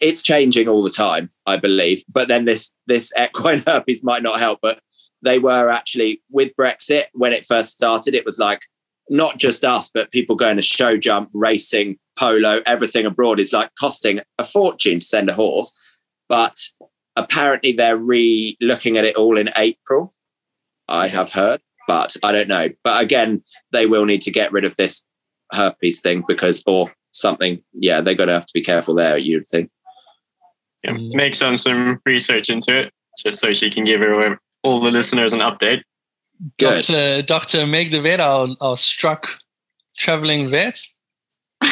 It's 0.01 0.21
changing 0.21 0.69
all 0.69 0.83
the 0.83 0.91
time, 0.91 1.29
I 1.47 1.57
believe. 1.57 2.03
But 2.13 2.27
then 2.27 2.45
this 2.45 2.73
this 2.89 3.13
equine 3.17 3.63
herpes 3.67 4.03
might 4.03 4.25
not 4.25 4.41
help. 4.41 4.59
But 4.61 4.81
they 5.25 5.39
were 5.39 5.71
actually 5.71 6.23
with 6.31 6.53
Brexit 6.57 7.05
when 7.13 7.33
it 7.33 7.47
first 7.47 7.71
started. 7.71 8.15
It 8.15 8.25
was 8.25 8.39
like 8.39 8.61
not 9.09 9.39
just 9.39 9.65
us, 9.65 9.91
but 9.93 10.13
people 10.13 10.37
going 10.37 10.57
to 10.57 10.63
show 10.63 10.97
jump, 10.97 11.31
racing, 11.35 11.99
polo, 12.19 12.61
everything 12.67 13.07
abroad 13.07 13.41
is 13.41 13.53
like 13.53 13.71
costing 13.79 14.21
a 14.39 14.45
fortune 14.45 15.01
to 15.01 15.05
send 15.05 15.31
a 15.31 15.35
horse. 15.35 15.77
But 16.29 16.59
apparently 17.17 17.73
they're 17.73 17.97
re 17.97 18.57
looking 18.61 18.97
at 18.97 19.05
it 19.05 19.17
all 19.17 19.37
in 19.39 19.51
April. 19.57 20.15
I 20.89 21.09
have 21.09 21.33
heard, 21.33 21.61
but 21.89 22.17
I 22.23 22.33
don't 22.33 22.49
know. 22.49 22.69
But 22.83 23.03
again, 23.03 23.43
they 23.73 23.87
will 23.87 24.05
need 24.05 24.23
to 24.23 24.31
get 24.31 24.53
rid 24.53 24.65
of 24.65 24.77
this 24.77 25.03
herpes 25.53 26.01
thing 26.01 26.25
because, 26.27 26.63
or 26.67 26.93
something. 27.13 27.63
Yeah, 27.73 28.01
they're 28.01 28.15
going 28.15 28.29
to 28.29 28.35
have 28.35 28.47
to 28.47 28.55
be 28.55 28.63
careful 28.63 28.95
there. 28.95 29.17
You'd 29.17 29.47
think. 29.47 29.71
Yeah, 30.83 30.97
Meg's 30.99 31.39
done 31.39 31.57
some 31.57 32.01
research 32.05 32.51
into 32.51 32.75
it 32.75 32.93
just 33.19 33.39
so 33.39 33.55
she 33.55 33.71
can 33.71 33.85
give 33.85 34.01
her, 34.01 34.39
all 34.65 34.81
the 34.81 34.91
listeners 34.91 35.33
an 35.33 35.41
update. 35.41 35.83
Good. 36.59 36.85
Dr. 36.85 37.23
Dr. 37.23 37.67
Meg 37.67 37.93
the 37.93 38.01
vet, 38.01 38.21
our, 38.21 38.49
our 38.61 38.77
struck 38.77 39.29
traveling 39.99 40.49
vet. 40.49 40.81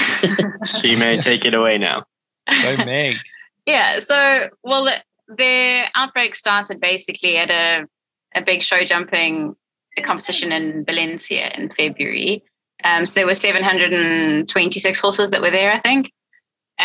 She 0.80 0.94
may 0.94 1.18
take 1.18 1.44
it 1.44 1.54
away 1.54 1.78
now. 1.78 2.04
Go 2.48 2.84
Meg. 2.84 3.16
Yeah. 3.64 4.00
So, 4.00 4.48
well, 4.64 4.84
the, 4.84 5.02
the 5.36 5.84
outbreak 5.94 6.34
started 6.34 6.80
basically 6.80 7.36
at 7.36 7.48
a, 7.48 7.86
a 8.34 8.42
big 8.42 8.60
show 8.60 8.82
jumping 8.84 9.54
competition 10.02 10.50
in 10.50 10.84
Valencia 10.84 11.48
in 11.56 11.68
February. 11.68 12.42
Um, 12.82 13.06
so 13.06 13.20
there 13.20 13.26
were 13.26 13.34
726 13.34 14.98
horses 14.98 15.30
that 15.30 15.40
were 15.40 15.50
there, 15.52 15.72
I 15.72 15.78
think. 15.78 16.12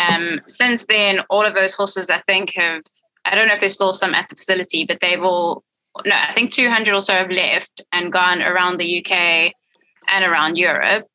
Um, 0.08 0.40
since 0.46 0.86
then, 0.86 1.20
all 1.30 1.44
of 1.44 1.54
those 1.54 1.74
horses, 1.74 2.10
I 2.10 2.20
think, 2.20 2.52
have, 2.54 2.82
I 3.24 3.34
don't 3.34 3.48
know 3.48 3.54
if 3.54 3.60
there's 3.60 3.74
still 3.74 3.94
some 3.94 4.14
at 4.14 4.28
the 4.28 4.36
facility, 4.36 4.84
but 4.84 4.98
they've 5.00 5.22
all, 5.22 5.64
no, 6.06 6.14
I 6.14 6.32
think 6.32 6.52
200 6.52 6.94
or 6.94 7.00
so 7.00 7.14
have 7.14 7.30
left 7.30 7.80
and 7.92 8.12
gone 8.12 8.42
around 8.42 8.78
the 8.78 9.04
UK 9.04 9.52
and 10.08 10.24
around 10.24 10.56
Europe. 10.56 11.06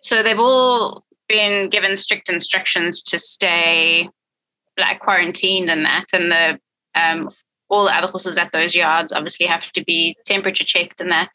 So 0.00 0.22
they've 0.22 0.38
all 0.38 1.04
been 1.28 1.70
given 1.70 1.96
strict 1.96 2.28
instructions 2.28 3.02
to 3.02 3.18
stay 3.18 4.08
like 4.78 5.00
quarantined 5.00 5.70
and 5.70 5.84
that 5.84 6.06
and 6.12 6.30
the 6.30 6.58
um 6.94 7.30
all 7.68 7.84
the 7.84 7.96
other 7.96 8.08
horses 8.08 8.36
at 8.36 8.52
those 8.52 8.74
yards 8.74 9.12
obviously 9.12 9.46
have 9.46 9.70
to 9.72 9.82
be 9.84 10.16
temperature 10.26 10.64
checked 10.64 11.00
and 11.00 11.10
that 11.10 11.30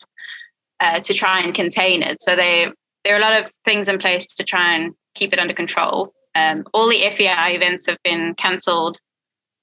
uh, 0.79 0.99
to 0.99 1.13
try 1.13 1.39
and 1.39 1.55
contain 1.55 2.03
it 2.03 2.21
so 2.21 2.35
they 2.35 2.67
there 3.03 3.15
are 3.15 3.19
a 3.19 3.21
lot 3.21 3.39
of 3.39 3.51
things 3.65 3.89
in 3.89 3.97
place 3.97 4.27
to 4.27 4.43
try 4.43 4.75
and 4.75 4.93
keep 5.15 5.33
it 5.33 5.39
under 5.39 5.53
control 5.53 6.13
um, 6.35 6.63
all 6.73 6.87
the 6.87 7.09
FEI 7.09 7.55
events 7.55 7.87
have 7.87 7.97
been 8.03 8.35
cancelled 8.35 8.99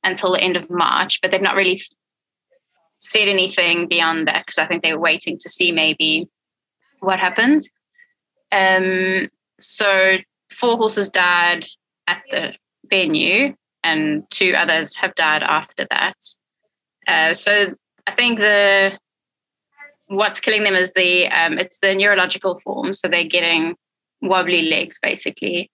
until 0.02 0.32
the 0.32 0.40
end 0.40 0.56
of 0.56 0.68
March 0.70 1.20
but 1.20 1.30
they've 1.30 1.40
not 1.40 1.54
really 1.54 1.80
said 3.04 3.28
anything 3.28 3.86
beyond 3.88 4.26
that 4.28 4.44
because 4.46 4.58
I 4.58 4.66
think 4.66 4.82
they 4.82 4.94
were 4.94 5.00
waiting 5.00 5.36
to 5.38 5.48
see 5.48 5.72
maybe 5.72 6.28
what 7.00 7.20
happens 7.20 7.68
um, 8.54 9.28
so 9.60 10.16
four 10.50 10.76
horses 10.76 11.08
died 11.08 11.66
at 12.06 12.22
the 12.30 12.54
venue 12.88 13.54
and 13.82 14.24
two 14.30 14.54
others 14.56 14.96
have 14.96 15.14
died 15.14 15.42
after 15.42 15.86
that. 15.90 16.16
Uh, 17.06 17.34
so 17.34 17.74
I 18.06 18.10
think 18.10 18.38
the 18.38 18.98
what's 20.06 20.40
killing 20.40 20.62
them 20.62 20.74
is 20.74 20.92
the 20.92 21.26
um, 21.28 21.58
it's 21.58 21.80
the 21.80 21.94
neurological 21.94 22.56
form. 22.60 22.92
So 22.92 23.08
they're 23.08 23.24
getting 23.24 23.76
wobbly 24.22 24.62
legs 24.62 24.98
basically, 25.02 25.70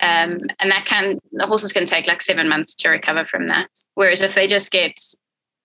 um, 0.00 0.38
and 0.58 0.70
that 0.70 0.84
can 0.84 1.18
the 1.32 1.46
horses 1.46 1.72
can 1.72 1.86
take 1.86 2.06
like 2.06 2.22
seven 2.22 2.48
months 2.48 2.74
to 2.76 2.88
recover 2.88 3.24
from 3.24 3.48
that. 3.48 3.68
Whereas 3.94 4.20
if 4.20 4.34
they 4.34 4.46
just 4.46 4.70
get 4.70 4.96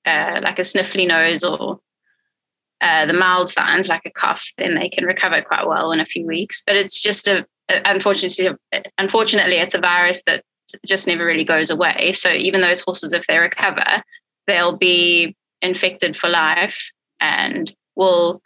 uh, 0.09 0.41
like 0.43 0.59
a 0.59 0.63
sniffly 0.63 1.07
nose 1.07 1.43
or 1.43 1.79
uh, 2.81 3.05
the 3.05 3.13
mild 3.13 3.49
signs 3.49 3.87
like 3.87 4.01
a 4.05 4.11
cough, 4.11 4.51
then 4.57 4.75
they 4.75 4.89
can 4.89 5.05
recover 5.05 5.41
quite 5.41 5.67
well 5.67 5.91
in 5.91 5.99
a 5.99 6.05
few 6.05 6.25
weeks. 6.25 6.63
But 6.65 6.75
it's 6.75 7.01
just 7.01 7.27
a 7.27 7.45
unfortunately 7.85 8.49
unfortunately 8.97 9.57
it's 9.57 9.75
a 9.75 9.79
virus 9.79 10.23
that 10.23 10.43
just 10.85 11.07
never 11.07 11.25
really 11.25 11.43
goes 11.43 11.69
away. 11.69 12.13
So 12.13 12.31
even 12.31 12.61
those 12.61 12.81
horses, 12.81 13.13
if 13.13 13.27
they 13.27 13.37
recover, 13.37 14.03
they'll 14.47 14.77
be 14.77 15.35
infected 15.61 16.15
for 16.17 16.29
life 16.29 16.91
and 17.19 17.73
will 17.95 18.41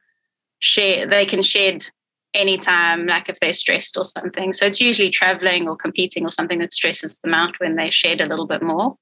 share. 0.60 1.08
They 1.08 1.26
can 1.26 1.42
shed 1.42 1.86
anytime, 2.34 3.06
like 3.06 3.30
if 3.30 3.40
they're 3.40 3.54
stressed 3.54 3.98
or 3.98 4.04
something. 4.04 4.54
So 4.54 4.66
it's 4.66 4.82
usually 4.82 5.10
traveling 5.10 5.68
or 5.68 5.76
competing 5.76 6.26
or 6.26 6.32
something 6.32 6.60
that 6.60 6.74
stresses 6.74 7.18
them 7.20 7.34
out 7.34 7.60
when 7.60 7.76
they 7.76 7.90
shed 7.90 8.22
a 8.22 8.28
little 8.28 8.48
bit 8.48 8.64
more. 8.64 8.96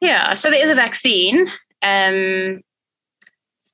Yeah. 0.00 0.34
So 0.34 0.50
there 0.50 0.62
is 0.62 0.70
a 0.70 0.74
vaccine. 0.74 1.48
Um, 1.82 2.60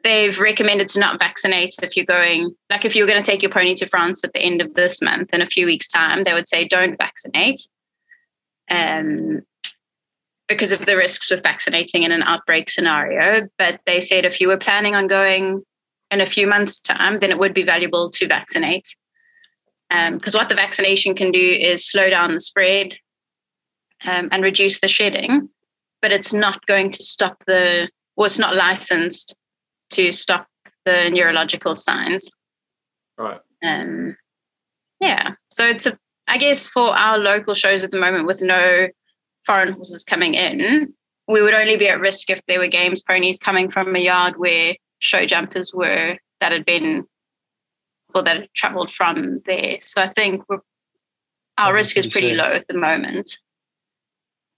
they've 0.04 0.38
recommended 0.38 0.86
to 0.88 1.00
not 1.00 1.18
vaccinate 1.18 1.74
if 1.82 1.96
you're 1.96 2.04
going 2.04 2.54
like 2.70 2.84
if 2.84 2.94
you're 2.94 3.06
going 3.06 3.20
to 3.20 3.28
take 3.28 3.42
your 3.42 3.50
pony 3.50 3.74
to 3.74 3.86
france 3.86 4.22
at 4.22 4.32
the 4.32 4.40
end 4.40 4.60
of 4.60 4.72
this 4.74 5.02
month 5.02 5.34
in 5.34 5.42
a 5.42 5.46
few 5.46 5.66
weeks 5.66 5.88
time 5.88 6.22
they 6.22 6.34
would 6.34 6.46
say 6.46 6.68
don't 6.68 6.98
vaccinate 6.98 7.66
um, 8.70 9.40
because 10.46 10.72
of 10.72 10.86
the 10.86 10.96
risks 10.96 11.30
with 11.30 11.42
vaccinating 11.42 12.02
in 12.04 12.12
an 12.12 12.22
outbreak 12.22 12.70
scenario 12.70 13.48
but 13.58 13.80
they 13.86 14.00
said 14.00 14.24
if 14.24 14.40
you 14.40 14.46
were 14.46 14.58
planning 14.58 14.94
on 14.94 15.06
going 15.06 15.64
in 16.10 16.20
a 16.20 16.26
few 16.26 16.46
months 16.46 16.78
time 16.78 17.18
then 17.18 17.30
it 17.30 17.38
would 17.38 17.54
be 17.54 17.64
valuable 17.64 18.10
to 18.10 18.28
vaccinate 18.28 18.94
because 19.88 20.34
um, 20.34 20.38
what 20.38 20.48
the 20.48 20.54
vaccination 20.54 21.14
can 21.14 21.32
do 21.32 21.58
is 21.60 21.88
slow 21.88 22.10
down 22.10 22.34
the 22.34 22.40
spread 22.40 22.96
um, 24.06 24.28
and 24.32 24.42
reduce 24.42 24.80
the 24.80 24.88
shedding 24.88 25.48
but 26.04 26.12
it's 26.12 26.34
not 26.34 26.66
going 26.66 26.90
to 26.90 27.02
stop 27.02 27.42
the 27.46 27.88
well 28.14 28.26
it's 28.26 28.38
not 28.38 28.54
licensed 28.54 29.34
to 29.88 30.12
stop 30.12 30.46
the 30.84 31.08
neurological 31.08 31.74
signs. 31.74 32.28
Right. 33.16 33.40
Um, 33.64 34.14
yeah. 35.00 35.30
So 35.50 35.64
it's 35.64 35.86
a, 35.86 35.96
I 36.28 36.36
guess 36.36 36.68
for 36.68 36.94
our 36.94 37.16
local 37.16 37.54
shows 37.54 37.84
at 37.84 37.90
the 37.90 37.98
moment 37.98 38.26
with 38.26 38.42
no 38.42 38.88
foreign 39.46 39.72
horses 39.72 40.04
coming 40.04 40.34
in, 40.34 40.92
we 41.26 41.40
would 41.40 41.54
only 41.54 41.78
be 41.78 41.88
at 41.88 42.00
risk 42.00 42.28
if 42.28 42.44
there 42.44 42.58
were 42.58 42.68
games 42.68 43.02
ponies 43.02 43.38
coming 43.38 43.70
from 43.70 43.96
a 43.96 43.98
yard 43.98 44.34
where 44.36 44.74
show 44.98 45.24
jumpers 45.24 45.72
were 45.72 46.18
that 46.40 46.52
had 46.52 46.66
been 46.66 47.06
or 48.14 48.22
that 48.24 48.36
had 48.36 48.48
travelled 48.54 48.90
from 48.90 49.40
there. 49.46 49.78
So 49.80 50.02
I 50.02 50.08
think 50.08 50.42
we're, 50.50 50.58
our 51.56 51.72
risk 51.72 51.96
is 51.96 52.06
pretty 52.06 52.36
sense. 52.36 52.40
low 52.40 52.52
at 52.52 52.66
the 52.66 52.76
moment. 52.76 53.38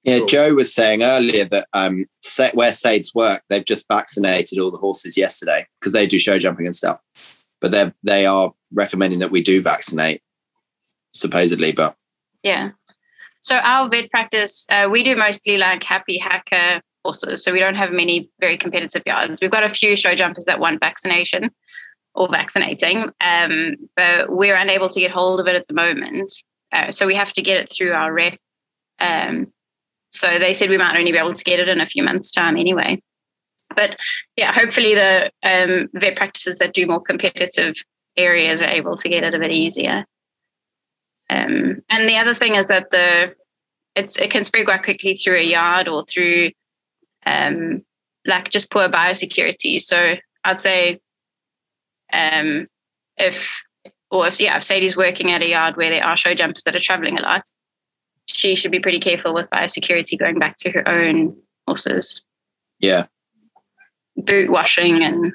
Yeah, 0.07 0.19
Cool. 0.19 0.27
Joe 0.29 0.55
was 0.55 0.73
saying 0.73 1.03
earlier 1.03 1.45
that 1.47 1.66
um, 1.73 2.07
where 2.55 2.71
Sades 2.71 3.12
work, 3.12 3.42
they've 3.51 3.64
just 3.64 3.88
vaccinated 3.88 4.61
all 4.61 4.71
the 4.71 4.79
horses 4.79 5.16
yesterday 5.16 5.66
because 5.81 5.92
they 5.92 6.07
do 6.07 6.16
show 6.16 6.38
jumping 6.38 6.64
and 6.64 6.77
stuff. 6.77 7.01
But 7.61 7.73
they 7.73 7.92
they 8.05 8.25
are 8.25 8.55
recommending 8.73 9.19
that 9.19 9.33
we 9.33 9.42
do 9.42 9.61
vaccinate, 9.61 10.23
supposedly. 11.12 11.73
But 11.73 11.97
Yeah. 12.45 12.71
So 13.40 13.57
our 13.57 13.88
vet 13.88 14.11
practice, 14.11 14.64
uh, 14.71 14.88
we 14.90 15.03
do 15.03 15.16
mostly 15.16 15.57
like 15.59 15.83
happy 15.83 16.19
hacker 16.19 16.81
horses. 17.05 17.42
So 17.42 17.53
we 17.53 17.59
don't 17.59 17.77
have 17.77 17.90
many 17.90 18.31
very 18.40 18.57
competitive 18.57 19.03
yards. 19.07 19.40
We've 19.40 19.51
got 19.51 19.64
a 19.64 19.69
few 19.69 19.97
show 19.97 20.14
jumpers 20.14 20.45
that 20.45 20.61
want 20.61 20.79
vaccination 20.79 21.51
or 22.14 22.29
vaccinating, 22.29 23.11
um, 23.21 23.75
but 23.97 24.31
we're 24.31 24.57
unable 24.57 24.88
to 24.88 25.01
get 25.01 25.11
hold 25.11 25.40
of 25.40 25.49
it 25.49 25.57
at 25.57 25.66
the 25.66 25.75
moment. 25.75 26.33
Uh, 26.73 26.92
so 26.92 27.07
we 27.07 27.14
have 27.16 27.33
to 27.33 27.42
get 27.42 27.57
it 27.57 27.73
through 27.73 27.92
our 27.92 28.12
rep. 28.12 28.38
Um, 28.99 29.53
so 30.16 30.38
they 30.38 30.55
said 30.55 30.70
we 30.70 30.79
might 30.79 30.96
only 30.96 31.12
be 31.12 31.18
able 31.18 31.33
to 31.33 31.44
get 31.44 31.61
it 31.61 31.68
in 31.68 31.81
a 31.81 31.87
few 31.87 32.02
months' 32.02 32.31
time 32.31 32.57
anyway. 32.57 33.00
But 33.74 33.98
yeah, 34.37 34.52
hopefully 34.52 34.94
the 34.94 35.31
um, 35.42 35.88
vet 35.94 36.16
practices 36.16 36.59
that 36.59 36.72
do 36.72 36.87
more 36.87 37.00
competitive 37.00 37.74
areas 38.16 38.62
are 38.62 38.70
able 38.70 38.96
to 38.96 39.09
get 39.09 39.24
it 39.24 39.35
a 39.35 39.38
bit 39.38 39.50
easier. 39.50 40.05
Um, 41.29 41.83
and 41.90 42.09
the 42.09 42.16
other 42.16 42.35
thing 42.35 42.55
is 42.55 42.68
that 42.68 42.90
the 42.90 43.35
it's 43.96 44.18
it 44.18 44.31
can 44.31 44.44
spread 44.44 44.66
quite 44.66 44.85
quickly 44.85 45.14
through 45.14 45.38
a 45.38 45.42
yard 45.42 45.88
or 45.88 46.02
through 46.02 46.50
um, 47.24 47.83
like 48.26 48.50
just 48.50 48.70
poor 48.70 48.88
biosecurity. 48.88 49.81
So 49.81 50.14
I'd 50.44 50.59
say 50.61 51.00
um, 52.12 52.68
if 53.16 53.64
or 54.11 54.29
if 54.29 54.40
yeah, 54.40 54.57
if 54.57 54.62
Sadie's 54.62 54.96
working 54.96 55.33
at 55.33 55.42
a 55.42 55.48
yard 55.48 55.76
where 55.76 55.90
there 55.90 56.05
are 56.05 56.16
show 56.16 56.35
jumpers 56.35 56.62
that 56.64 56.76
are 56.76 56.81
traveling 56.81 57.18
a 57.18 57.22
lot, 57.22 57.42
she 58.27 58.55
should 58.57 58.71
be 58.71 58.81
pretty 58.81 59.01
careful 59.01 59.35
with 59.35 59.49
biosecurity 59.51 60.19
going 60.19 60.39
back 60.39 60.57
to 60.59 60.71
her 60.71 60.89
own 60.89 61.37
horses, 61.67 62.23
yeah, 62.79 63.07
boot 64.17 64.51
washing 64.51 65.03
and 65.03 65.33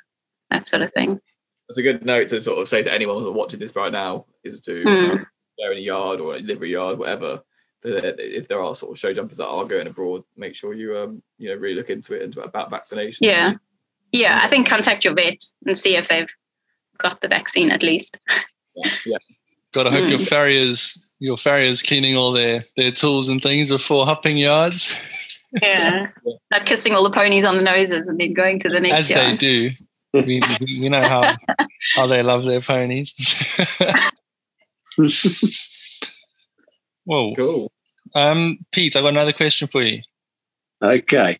that 0.49 0.67
sort 0.67 0.81
of 0.81 0.93
thing. 0.93 1.19
It's 1.69 1.77
a 1.77 1.81
good 1.83 2.05
note 2.05 2.27
to 2.29 2.41
sort 2.41 2.59
of 2.59 2.67
say 2.67 2.81
to 2.83 2.93
anyone 2.93 3.21
who's 3.21 3.31
watching 3.33 3.59
this 3.59 3.75
right 3.75 3.91
now 3.91 4.25
is 4.43 4.59
to 4.61 4.83
Mm. 4.83 5.25
they're 5.57 5.71
in 5.71 5.77
a 5.77 5.81
yard 5.81 6.19
or 6.19 6.35
a 6.35 6.39
livery 6.39 6.71
yard, 6.71 6.97
whatever. 6.99 7.41
if 7.83 8.47
there 8.47 8.61
are 8.61 8.75
sort 8.75 8.91
of 8.91 8.99
show 8.99 9.11
jumpers 9.13 9.37
that 9.37 9.47
are 9.47 9.65
going 9.65 9.87
abroad, 9.87 10.23
make 10.37 10.53
sure 10.53 10.73
you 10.73 10.97
um 10.97 11.23
you 11.37 11.49
know 11.49 11.55
really 11.55 11.75
look 11.75 11.89
into 11.89 12.13
it 12.13 12.21
and 12.23 12.37
about 12.37 12.69
vaccination. 12.69 13.25
Yeah. 13.27 13.53
Yeah, 14.11 14.39
I 14.43 14.47
think 14.47 14.67
contact 14.67 15.05
your 15.05 15.15
vet 15.15 15.37
and 15.65 15.77
see 15.77 15.95
if 15.95 16.09
they've 16.09 16.29
got 16.97 17.21
the 17.21 17.29
vaccine 17.29 17.71
at 17.71 17.81
least. 17.81 18.17
yeah, 18.75 18.91
yeah. 19.05 19.17
Got 19.71 19.83
to 19.85 19.91
hope 19.91 20.09
your 20.09 20.19
Mm. 20.19 20.27
farriers, 20.27 21.00
your 21.21 21.37
farriers 21.37 21.81
cleaning 21.83 22.17
all 22.17 22.31
their 22.33 22.63
their 22.75 22.91
tools 22.91 23.29
and 23.29 23.41
things 23.41 23.69
before 23.69 24.05
hopping 24.05 24.37
yards, 24.37 24.93
Yeah. 25.61 26.07
Not 26.51 26.65
kissing 26.65 26.93
all 26.93 27.03
the 27.03 27.11
ponies 27.11 27.45
on 27.45 27.55
the 27.57 27.63
noses 27.63 28.07
and 28.09 28.19
then 28.19 28.33
going 28.33 28.59
to 28.59 28.69
the 28.69 28.79
next 28.81 29.09
as 29.11 29.15
they 29.15 29.37
do. 29.37 29.69
We, 30.13 30.21
we 30.25 30.79
we 30.81 30.89
know 30.89 31.01
how 31.01 31.21
how 31.95 32.07
they 32.07 32.21
love 32.23 32.43
their 32.43 32.59
ponies. 32.61 33.13
Whoa, 37.05 37.33
Cool. 37.35 37.71
um, 38.15 38.59
Pete, 38.71 38.95
I've 38.95 39.03
got 39.03 39.09
another 39.09 39.33
question 39.33 39.67
for 39.67 39.81
you. 39.81 40.01
Okay, 40.83 41.37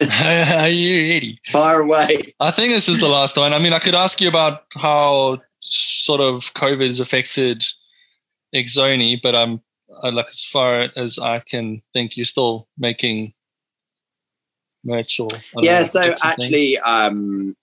Are 0.00 0.68
you 0.68 1.12
ready? 1.14 1.38
fire 1.50 1.80
away. 1.80 2.34
I 2.40 2.50
think 2.50 2.72
this 2.72 2.88
is 2.88 3.00
the 3.00 3.08
last 3.08 3.36
one. 3.36 3.52
I 3.52 3.58
mean, 3.58 3.72
I 3.72 3.78
could 3.78 3.94
ask 3.94 4.20
you 4.20 4.28
about 4.28 4.62
how 4.74 5.40
sort 5.60 6.20
of 6.20 6.52
COVID 6.54 6.86
has 6.86 7.00
affected 7.00 7.64
Exoni, 8.54 9.20
but 9.22 9.34
I'm 9.34 9.60
like 10.02 10.28
as 10.28 10.44
far 10.44 10.88
as 10.96 11.18
I 11.18 11.40
can 11.40 11.82
think, 11.92 12.16
you're 12.16 12.24
still 12.24 12.68
making 12.78 13.34
merch 14.84 15.20
or 15.20 15.28
Yeah. 15.62 15.78
know, 15.78 15.84
So 15.84 16.02
bits 16.02 16.24
and 16.24 16.34
things. 16.34 16.42
actually, 16.42 16.78
um, 16.78 17.56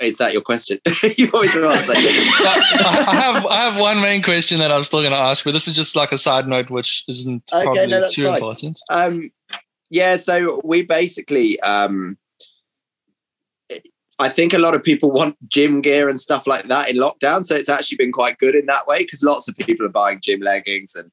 is 0.00 0.16
that 0.18 0.32
your 0.32 0.42
question? 0.42 0.80
you 1.16 1.30
want 1.30 1.46
me 1.46 1.52
to 1.52 1.68
answer? 1.68 1.92
I 1.96 3.04
I 3.08 3.14
have 3.16 3.46
I 3.46 3.56
have 3.56 3.78
one 3.78 4.00
main 4.00 4.22
question 4.22 4.58
that 4.60 4.72
I'm 4.72 4.82
still 4.82 5.00
going 5.00 5.12
to 5.12 5.18
ask, 5.18 5.44
but 5.44 5.52
this 5.52 5.68
is 5.68 5.74
just 5.74 5.96
like 5.96 6.12
a 6.12 6.16
side 6.18 6.48
note, 6.48 6.70
which 6.70 7.04
isn't 7.08 7.42
Okay, 7.52 7.64
probably 7.64 7.88
no, 7.88 8.08
too 8.08 8.24
fine. 8.24 8.34
important. 8.34 8.80
Um, 8.90 9.30
yeah, 9.90 10.16
so 10.16 10.60
we 10.64 10.82
basically, 10.82 11.60
um, 11.60 12.16
I 14.18 14.28
think 14.28 14.52
a 14.54 14.58
lot 14.58 14.74
of 14.74 14.82
people 14.82 15.10
want 15.10 15.36
gym 15.48 15.80
gear 15.80 16.08
and 16.08 16.20
stuff 16.20 16.46
like 16.46 16.64
that 16.64 16.90
in 16.90 16.96
lockdown. 16.96 17.44
So 17.44 17.56
it's 17.56 17.68
actually 17.68 17.96
been 17.96 18.12
quite 18.12 18.38
good 18.38 18.54
in 18.54 18.66
that 18.66 18.86
way 18.86 18.98
because 18.98 19.22
lots 19.22 19.48
of 19.48 19.56
people 19.56 19.84
are 19.86 19.90
buying 19.90 20.20
gym 20.22 20.40
leggings. 20.40 20.94
And 20.94 21.10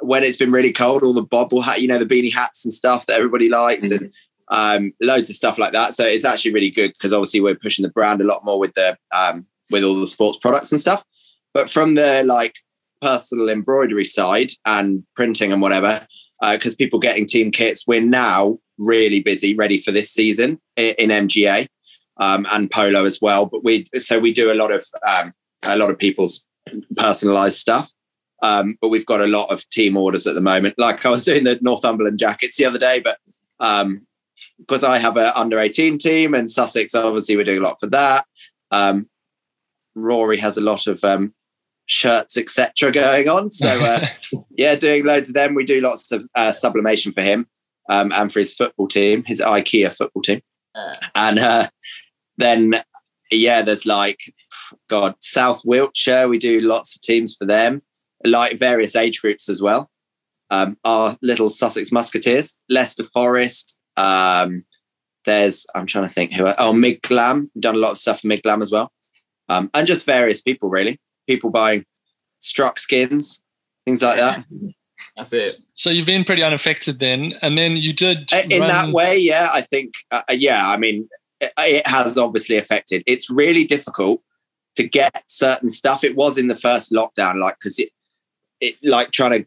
when 0.00 0.24
it's 0.24 0.36
been 0.36 0.50
really 0.50 0.72
cold, 0.72 1.02
all 1.04 1.12
the 1.12 1.22
bobble 1.22 1.60
hat, 1.62 1.80
you 1.80 1.88
know, 1.88 1.98
the 1.98 2.06
beanie 2.06 2.32
hats 2.32 2.64
and 2.64 2.72
stuff 2.72 3.06
that 3.06 3.16
everybody 3.16 3.48
likes, 3.48 3.90
and 3.90 4.12
um, 4.48 4.92
loads 5.00 5.30
of 5.30 5.36
stuff 5.36 5.58
like 5.58 5.72
that. 5.72 5.94
So 5.94 6.04
it's 6.04 6.24
actually 6.24 6.52
really 6.52 6.70
good 6.70 6.92
because 6.92 7.12
obviously 7.12 7.40
we're 7.40 7.54
pushing 7.54 7.84
the 7.84 7.88
brand 7.90 8.20
a 8.20 8.24
lot 8.24 8.44
more 8.44 8.58
with 8.58 8.74
the 8.74 8.96
um, 9.12 9.46
with 9.70 9.84
all 9.84 9.94
the 9.94 10.06
sports 10.06 10.38
products 10.38 10.72
and 10.72 10.80
stuff. 10.80 11.04
But 11.54 11.70
from 11.70 11.94
the 11.94 12.24
like 12.24 12.56
personal 13.00 13.48
embroidery 13.48 14.04
side 14.04 14.50
and 14.66 15.04
printing 15.14 15.52
and 15.52 15.62
whatever, 15.62 16.06
because 16.52 16.74
people 16.74 16.98
getting 16.98 17.26
team 17.26 17.50
kits. 17.50 17.86
We're 17.86 18.00
now 18.00 18.58
really 18.78 19.20
busy, 19.20 19.54
ready 19.54 19.78
for 19.78 19.90
this 19.92 20.10
season 20.10 20.58
i- 20.78 20.94
in 20.98 21.10
MGA 21.10 21.66
um, 22.20 22.46
and 22.52 22.70
Polo 22.70 23.04
as 23.04 23.18
well. 23.20 23.46
But 23.46 23.64
we 23.64 23.88
so 23.96 24.18
we 24.18 24.32
do 24.32 24.52
a 24.52 24.54
lot 24.54 24.72
of 24.72 24.84
um, 25.06 25.32
a 25.64 25.76
lot 25.76 25.90
of 25.90 25.98
people's 25.98 26.46
personalised 26.94 27.58
stuff. 27.58 27.90
Um, 28.42 28.78
but 28.80 28.88
we've 28.88 29.06
got 29.06 29.20
a 29.20 29.26
lot 29.26 29.50
of 29.50 29.68
team 29.68 29.96
orders 29.96 30.26
at 30.26 30.34
the 30.34 30.40
moment. 30.40 30.76
Like 30.78 31.04
I 31.04 31.10
was 31.10 31.24
doing 31.24 31.44
the 31.44 31.58
Northumberland 31.60 32.18
jackets 32.18 32.56
the 32.56 32.64
other 32.64 32.78
day, 32.78 33.00
but 33.00 33.18
um, 33.58 34.06
because 34.58 34.84
I 34.84 34.98
have 34.98 35.16
a 35.16 35.38
under 35.38 35.58
eighteen 35.58 35.98
team 35.98 36.34
and 36.34 36.50
Sussex, 36.50 36.94
obviously 36.94 37.36
we're 37.36 37.44
doing 37.44 37.58
a 37.58 37.64
lot 37.64 37.80
for 37.80 37.88
that. 37.88 38.26
Um, 38.70 39.06
Rory 39.94 40.36
has 40.38 40.56
a 40.56 40.62
lot 40.62 40.86
of 40.86 41.02
um, 41.02 41.34
shirts, 41.86 42.36
etc., 42.36 42.92
going 42.92 43.28
on. 43.28 43.50
So. 43.50 43.68
Uh, 43.68 44.06
yeah, 44.60 44.74
doing 44.74 45.06
loads 45.06 45.28
of 45.28 45.34
them. 45.34 45.54
We 45.54 45.64
do 45.64 45.80
lots 45.80 46.12
of 46.12 46.28
uh, 46.34 46.52
sublimation 46.52 47.12
for 47.12 47.22
him 47.22 47.46
um, 47.88 48.12
and 48.12 48.30
for 48.30 48.40
his 48.40 48.52
football 48.52 48.88
team, 48.88 49.24
his 49.26 49.40
IKEA 49.40 49.90
football 49.90 50.22
team. 50.22 50.42
Yeah. 50.74 50.92
And 51.14 51.38
uh, 51.38 51.68
then, 52.40 52.74
yeah, 53.30 53.62
there's 53.62 53.86
like, 53.86 54.18
God, 54.88 55.14
South 55.20 55.62
Wiltshire. 55.64 56.28
We 56.28 56.38
do 56.38 56.60
lots 56.60 56.94
of 56.94 57.02
teams 57.02 57.34
for 57.34 57.46
them, 57.46 57.82
like 58.24 58.58
various 58.58 58.96
age 58.96 59.20
groups 59.20 59.48
as 59.48 59.62
well. 59.62 59.90
Um, 60.50 60.76
our 60.84 61.16
little 61.22 61.48
Sussex 61.48 61.92
Musketeers, 61.92 62.58
Leicester 62.68 63.04
Forest. 63.12 63.78
Um, 63.96 64.64
there's, 65.24 65.66
I'm 65.74 65.86
trying 65.86 66.04
to 66.04 66.10
think 66.10 66.32
who. 66.32 66.46
Oh, 66.58 66.72
Mid 66.72 67.02
Glam. 67.02 67.48
Done 67.58 67.76
a 67.76 67.78
lot 67.78 67.92
of 67.92 67.98
stuff 67.98 68.20
for 68.20 68.26
Mid 68.26 68.42
Glam 68.42 68.62
as 68.62 68.70
well. 68.70 68.90
Um, 69.48 69.70
and 69.74 69.86
just 69.86 70.06
various 70.06 70.40
people, 70.40 70.70
really. 70.70 70.98
People 71.26 71.50
buying 71.50 71.84
struck 72.40 72.78
skins, 72.78 73.42
things 73.84 74.02
like 74.02 74.16
that. 74.16 74.44
That's 75.16 75.32
it. 75.32 75.58
so 75.74 75.90
you've 75.90 76.06
been 76.06 76.24
pretty 76.24 76.42
unaffected 76.42 76.98
then, 76.98 77.34
and 77.42 77.58
then 77.58 77.76
you 77.76 77.92
did 77.92 78.32
in 78.50 78.60
that 78.60 78.92
way 78.92 79.18
yeah 79.18 79.48
i 79.52 79.60
think 79.60 79.92
uh, 80.10 80.22
yeah 80.30 80.70
i 80.70 80.76
mean 80.76 81.08
it, 81.40 81.86
has 81.86 82.18
obviously 82.18 82.56
affected. 82.56 83.02
It's 83.06 83.30
really 83.30 83.64
difficult 83.64 84.22
to 84.76 84.86
get 84.86 85.24
certain 85.28 85.68
stuff. 85.68 86.04
It 86.04 86.16
was 86.16 86.38
in 86.38 86.48
the 86.48 86.56
first 86.56 86.92
lockdown 86.92 87.40
like 87.40 87.56
because 87.58 87.78
it 87.78 87.90
it 88.60 88.76
like 88.82 89.10
trying 89.10 89.44
to 89.44 89.46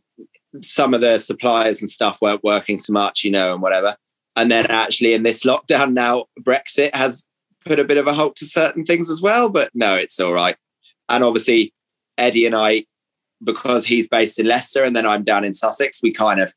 some 0.61 0.93
of 0.93 1.01
the 1.01 1.17
suppliers 1.19 1.81
and 1.81 1.89
stuff 1.89 2.19
weren't 2.21 2.43
working 2.43 2.77
so 2.77 2.93
much 2.93 3.23
you 3.23 3.31
know 3.31 3.53
and 3.53 3.61
whatever. 3.61 3.95
And 4.35 4.51
then 4.51 4.65
actually 4.67 5.13
in 5.13 5.23
this 5.23 5.43
lockdown 5.43 5.93
now 5.93 6.25
brexit 6.41 6.95
has 6.95 7.23
put 7.65 7.79
a 7.79 7.83
bit 7.83 7.97
of 7.97 8.07
a 8.07 8.13
halt 8.13 8.35
to 8.37 8.45
certain 8.45 8.83
things 8.83 9.09
as 9.09 9.21
well 9.21 9.49
but 9.49 9.69
no 9.73 9.95
it's 9.95 10.19
all 10.19 10.33
right. 10.33 10.55
And 11.09 11.23
obviously 11.23 11.73
eddie 12.17 12.45
and 12.45 12.55
i 12.55 12.85
because 13.43 13.85
he's 13.85 14.07
based 14.07 14.39
in 14.39 14.45
leicester 14.45 14.83
and 14.83 14.95
then 14.95 15.05
i'm 15.05 15.23
down 15.23 15.43
in 15.43 15.53
sussex 15.53 16.01
we 16.01 16.11
kind 16.11 16.39
of 16.39 16.53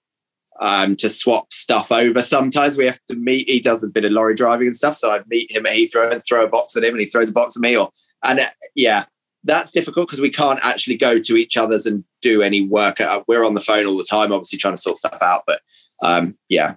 um, 0.61 0.97
to 0.97 1.09
swap 1.11 1.53
stuff 1.53 1.93
over. 1.93 2.23
Sometimes 2.23 2.77
we 2.77 2.87
have 2.87 3.01
to 3.09 3.17
meet. 3.17 3.49
He 3.49 3.61
does 3.61 3.85
a 3.85 3.89
bit 3.89 4.05
of 4.05 4.13
lorry 4.13 4.35
driving 4.35 4.67
and 4.67 4.77
stuff, 4.77 4.97
so 4.97 5.11
I 5.11 5.23
meet 5.27 5.51
him 5.51 5.67
at 5.67 5.73
Heathrow 5.75 6.11
and 6.11 6.23
throw 6.25 6.45
a 6.45 6.49
box 6.49 6.77
at 6.77 6.85
him, 6.85 6.95
and 6.95 7.01
he 7.01 7.07
throws 7.07 7.29
a 7.29 7.33
box 7.33 7.57
at 7.57 7.61
me. 7.63 7.77
Or 7.77 7.91
and 8.25 8.41
uh, 8.41 8.47
yeah, 8.75 9.05
that's 9.45 9.73
difficult 9.73 10.09
because 10.09 10.21
we 10.21 10.31
can't 10.31 10.59
actually 10.63 10.97
go 10.97 11.19
to 11.19 11.37
each 11.37 11.57
other's 11.57 11.87
and 11.87 12.05
do 12.23 12.43
any 12.43 12.63
work. 12.63 13.01
Uh, 13.01 13.23
We're 13.29 13.45
on 13.45 13.55
the 13.55 13.61
phone 13.61 13.87
all 13.87 13.97
the 13.97 14.05
time, 14.05 14.33
obviously 14.33 14.59
trying 14.59 14.75
to 14.75 14.81
sort 14.81 14.97
stuff 14.97 15.19
out. 15.23 15.43
But 15.47 15.61
um, 16.03 16.37
yeah, 16.49 16.77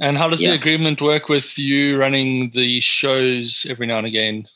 And 0.00 0.18
how 0.18 0.28
does 0.28 0.42
Yeah. 0.42 0.50
the 0.50 0.56
agreement 0.56 1.00
work 1.00 1.28
with 1.28 1.58
you 1.58 1.98
running 1.98 2.50
the 2.54 2.80
shows 2.80 3.66
every 3.68 3.86
now 3.86 3.98
and 3.98 4.06
again? 4.06 4.48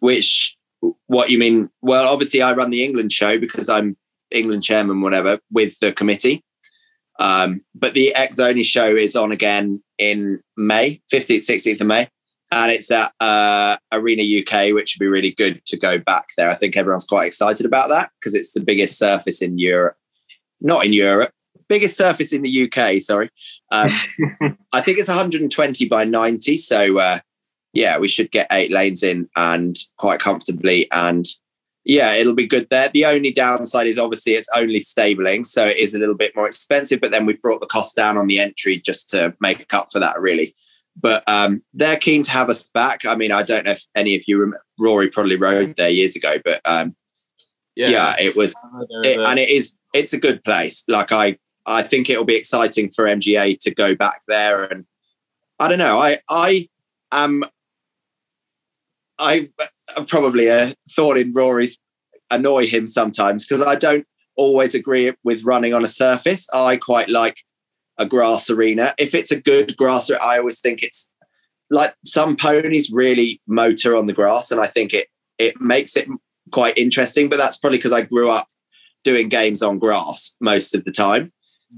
which 0.00 0.56
what 1.06 1.30
you 1.30 1.38
mean? 1.38 1.68
Well, 1.80 2.12
obviously 2.12 2.42
I 2.42 2.52
run 2.54 2.70
the 2.70 2.82
England 2.84 3.12
show 3.12 3.38
because 3.38 3.68
I'm 3.68 3.96
England 4.32 4.64
chairman, 4.64 5.00
whatever, 5.00 5.38
with 5.50 5.78
the 5.78 5.92
committee. 5.92 6.42
Um, 7.18 7.60
but 7.74 7.94
the 7.94 8.14
X 8.14 8.38
Only 8.38 8.62
show 8.62 8.94
is 8.94 9.16
on 9.16 9.32
again 9.32 9.82
in 9.98 10.42
May, 10.56 11.00
15th, 11.12 11.48
16th 11.48 11.80
of 11.80 11.86
May. 11.86 12.08
And 12.50 12.70
it's 12.70 12.90
at 12.90 13.12
uh, 13.18 13.78
Arena 13.92 14.22
UK, 14.22 14.74
which 14.74 14.94
would 14.94 15.02
be 15.02 15.08
really 15.08 15.30
good 15.30 15.64
to 15.66 15.78
go 15.78 15.98
back 15.98 16.26
there. 16.36 16.50
I 16.50 16.54
think 16.54 16.76
everyone's 16.76 17.06
quite 17.06 17.26
excited 17.26 17.64
about 17.64 17.88
that 17.88 18.10
because 18.20 18.34
it's 18.34 18.52
the 18.52 18.60
biggest 18.60 18.98
surface 18.98 19.40
in 19.40 19.58
Europe. 19.58 19.96
Not 20.60 20.84
in 20.84 20.92
Europe, 20.92 21.32
biggest 21.72 21.96
surface 21.96 22.34
in 22.34 22.42
the 22.42 22.64
UK, 22.70 23.00
sorry. 23.00 23.30
Um, 23.70 23.88
I 24.74 24.82
think 24.82 24.98
it's 24.98 25.08
120 25.08 25.88
by 25.88 26.04
90. 26.04 26.58
So, 26.58 26.98
uh, 26.98 27.20
yeah, 27.72 27.98
we 27.98 28.08
should 28.08 28.30
get 28.30 28.46
eight 28.52 28.70
lanes 28.70 29.02
in 29.02 29.26
and 29.36 29.74
quite 29.96 30.20
comfortably. 30.20 30.86
And 30.92 31.24
yeah, 31.84 32.14
it'll 32.14 32.34
be 32.34 32.46
good 32.46 32.68
there. 32.70 32.88
The 32.88 33.06
only 33.06 33.32
downside 33.32 33.86
is 33.86 33.98
obviously 33.98 34.34
it's 34.34 34.48
only 34.54 34.80
stabling, 34.80 35.44
so 35.44 35.66
it 35.66 35.78
is 35.78 35.94
a 35.94 35.98
little 35.98 36.14
bit 36.14 36.34
more 36.36 36.46
expensive. 36.46 37.00
But 37.00 37.10
then 37.10 37.26
we've 37.26 37.42
brought 37.42 37.60
the 37.60 37.66
cost 37.66 37.96
down 37.96 38.16
on 38.16 38.28
the 38.28 38.38
entry 38.38 38.78
just 38.78 39.10
to 39.10 39.34
make 39.40 39.72
up 39.74 39.90
for 39.90 39.98
that, 39.98 40.20
really. 40.20 40.54
But 41.00 41.28
um, 41.28 41.62
they're 41.72 41.96
keen 41.96 42.22
to 42.24 42.30
have 42.30 42.50
us 42.50 42.62
back. 42.62 43.04
I 43.06 43.16
mean, 43.16 43.32
I 43.32 43.42
don't 43.42 43.64
know 43.64 43.72
if 43.72 43.84
any 43.96 44.14
of 44.14 44.22
you 44.26 44.38
remember. 44.38 44.64
Rory 44.78 45.08
probably 45.08 45.36
rode 45.36 45.74
there 45.76 45.88
years 45.90 46.14
ago, 46.16 46.36
but 46.44 46.60
um, 46.64 46.94
Yeah. 47.74 47.88
yeah. 47.88 48.14
it 48.20 48.36
was, 48.36 48.54
it, 49.04 49.18
and 49.18 49.38
it 49.38 49.48
is. 49.48 49.74
It's 49.94 50.12
a 50.12 50.20
good 50.20 50.44
place. 50.44 50.84
Like 50.88 51.10
I, 51.10 51.38
I 51.66 51.82
think 51.82 52.08
it'll 52.10 52.24
be 52.24 52.36
exciting 52.36 52.90
for 52.90 53.04
MGA 53.04 53.58
to 53.60 53.74
go 53.74 53.94
back 53.94 54.20
there. 54.28 54.64
And 54.64 54.84
I 55.58 55.68
don't 55.68 55.78
know. 55.78 55.98
I, 56.00 56.18
I 56.28 56.68
am 57.10 57.44
I 59.22 59.48
uh, 59.96 60.04
probably 60.04 60.48
a 60.48 60.72
thought 60.90 61.16
in 61.16 61.32
Rory's 61.32 61.78
annoy 62.30 62.66
him 62.66 62.86
sometimes 62.86 63.46
because 63.46 63.62
I 63.62 63.76
don't 63.76 64.06
always 64.36 64.74
agree 64.74 65.12
with 65.22 65.44
running 65.44 65.74
on 65.74 65.84
a 65.84 65.88
surface. 65.88 66.46
I 66.52 66.76
quite 66.76 67.08
like 67.08 67.36
a 67.98 68.06
grass 68.06 68.50
arena. 68.50 68.94
If 68.98 69.14
it's 69.14 69.30
a 69.30 69.40
good 69.40 69.76
grass, 69.76 70.10
I 70.10 70.38
always 70.38 70.60
think 70.60 70.82
it's 70.82 71.10
like 71.70 71.94
some 72.04 72.36
ponies 72.36 72.90
really 72.92 73.40
motor 73.46 73.96
on 73.96 74.06
the 74.06 74.12
grass, 74.12 74.50
and 74.50 74.60
I 74.60 74.66
think 74.66 74.92
it 74.92 75.08
it 75.38 75.60
makes 75.60 75.96
it 75.96 76.08
quite 76.50 76.76
interesting. 76.76 77.28
But 77.28 77.38
that's 77.38 77.56
probably 77.56 77.78
because 77.78 77.92
I 77.92 78.02
grew 78.02 78.30
up 78.30 78.48
doing 79.04 79.28
games 79.28 79.62
on 79.62 79.78
grass 79.78 80.34
most 80.40 80.74
of 80.74 80.84
the 80.84 80.92
time, 80.92 81.32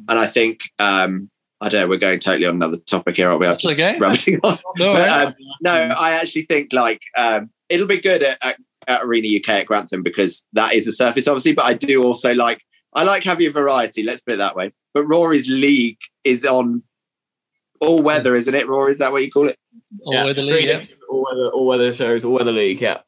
and 0.09 0.19
I 0.19 0.27
think 0.27 0.61
um, 0.79 1.31
I 1.65 1.69
don't 1.69 1.81
know. 1.81 1.89
We're 1.89 1.99
going 1.99 2.19
totally 2.19 2.47
on 2.47 2.57
another 2.57 2.77
topic 2.77 3.17
here, 3.17 3.29
aren't 3.29 3.41
we? 3.41 3.47
I'm 3.47 3.53
That's 3.53 3.63
just 3.63 3.75
okay. 3.75 3.99
rabbiting 3.99 4.41
on. 4.45 4.59
No, 4.79 4.93
But, 4.93 5.09
I- 5.09 5.25
um, 5.25 5.35
no, 5.63 5.73
I 5.73 6.13
actually 6.13 6.43
think 6.43 6.73
like 6.73 7.01
um, 7.17 7.51
it'll 7.69 7.87
be 7.87 8.01
good 8.01 8.23
at, 8.23 8.45
at, 8.45 8.57
at 8.87 9.03
Arena 9.03 9.29
UK 9.39 9.49
at 9.51 9.67
Grantham 9.67 10.03
because 10.03 10.45
that 10.53 10.75
is 10.75 10.87
a 10.87 10.93
surface, 10.93 11.27
obviously. 11.27 11.55
But 11.55 11.65
I 11.65 11.75
do 11.75 12.05
also 12.05 12.35
like 12.35 12.61
I 12.93 13.03
like 13.05 13.25
having 13.25 13.47
a 13.47 13.51
variety. 13.51 14.03
Let's 14.03 14.21
put 14.21 14.35
it 14.35 14.39
that 14.39 14.57
way. 14.57 14.73
But 14.93 15.05
Rory's 15.05 15.49
league 15.49 15.99
is 16.23 16.45
on 16.45 16.83
all 17.81 18.03
weather, 18.03 18.35
isn't 18.35 18.55
it? 18.55 18.69
Rory, 18.69 18.93
is 18.93 18.99
that 18.99 19.11
what 19.13 19.23
you 19.23 19.31
call 19.31 19.49
it? 19.49 19.59
All 20.03 20.15
yeah, 20.15 20.25
weather 20.25 20.43
three 20.43 20.67
league, 20.67 20.89
yeah. 20.89 20.97
all 21.09 21.25
weather, 21.25 21.49
all 21.51 21.67
weather 21.67 21.93
shows, 21.93 22.25
all 22.25 22.33
weather 22.35 22.53
league. 22.53 22.81
Yeah. 22.81 23.01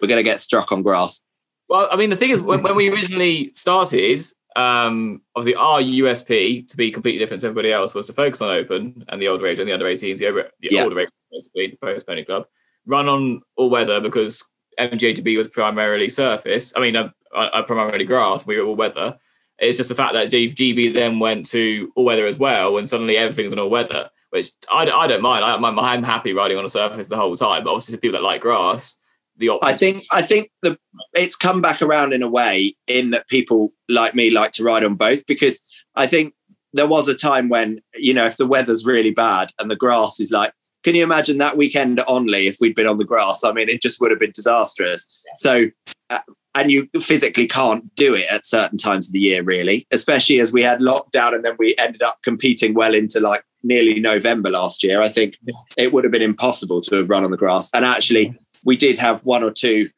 We're 0.00 0.08
going 0.08 0.18
to 0.18 0.22
get 0.24 0.40
struck 0.40 0.72
on 0.72 0.82
grass. 0.82 1.22
Well, 1.68 1.88
I 1.90 1.96
mean, 1.96 2.10
the 2.10 2.16
thing 2.16 2.30
is, 2.30 2.40
when, 2.40 2.62
when 2.62 2.74
we 2.76 2.88
originally 2.90 3.50
started, 3.52 4.22
um, 4.58 5.22
obviously 5.36 5.54
our 5.54 5.80
USP 5.80 6.66
to 6.68 6.76
be 6.76 6.90
completely 6.90 7.20
different 7.20 7.40
to 7.42 7.46
everybody 7.46 7.72
else 7.72 7.94
was 7.94 8.06
to 8.06 8.12
focus 8.12 8.42
on 8.42 8.50
open 8.50 9.04
and 9.08 9.22
the 9.22 9.28
older 9.28 9.46
age 9.46 9.60
and 9.60 9.68
the 9.68 9.72
under 9.72 9.86
18s, 9.86 10.18
the, 10.18 10.26
over, 10.26 10.50
the 10.60 10.68
Yeah. 10.72 10.82
older 10.82 10.98
age, 10.98 11.08
basically, 11.30 11.68
the 11.68 11.76
post 11.76 12.06
pony 12.06 12.24
club, 12.24 12.46
run 12.84 13.08
on 13.08 13.42
all 13.56 13.70
weather 13.70 14.00
because 14.00 14.44
MJTB 14.78 15.36
was 15.36 15.46
primarily 15.46 16.08
surface. 16.08 16.72
I 16.76 16.80
mean, 16.80 16.96
I 16.96 17.10
uh, 17.34 17.62
primarily 17.62 18.04
grass. 18.04 18.46
We 18.46 18.58
were 18.58 18.66
all 18.66 18.74
weather. 18.76 19.16
It's 19.58 19.76
just 19.76 19.88
the 19.88 19.94
fact 19.94 20.14
that 20.14 20.30
GB 20.30 20.92
then 20.92 21.18
went 21.20 21.46
to 21.50 21.92
all 21.94 22.04
weather 22.04 22.26
as 22.26 22.38
well, 22.38 22.78
and 22.78 22.88
suddenly 22.88 23.16
everything's 23.16 23.52
on 23.52 23.58
all 23.58 23.70
weather, 23.70 24.10
which 24.30 24.50
I, 24.70 24.88
I 24.90 25.06
don't 25.06 25.22
mind. 25.22 25.44
I, 25.44 25.54
I'm, 25.54 25.64
I'm 25.64 26.02
happy 26.02 26.32
riding 26.32 26.58
on 26.58 26.64
a 26.64 26.68
surface 26.68 27.08
the 27.08 27.16
whole 27.16 27.36
time. 27.36 27.64
But 27.64 27.70
obviously, 27.70 27.94
to 27.94 28.00
people 28.00 28.18
that 28.18 28.24
like 28.24 28.40
grass, 28.40 28.96
the. 29.38 29.58
I 29.62 29.74
think 29.74 30.04
I 30.12 30.22
think 30.22 30.50
the 30.62 30.78
it's 31.14 31.36
come 31.36 31.62
back 31.62 31.80
around 31.82 32.12
in 32.12 32.22
a 32.22 32.28
way 32.28 32.76
in 32.86 33.10
that 33.10 33.28
people 33.28 33.72
like 33.88 34.14
me 34.14 34.30
like 34.30 34.52
to 34.52 34.64
ride 34.64 34.84
on 34.84 34.94
both 34.94 35.26
because 35.26 35.60
I 35.94 36.06
think 36.06 36.34
there 36.72 36.86
was 36.86 37.08
a 37.08 37.14
time 37.14 37.48
when 37.48 37.80
you 37.94 38.12
know 38.12 38.26
if 38.26 38.36
the 38.36 38.46
weather's 38.46 38.84
really 38.84 39.12
bad 39.12 39.50
and 39.58 39.70
the 39.70 39.76
grass 39.76 40.20
is 40.20 40.30
like 40.30 40.52
can 40.84 40.94
you 40.94 41.02
imagine 41.02 41.38
that 41.38 41.56
weekend 41.56 41.98
at 41.98 42.06
Onley 42.06 42.46
if 42.46 42.58
we'd 42.60 42.74
been 42.74 42.86
on 42.86 42.98
the 42.98 43.04
grass? 43.04 43.44
I 43.44 43.52
mean 43.52 43.68
it 43.68 43.82
just 43.82 44.00
would 44.00 44.10
have 44.10 44.20
been 44.20 44.32
disastrous. 44.34 45.06
So 45.36 45.64
uh, 46.10 46.20
and 46.54 46.70
you 46.70 46.88
physically 47.00 47.46
can't 47.46 47.94
do 47.94 48.14
it 48.14 48.26
at 48.30 48.44
certain 48.44 48.78
times 48.78 49.08
of 49.08 49.12
the 49.12 49.20
year 49.20 49.42
really 49.42 49.86
especially 49.92 50.40
as 50.40 50.52
we 50.52 50.62
had 50.62 50.80
lockdown 50.80 51.34
and 51.34 51.44
then 51.44 51.54
we 51.58 51.76
ended 51.78 52.02
up 52.02 52.18
competing 52.22 52.74
well 52.74 52.94
into 52.94 53.20
like 53.20 53.44
nearly 53.62 54.00
November 54.00 54.50
last 54.50 54.82
year. 54.82 55.02
I 55.02 55.08
think 55.08 55.36
it 55.76 55.92
would 55.92 56.04
have 56.04 56.12
been 56.12 56.22
impossible 56.22 56.80
to 56.82 56.96
have 56.96 57.10
run 57.10 57.24
on 57.24 57.30
the 57.30 57.36
grass. 57.36 57.70
And 57.74 57.84
actually 57.84 58.36
we 58.68 58.76
did 58.76 58.98
have 58.98 59.24
one 59.24 59.42
or 59.42 59.50
two 59.50 59.88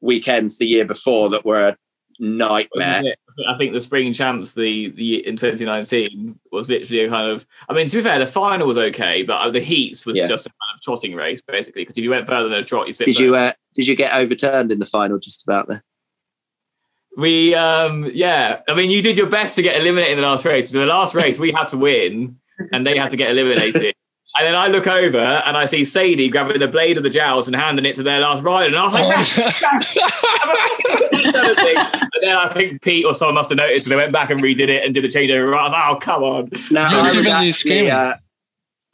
weekends 0.00 0.58
the 0.58 0.66
year 0.66 0.84
before 0.84 1.28
that 1.30 1.44
were 1.44 1.70
a 1.70 1.76
nightmare. 2.20 3.02
I 3.48 3.58
think 3.58 3.72
the 3.72 3.80
spring 3.80 4.12
champs, 4.12 4.54
the 4.54 4.90
the 4.90 5.26
in 5.26 5.36
2019 5.36 6.38
was 6.52 6.70
literally 6.70 7.02
a 7.02 7.08
kind 7.10 7.28
of. 7.32 7.44
I 7.68 7.72
mean, 7.74 7.88
to 7.88 7.96
be 7.96 8.02
fair, 8.04 8.20
the 8.20 8.26
final 8.28 8.68
was 8.68 8.78
okay, 8.78 9.24
but 9.24 9.40
uh, 9.40 9.50
the 9.50 9.58
heats 9.58 10.06
was 10.06 10.16
Yeah. 10.16 10.28
just 10.28 10.46
a 10.46 10.50
kind 10.50 10.76
of 10.76 10.80
trotting 10.82 11.16
race 11.16 11.40
basically. 11.42 11.82
Because 11.82 11.98
if 11.98 12.04
you 12.04 12.10
went 12.10 12.28
further 12.28 12.48
than 12.48 12.60
a 12.60 12.64
trot, 12.64 12.86
you. 12.86 12.92
Did 12.92 13.18
you 13.18 13.34
uh, 13.34 13.52
did 13.74 13.88
you 13.88 13.96
get 13.96 14.14
overturned 14.14 14.70
in 14.70 14.78
the 14.78 14.86
final 14.86 15.18
just 15.18 15.42
about 15.42 15.66
there? 15.66 15.82
We 17.16 17.56
um 17.56 18.08
yeah, 18.14 18.60
I 18.68 18.74
mean, 18.76 18.92
you 18.92 19.02
did 19.02 19.18
your 19.18 19.28
best 19.28 19.56
to 19.56 19.62
get 19.62 19.80
eliminated 19.80 20.12
in 20.12 20.22
the 20.22 20.28
last 20.28 20.44
race. 20.44 20.70
So 20.70 20.78
the 20.78 20.86
last 20.86 21.16
race 21.16 21.40
we 21.40 21.50
had 21.50 21.66
to 21.68 21.76
win, 21.76 22.36
and 22.72 22.86
they 22.86 22.96
had 22.96 23.10
to 23.10 23.16
get 23.16 23.30
eliminated. 23.32 23.96
And 24.38 24.46
then 24.46 24.54
I 24.54 24.68
look 24.68 24.86
over 24.86 25.18
and 25.18 25.58
I 25.58 25.66
see 25.66 25.84
Sadie 25.84 26.30
grabbing 26.30 26.58
the 26.58 26.68
blade 26.68 26.96
of 26.96 27.02
the 27.02 27.10
jowls 27.10 27.48
and 27.48 27.54
handing 27.54 27.84
it 27.84 27.94
to 27.96 28.02
their 28.02 28.20
last 28.20 28.42
rider, 28.42 28.68
and 28.68 28.78
I 28.78 28.84
was 28.84 28.94
like, 28.94 29.04
and 31.12 32.22
then 32.22 32.36
I 32.36 32.48
think 32.48 32.80
Pete 32.80 33.04
or 33.04 33.12
someone 33.12 33.34
must 33.34 33.50
have 33.50 33.58
noticed, 33.58 33.86
and 33.86 33.92
they 33.92 33.96
went 33.96 34.12
back 34.12 34.30
and 34.30 34.40
redid 34.40 34.68
it 34.68 34.84
and 34.84 34.94
did 34.94 35.04
the 35.04 35.08
changeover. 35.08 35.54
I 35.54 35.64
was 35.64 35.72
like, 35.72 35.90
oh 35.90 35.96
come 35.96 36.22
on. 36.22 36.50
Now 36.70 36.90
You're 36.90 37.00
I 37.00 37.12
was 37.12 37.26
actually 37.26 37.90
uh, 37.90 38.14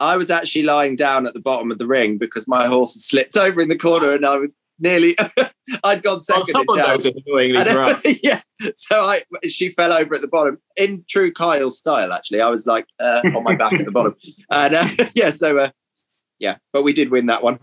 I 0.01 0.17
was 0.17 0.29
actually 0.29 0.63
lying 0.63 0.95
down 0.95 1.25
at 1.25 1.33
the 1.33 1.39
bottom 1.39 1.71
of 1.71 1.77
the 1.77 1.87
ring 1.87 2.17
because 2.17 2.47
my 2.47 2.67
horse 2.67 2.93
had 2.93 3.01
slipped 3.01 3.37
over 3.37 3.61
in 3.61 3.69
the 3.69 3.77
corner 3.77 4.11
and 4.11 4.25
I 4.25 4.37
was 4.37 4.51
nearly 4.79 5.15
I'd 5.83 6.01
gone 6.03 6.13
Well, 6.15 6.19
second. 6.19 6.41
in 6.41 6.45
someone 6.47 6.77
joust. 6.79 7.05
noticed 7.05 7.23
annoyingly 7.27 7.57
us. 7.59 8.19
yeah, 8.23 8.41
so 8.75 8.95
I 9.01 9.23
she 9.47 9.69
fell 9.69 9.93
over 9.93 10.15
at 10.15 10.21
the 10.21 10.27
bottom 10.27 10.59
in 10.77 11.03
true 11.09 11.31
Kyle 11.31 11.69
style. 11.69 12.11
Actually, 12.13 12.41
I 12.41 12.49
was 12.49 12.65
like 12.67 12.85
uh, 12.99 13.21
on 13.35 13.43
my 13.43 13.55
back 13.55 13.73
at 13.73 13.85
the 13.85 13.91
bottom, 13.91 14.15
and 14.51 14.75
uh, 14.75 14.87
yeah, 15.15 15.31
so 15.31 15.57
uh, 15.57 15.69
yeah, 16.39 16.57
but 16.73 16.83
we 16.83 16.93
did 16.93 17.09
win 17.11 17.27
that 17.27 17.43
one, 17.43 17.59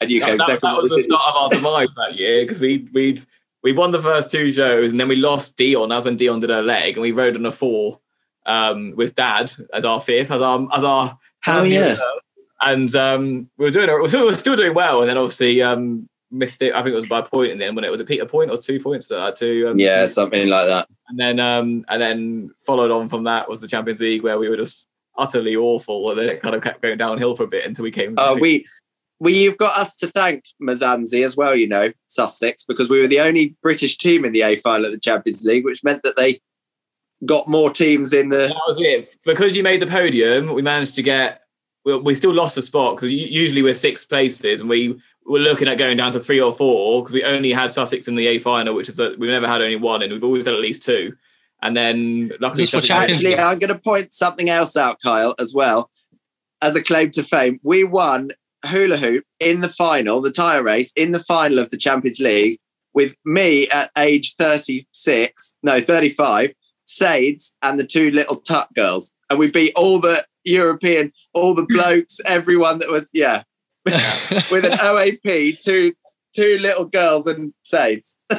and 0.00 0.10
you 0.10 0.20
That, 0.20 0.28
came 0.30 0.38
that- 0.38 0.46
second. 0.48 0.60
that 0.62 0.82
was 0.82 0.90
the 0.90 1.02
start 1.02 1.22
of 1.28 1.36
our 1.36 1.48
demise 1.50 1.88
that 1.96 2.14
year 2.16 2.44
because 2.44 2.60
we 2.60 2.88
we'd 2.94 3.24
we 3.62 3.72
won 3.72 3.90
the 3.92 4.00
first 4.02 4.30
two 4.30 4.52
shows 4.52 4.90
and 4.90 5.00
then 5.00 5.08
we 5.08 5.16
lost 5.16 5.56
Dion. 5.56 5.88
That's 5.88 6.04
when 6.04 6.16
Dion 6.16 6.40
did 6.40 6.50
her 6.50 6.62
leg, 6.62 6.94
and 6.94 7.02
we 7.02 7.12
rode 7.12 7.36
on 7.36 7.46
a 7.46 7.52
four 7.52 8.00
um, 8.46 8.94
with 8.96 9.14
Dad 9.14 9.52
as 9.72 9.84
our 9.84 10.00
fifth, 10.00 10.30
as 10.30 10.40
our 10.40 10.66
as 10.74 10.84
our 10.84 11.18
hand 11.40 11.68
yeah. 11.70 11.96
And 12.62 12.94
um, 12.96 13.50
we 13.58 13.66
were 13.66 13.70
doing 13.70 14.08
still- 14.08 14.24
we 14.24 14.30
were 14.32 14.38
still 14.38 14.56
doing 14.56 14.72
well, 14.74 15.00
and 15.00 15.08
then 15.10 15.18
obviously 15.18 15.60
um, 15.60 16.08
missed 16.30 16.62
it. 16.62 16.74
I 16.74 16.82
think 16.82 16.92
it 16.92 16.96
was 16.96 17.06
by 17.06 17.20
a 17.20 17.22
point 17.22 17.52
in 17.52 17.58
the 17.58 17.66
end 17.66 17.76
when 17.76 17.84
it 17.84 17.90
was 17.90 18.00
a 18.00 18.04
Peter 18.04 18.26
point 18.26 18.50
or 18.50 18.58
two 18.58 18.80
points 18.80 19.10
uh, 19.10 19.30
to 19.32 19.70
um, 19.70 19.78
yeah, 19.78 20.06
something 20.06 20.48
like 20.48 20.66
that. 20.66 20.88
and 21.08 21.18
then 21.18 21.40
um, 21.40 21.84
and 21.88 22.02
then 22.02 22.50
followed 22.58 22.90
on 22.90 23.08
from 23.08 23.24
that 23.24 23.48
was 23.48 23.60
the 23.60 23.68
Champions 23.68 24.00
League 24.00 24.22
where 24.22 24.38
we 24.38 24.48
were 24.48 24.56
just 24.56 24.88
utterly 25.16 25.56
awful, 25.56 26.10
and 26.10 26.18
then 26.18 26.28
it 26.28 26.42
kind 26.42 26.54
of 26.54 26.62
kept 26.62 26.82
going 26.82 26.98
downhill 26.98 27.34
for 27.34 27.44
a 27.44 27.48
bit 27.48 27.66
until 27.66 27.82
we 27.82 27.90
came. 27.90 28.14
Uh, 28.18 28.36
we 28.38 28.66
we 29.20 29.44
you've 29.44 29.58
got 29.58 29.78
us 29.78 29.96
to 29.96 30.08
thank 30.08 30.44
Mazanzi 30.60 31.24
as 31.24 31.36
well, 31.36 31.54
you 31.54 31.68
know, 31.68 31.92
Sussex, 32.08 32.64
because 32.64 32.88
we 32.88 33.00
were 33.00 33.06
the 33.06 33.20
only 33.20 33.56
British 33.62 33.96
team 33.96 34.24
in 34.24 34.32
the 34.32 34.42
A 34.42 34.56
final 34.56 34.86
of 34.86 34.92
the 34.92 35.00
Champions 35.00 35.44
League, 35.44 35.64
which 35.64 35.84
meant 35.84 36.02
that 36.02 36.16
they 36.16 36.40
got 37.24 37.48
more 37.48 37.70
teams 37.70 38.12
in 38.12 38.28
the. 38.28 38.48
that 38.48 38.62
was 38.66 38.80
it. 38.80 39.08
Because 39.24 39.56
you 39.56 39.62
made 39.62 39.80
the 39.80 39.86
podium, 39.86 40.52
we 40.52 40.62
managed 40.62 40.94
to 40.96 41.02
get. 41.02 41.42
We, 41.84 41.96
we 41.96 42.14
still 42.14 42.34
lost 42.34 42.56
a 42.58 42.62
spot 42.62 42.96
because 42.96 43.10
usually 43.10 43.62
we're 43.62 43.74
six 43.74 44.04
places, 44.04 44.60
and 44.60 44.68
we 44.68 45.00
were 45.26 45.38
looking 45.38 45.68
at 45.68 45.78
going 45.78 45.96
down 45.96 46.12
to 46.12 46.20
three 46.20 46.40
or 46.40 46.52
four 46.52 47.02
because 47.02 47.12
we 47.12 47.24
only 47.24 47.52
had 47.52 47.72
Sussex 47.72 48.08
in 48.08 48.14
the 48.14 48.26
A 48.26 48.38
final, 48.38 48.74
which 48.74 48.88
is 48.88 48.96
that 48.96 49.18
we've 49.18 49.30
never 49.30 49.48
had 49.48 49.62
only 49.62 49.76
one, 49.76 50.02
and 50.02 50.12
we've 50.12 50.24
always 50.24 50.44
had 50.44 50.54
at 50.54 50.60
least 50.60 50.82
two. 50.82 51.16
And 51.62 51.76
then 51.76 52.30
luckily, 52.40 52.62
Just 52.62 52.72
for 52.72 52.80
Sussex- 52.80 53.16
Actually, 53.16 53.38
I'm 53.38 53.58
going 53.58 53.72
to 53.72 53.78
point 53.78 54.12
something 54.12 54.50
else 54.50 54.76
out, 54.76 55.00
Kyle, 55.02 55.34
as 55.38 55.54
well 55.54 55.90
as 56.60 56.76
a 56.76 56.82
claim 56.82 57.10
to 57.12 57.22
fame. 57.22 57.58
We 57.62 57.84
won 57.84 58.30
hula 58.66 58.96
hoop 58.96 59.24
in 59.40 59.60
the 59.60 59.68
final, 59.68 60.20
the 60.20 60.30
tire 60.30 60.62
race 60.62 60.92
in 60.96 61.12
the 61.12 61.20
final 61.20 61.58
of 61.58 61.70
the 61.70 61.76
Champions 61.76 62.20
League, 62.20 62.58
with 62.92 63.16
me 63.24 63.68
at 63.70 63.90
age 63.98 64.34
36, 64.36 65.56
no, 65.62 65.80
35, 65.80 66.52
Sades, 66.86 67.54
and 67.62 67.78
the 67.80 67.86
two 67.86 68.10
little 68.10 68.36
Tuck 68.36 68.72
girls, 68.74 69.12
and 69.30 69.38
we 69.38 69.50
beat 69.50 69.72
all 69.74 69.98
the 69.98 70.24
European, 70.44 71.12
all 71.32 71.54
the 71.54 71.66
blokes, 71.68 72.20
everyone 72.26 72.78
that 72.78 72.90
was, 72.90 73.10
yeah, 73.12 73.42
with 74.50 74.64
an 74.64 74.72
OAP, 74.72 75.58
two 75.58 75.92
two 76.34 76.58
little 76.60 76.86
girls 76.86 77.26
and 77.26 77.52
Sades. 77.62 78.16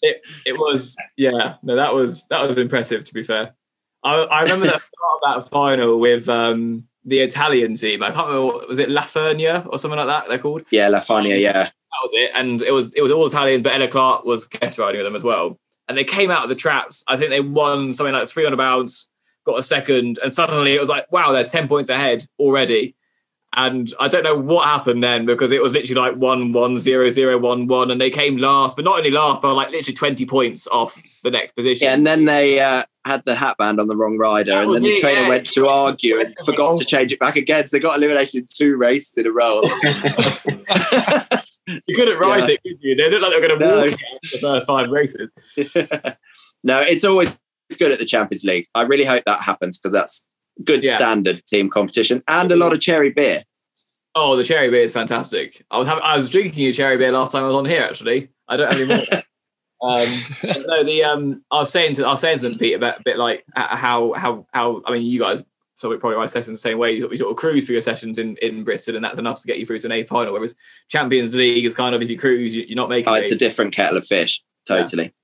it 0.00 0.24
it 0.46 0.58
was 0.58 0.96
yeah 1.16 1.54
no 1.62 1.76
that 1.76 1.94
was 1.94 2.26
that 2.26 2.46
was 2.46 2.58
impressive 2.58 3.04
to 3.04 3.14
be 3.14 3.22
fair. 3.22 3.54
I, 4.04 4.14
I 4.14 4.42
remember 4.42 4.66
that 4.66 4.80
start 4.80 5.22
of 5.22 5.44
that 5.44 5.50
final 5.50 5.98
with 5.98 6.28
um 6.28 6.86
the 7.04 7.20
italian 7.20 7.74
team. 7.74 8.02
I 8.02 8.10
can't 8.10 8.28
remember 8.28 8.46
what, 8.46 8.68
was 8.68 8.78
it 8.78 8.90
la 8.90 9.02
Fernia 9.02 9.66
or 9.66 9.78
something 9.78 9.98
like 9.98 10.08
that 10.08 10.28
they're 10.28 10.38
called? 10.38 10.62
Yeah, 10.70 10.88
La 10.88 11.00
Fania, 11.00 11.40
yeah. 11.40 11.52
that 11.52 11.72
was 12.02 12.10
it 12.14 12.30
and 12.34 12.62
it 12.62 12.72
was 12.72 12.94
it 12.94 13.02
was 13.02 13.12
all 13.12 13.26
italian 13.26 13.62
but 13.62 13.74
ella 13.74 13.88
clark 13.88 14.24
was 14.24 14.46
guest 14.46 14.78
riding 14.78 14.98
with 14.98 15.06
them 15.06 15.16
as 15.16 15.24
well. 15.24 15.58
And 15.88 15.96
they 15.96 16.04
came 16.04 16.30
out 16.30 16.42
of 16.42 16.50
the 16.50 16.54
traps. 16.54 17.02
I 17.08 17.16
think 17.16 17.30
they 17.30 17.40
won 17.40 17.94
something 17.94 18.12
like 18.12 18.28
300 18.28 18.56
bounds 18.56 19.08
got 19.48 19.58
a 19.58 19.62
second 19.62 20.18
and 20.22 20.32
suddenly 20.32 20.74
it 20.74 20.80
was 20.80 20.88
like 20.88 21.10
wow 21.10 21.32
they're 21.32 21.44
10 21.44 21.68
points 21.68 21.88
ahead 21.88 22.24
already 22.38 22.94
and 23.54 23.92
I 23.98 24.08
don't 24.08 24.22
know 24.24 24.36
what 24.36 24.66
happened 24.66 25.02
then 25.02 25.24
because 25.24 25.50
it 25.52 25.62
was 25.62 25.72
literally 25.72 26.00
like 26.00 26.16
one 26.16 26.52
one 26.52 26.78
zero 26.78 27.08
zero 27.08 27.38
one 27.38 27.66
one, 27.66 27.90
and 27.90 27.98
they 28.00 28.10
came 28.10 28.36
last, 28.36 28.76
but 28.76 28.84
not 28.84 28.98
only 28.98 29.10
last, 29.10 29.40
but 29.40 29.54
like 29.54 29.70
literally 29.70 29.94
twenty 29.94 30.26
points 30.26 30.66
off 30.68 31.02
the 31.24 31.30
next 31.30 31.52
position. 31.52 31.86
Yeah, 31.86 31.94
and 31.94 32.06
then 32.06 32.26
they 32.26 32.60
uh, 32.60 32.82
had 33.06 33.24
the 33.24 33.34
hat 33.34 33.56
band 33.58 33.80
on 33.80 33.88
the 33.88 33.96
wrong 33.96 34.18
rider, 34.18 34.52
That 34.52 34.64
and 34.64 34.76
then 34.76 34.82
the 34.82 34.90
it, 34.90 35.00
trainer 35.00 35.22
yeah. 35.22 35.28
went 35.28 35.50
to 35.52 35.66
argue 35.66 36.20
and 36.20 36.34
forgot 36.44 36.76
to 36.76 36.84
change 36.84 37.10
it 37.10 37.18
back 37.20 37.36
again. 37.36 37.66
So 37.66 37.76
they 37.78 37.80
got 37.80 37.96
eliminated 37.96 38.42
in 38.42 38.46
two 38.54 38.76
races 38.76 39.16
in 39.16 39.26
a 39.26 39.32
row. 39.32 39.62
you 41.86 41.96
couldn't 41.96 42.18
rise 42.18 42.48
it, 42.48 42.62
could 42.62 42.78
you? 42.80 42.94
They 42.94 43.08
looked 43.08 43.22
like 43.22 43.32
they 43.32 43.40
were 43.40 43.48
going 43.48 43.58
to 43.58 43.66
No. 43.66 43.84
walk 43.86 43.98
the 44.32 44.38
first 44.40 44.66
five 44.66 44.90
races. 44.90 45.30
no, 46.62 46.80
it's 46.82 47.04
always 47.04 47.34
good 47.76 47.92
at 47.92 47.98
the 47.98 48.04
Champions 48.04 48.44
League. 48.44 48.66
I 48.74 48.82
really 48.82 49.04
hope 49.04 49.24
that 49.24 49.40
happens 49.40 49.78
because 49.78 49.92
that's 49.92 50.26
good 50.64 50.84
Yeah. 50.84 50.96
standard 50.96 51.44
team 51.46 51.70
competition 51.70 52.22
and 52.28 52.50
a 52.50 52.56
lot 52.56 52.72
of 52.72 52.80
cherry 52.80 53.10
beer. 53.10 53.42
Oh, 54.14 54.36
the 54.36 54.44
cherry 54.44 54.70
beer 54.70 54.82
is 54.82 54.92
fantastic. 54.92 55.64
I 55.70 55.78
was 55.78 55.86
having, 55.86 56.02
I 56.02 56.16
was 56.16 56.30
drinking 56.30 56.66
a 56.66 56.72
cherry 56.72 56.96
beer 56.96 57.12
last 57.12 57.32
time 57.32 57.44
I 57.44 57.46
was 57.46 57.54
on 57.54 57.66
here. 57.66 57.82
Actually, 57.82 58.30
I 58.48 58.56
don't 58.56 58.72
have 58.72 58.80
any 58.80 58.88
more. 58.88 59.04
um, 59.82 60.08
no, 60.66 60.82
the 60.82 61.04
um, 61.04 61.44
I 61.50 61.58
was 61.58 61.70
saying 61.70 61.94
to 61.96 62.06
I 62.06 62.10
was 62.10 62.20
saying 62.20 62.38
to 62.38 62.48
them, 62.48 62.58
Pete, 62.58 62.74
about 62.74 63.00
a 63.00 63.02
bit 63.04 63.18
like 63.18 63.44
how 63.54 64.12
how 64.14 64.46
how 64.52 64.82
I 64.86 64.92
mean, 64.92 65.02
you 65.02 65.20
guys 65.20 65.44
so 65.78 65.88
we 65.88 65.96
probably 65.96 66.16
ride 66.16 66.30
sessions 66.30 66.58
the 66.58 66.68
same 66.68 66.76
way. 66.76 66.92
You 66.92 67.02
sort, 67.02 67.12
you 67.12 67.18
sort 67.18 67.30
of 67.30 67.36
cruise 67.36 67.64
through 67.64 67.74
your 67.74 67.82
sessions 67.82 68.18
in, 68.18 68.36
in 68.38 68.64
Britain, 68.64 68.96
and 68.96 69.04
that's 69.04 69.18
enough 69.18 69.40
to 69.40 69.46
get 69.46 69.60
you 69.60 69.66
through 69.66 69.78
to 69.80 69.86
an 69.86 69.92
A 69.92 70.02
final. 70.02 70.32
Whereas 70.32 70.56
Champions 70.88 71.36
League 71.36 71.64
is 71.64 71.72
kind 71.72 71.94
of 71.94 72.02
if 72.02 72.10
you 72.10 72.18
cruise, 72.18 72.54
you, 72.54 72.64
you're 72.66 72.76
not 72.76 72.88
making. 72.88 73.12
Oh, 73.12 73.14
it's 73.14 73.30
it. 73.30 73.36
a 73.36 73.38
different 73.38 73.72
kettle 73.72 73.96
of 73.96 74.04
fish. 74.04 74.42
Totally. 74.66 75.14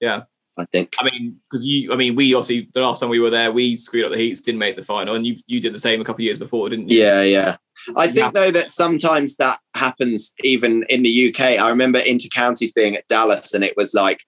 Yeah. 0.00 0.22
I 0.58 0.64
think. 0.64 0.94
I 0.98 1.04
mean, 1.04 1.38
because 1.50 1.66
you, 1.66 1.92
I 1.92 1.96
mean, 1.96 2.14
we 2.14 2.32
obviously 2.34 2.68
the 2.72 2.80
last 2.80 3.00
time 3.00 3.10
we 3.10 3.20
were 3.20 3.30
there, 3.30 3.52
we 3.52 3.76
screwed 3.76 4.06
up 4.06 4.12
the 4.12 4.18
heats, 4.18 4.40
didn't 4.40 4.58
make 4.58 4.76
the 4.76 4.82
final, 4.82 5.14
and 5.14 5.26
you 5.26 5.36
you 5.46 5.60
did 5.60 5.74
the 5.74 5.78
same 5.78 6.00
a 6.00 6.04
couple 6.04 6.22
of 6.22 6.24
years 6.24 6.38
before, 6.38 6.68
didn't 6.68 6.90
you? 6.90 6.98
Yeah, 6.98 7.22
yeah. 7.22 7.56
I 7.94 8.08
think 8.08 8.32
though 8.32 8.50
that 8.50 8.70
sometimes 8.70 9.36
that 9.36 9.58
happens 9.74 10.32
even 10.42 10.84
in 10.88 11.02
the 11.02 11.28
UK. 11.28 11.40
I 11.40 11.68
remember 11.68 11.98
inter 11.98 12.28
counties 12.34 12.72
being 12.72 12.96
at 12.96 13.06
Dallas, 13.08 13.52
and 13.52 13.62
it 13.62 13.76
was 13.76 13.92
like 13.92 14.22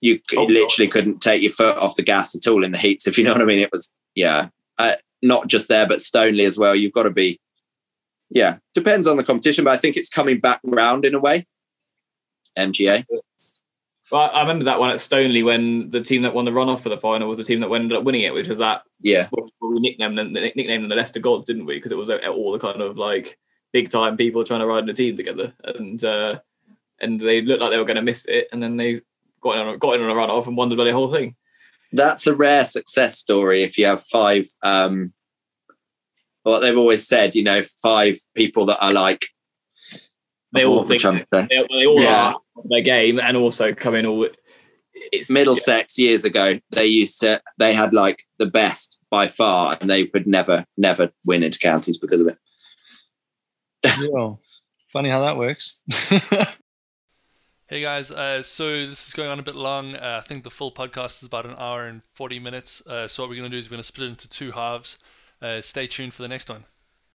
you 0.00 0.20
Oh, 0.36 0.44
literally 0.44 0.86
God. 0.86 0.92
couldn't 0.92 1.20
take 1.20 1.42
your 1.42 1.52
foot 1.52 1.76
off 1.76 1.96
the 1.96 2.02
gas 2.02 2.34
at 2.34 2.46
all 2.46 2.64
in 2.64 2.72
the 2.72 2.78
heats. 2.78 3.06
If 3.06 3.18
you 3.18 3.24
know 3.24 3.32
what 3.32 3.42
I 3.42 3.46
mean, 3.46 3.60
it 3.60 3.72
was 3.72 3.92
yeah. 4.14 4.48
Uh, 4.78 4.94
not 5.22 5.46
just 5.46 5.68
there, 5.68 5.86
but 5.86 6.00
Stoneleigh 6.00 6.44
as 6.44 6.58
well. 6.58 6.74
You've 6.74 6.92
got 6.92 7.04
to 7.04 7.10
be. 7.10 7.40
Yeah, 8.30 8.56
depends 8.74 9.06
on 9.06 9.16
the 9.16 9.24
competition, 9.24 9.64
but 9.64 9.72
I 9.74 9.76
think 9.76 9.96
it's 9.96 10.08
coming 10.08 10.40
back 10.40 10.60
round 10.64 11.04
in 11.04 11.14
a 11.14 11.20
way. 11.20 11.46
MGA. 12.58 13.04
Well, 14.10 14.30
I 14.34 14.42
remember 14.42 14.64
that 14.66 14.78
one 14.80 14.90
at 14.90 14.96
Stoneleigh 15.00 15.44
when 15.44 15.90
the 15.90 16.00
team 16.00 16.22
that 16.22 16.34
won 16.34 16.44
the 16.44 16.50
runoff 16.50 16.82
for 16.82 16.88
the 16.90 16.98
final 16.98 17.28
was 17.28 17.38
the 17.38 17.44
team 17.44 17.60
that 17.60 17.70
ended 17.72 17.96
up 17.96 18.04
winning 18.04 18.22
it, 18.22 18.34
which 18.34 18.48
was 18.48 18.58
that 18.58 18.82
Yeah, 19.00 19.28
we 19.60 19.80
nicknamed 19.80 20.18
them, 20.18 20.32
nicknamed 20.32 20.84
them 20.84 20.88
the 20.88 20.96
Leicester 20.96 21.20
Gods, 21.20 21.44
didn't 21.46 21.66
we? 21.66 21.76
Because 21.76 21.90
it 21.90 21.98
was 21.98 22.10
all 22.10 22.52
the 22.52 22.58
kind 22.58 22.80
of 22.82 22.98
like 22.98 23.38
big 23.72 23.88
time 23.90 24.16
people 24.16 24.44
trying 24.44 24.60
to 24.60 24.66
ride 24.66 24.84
in 24.84 24.90
a 24.90 24.94
team 24.94 25.16
together, 25.16 25.54
and 25.64 26.04
uh, 26.04 26.38
and 27.00 27.20
they 27.20 27.40
looked 27.42 27.62
like 27.62 27.70
they 27.70 27.78
were 27.78 27.84
going 27.84 27.96
to 27.96 28.02
miss 28.02 28.24
it, 28.26 28.48
and 28.52 28.62
then 28.62 28.76
they 28.76 29.00
got 29.40 29.56
in 29.58 29.66
on, 29.66 29.78
got 29.78 29.94
in 29.94 30.02
on 30.02 30.10
a 30.10 30.14
run 30.14 30.30
off 30.30 30.46
and 30.46 30.56
won 30.56 30.68
the 30.68 30.76
bloody 30.76 30.90
whole 30.92 31.10
thing. 31.12 31.34
that's 31.92 32.26
a 32.26 32.34
rare 32.34 32.64
success 32.64 33.18
story. 33.18 33.62
If 33.62 33.78
you 33.78 33.86
have 33.86 34.02
five, 34.02 34.46
um, 34.62 35.12
what 36.42 36.60
they've 36.60 36.76
always 36.76 37.06
said, 37.08 37.34
you 37.34 37.42
know, 37.42 37.62
five 37.82 38.16
people 38.34 38.66
that 38.66 38.82
are 38.84 38.92
like 38.92 39.26
They 40.52 40.64
all 40.64 40.84
think 40.84 41.02
they, 41.02 41.46
they 41.48 41.86
all 41.86 42.02
Yeah. 42.02 42.32
are 42.32 42.40
their 42.64 42.82
game, 42.82 43.20
and 43.20 43.36
also 43.36 43.72
come 43.72 43.94
in 43.94 44.06
all. 44.06 44.28
It's 45.12 45.30
Middlesex 45.30 45.98
years 45.98 46.24
ago, 46.24 46.58
they 46.70 46.86
used 46.86 47.20
to 47.20 47.42
they 47.58 47.74
had 47.74 47.92
like 47.92 48.22
the 48.38 48.46
best 48.46 48.98
by 49.10 49.28
far, 49.28 49.76
and 49.80 49.90
they 49.90 50.10
would 50.14 50.26
never, 50.26 50.64
never 50.76 51.10
win 51.24 51.42
into 51.42 51.58
counties 51.58 51.98
because 51.98 52.20
of 52.20 52.28
it. 52.28 52.38
yeah. 53.84 54.34
Funny 54.88 55.10
how 55.10 55.20
that 55.20 55.36
works. 55.36 55.82
hey 57.68 57.82
guys, 57.82 58.12
uh, 58.12 58.40
so 58.42 58.86
this 58.86 59.08
is 59.08 59.12
going 59.12 59.28
on 59.28 59.40
a 59.40 59.42
bit 59.42 59.56
long. 59.56 59.96
Uh, 59.96 60.20
I 60.22 60.26
think 60.26 60.44
the 60.44 60.50
full 60.50 60.70
podcast 60.70 61.20
is 61.20 61.26
about 61.26 61.46
an 61.46 61.56
hour 61.58 61.86
and 61.86 62.02
40 62.14 62.38
minutes. 62.38 62.86
Uh, 62.86 63.08
so 63.08 63.22
what 63.22 63.30
we're 63.30 63.36
going 63.36 63.50
to 63.50 63.54
do 63.54 63.58
is 63.58 63.68
we're 63.68 63.74
going 63.74 63.82
to 63.82 63.86
split 63.86 64.06
it 64.06 64.10
into 64.10 64.28
two 64.28 64.52
halves. 64.52 64.98
Uh, 65.42 65.60
stay 65.60 65.88
tuned 65.88 66.14
for 66.14 66.22
the 66.22 66.28
next 66.28 66.48
one. 66.48 66.64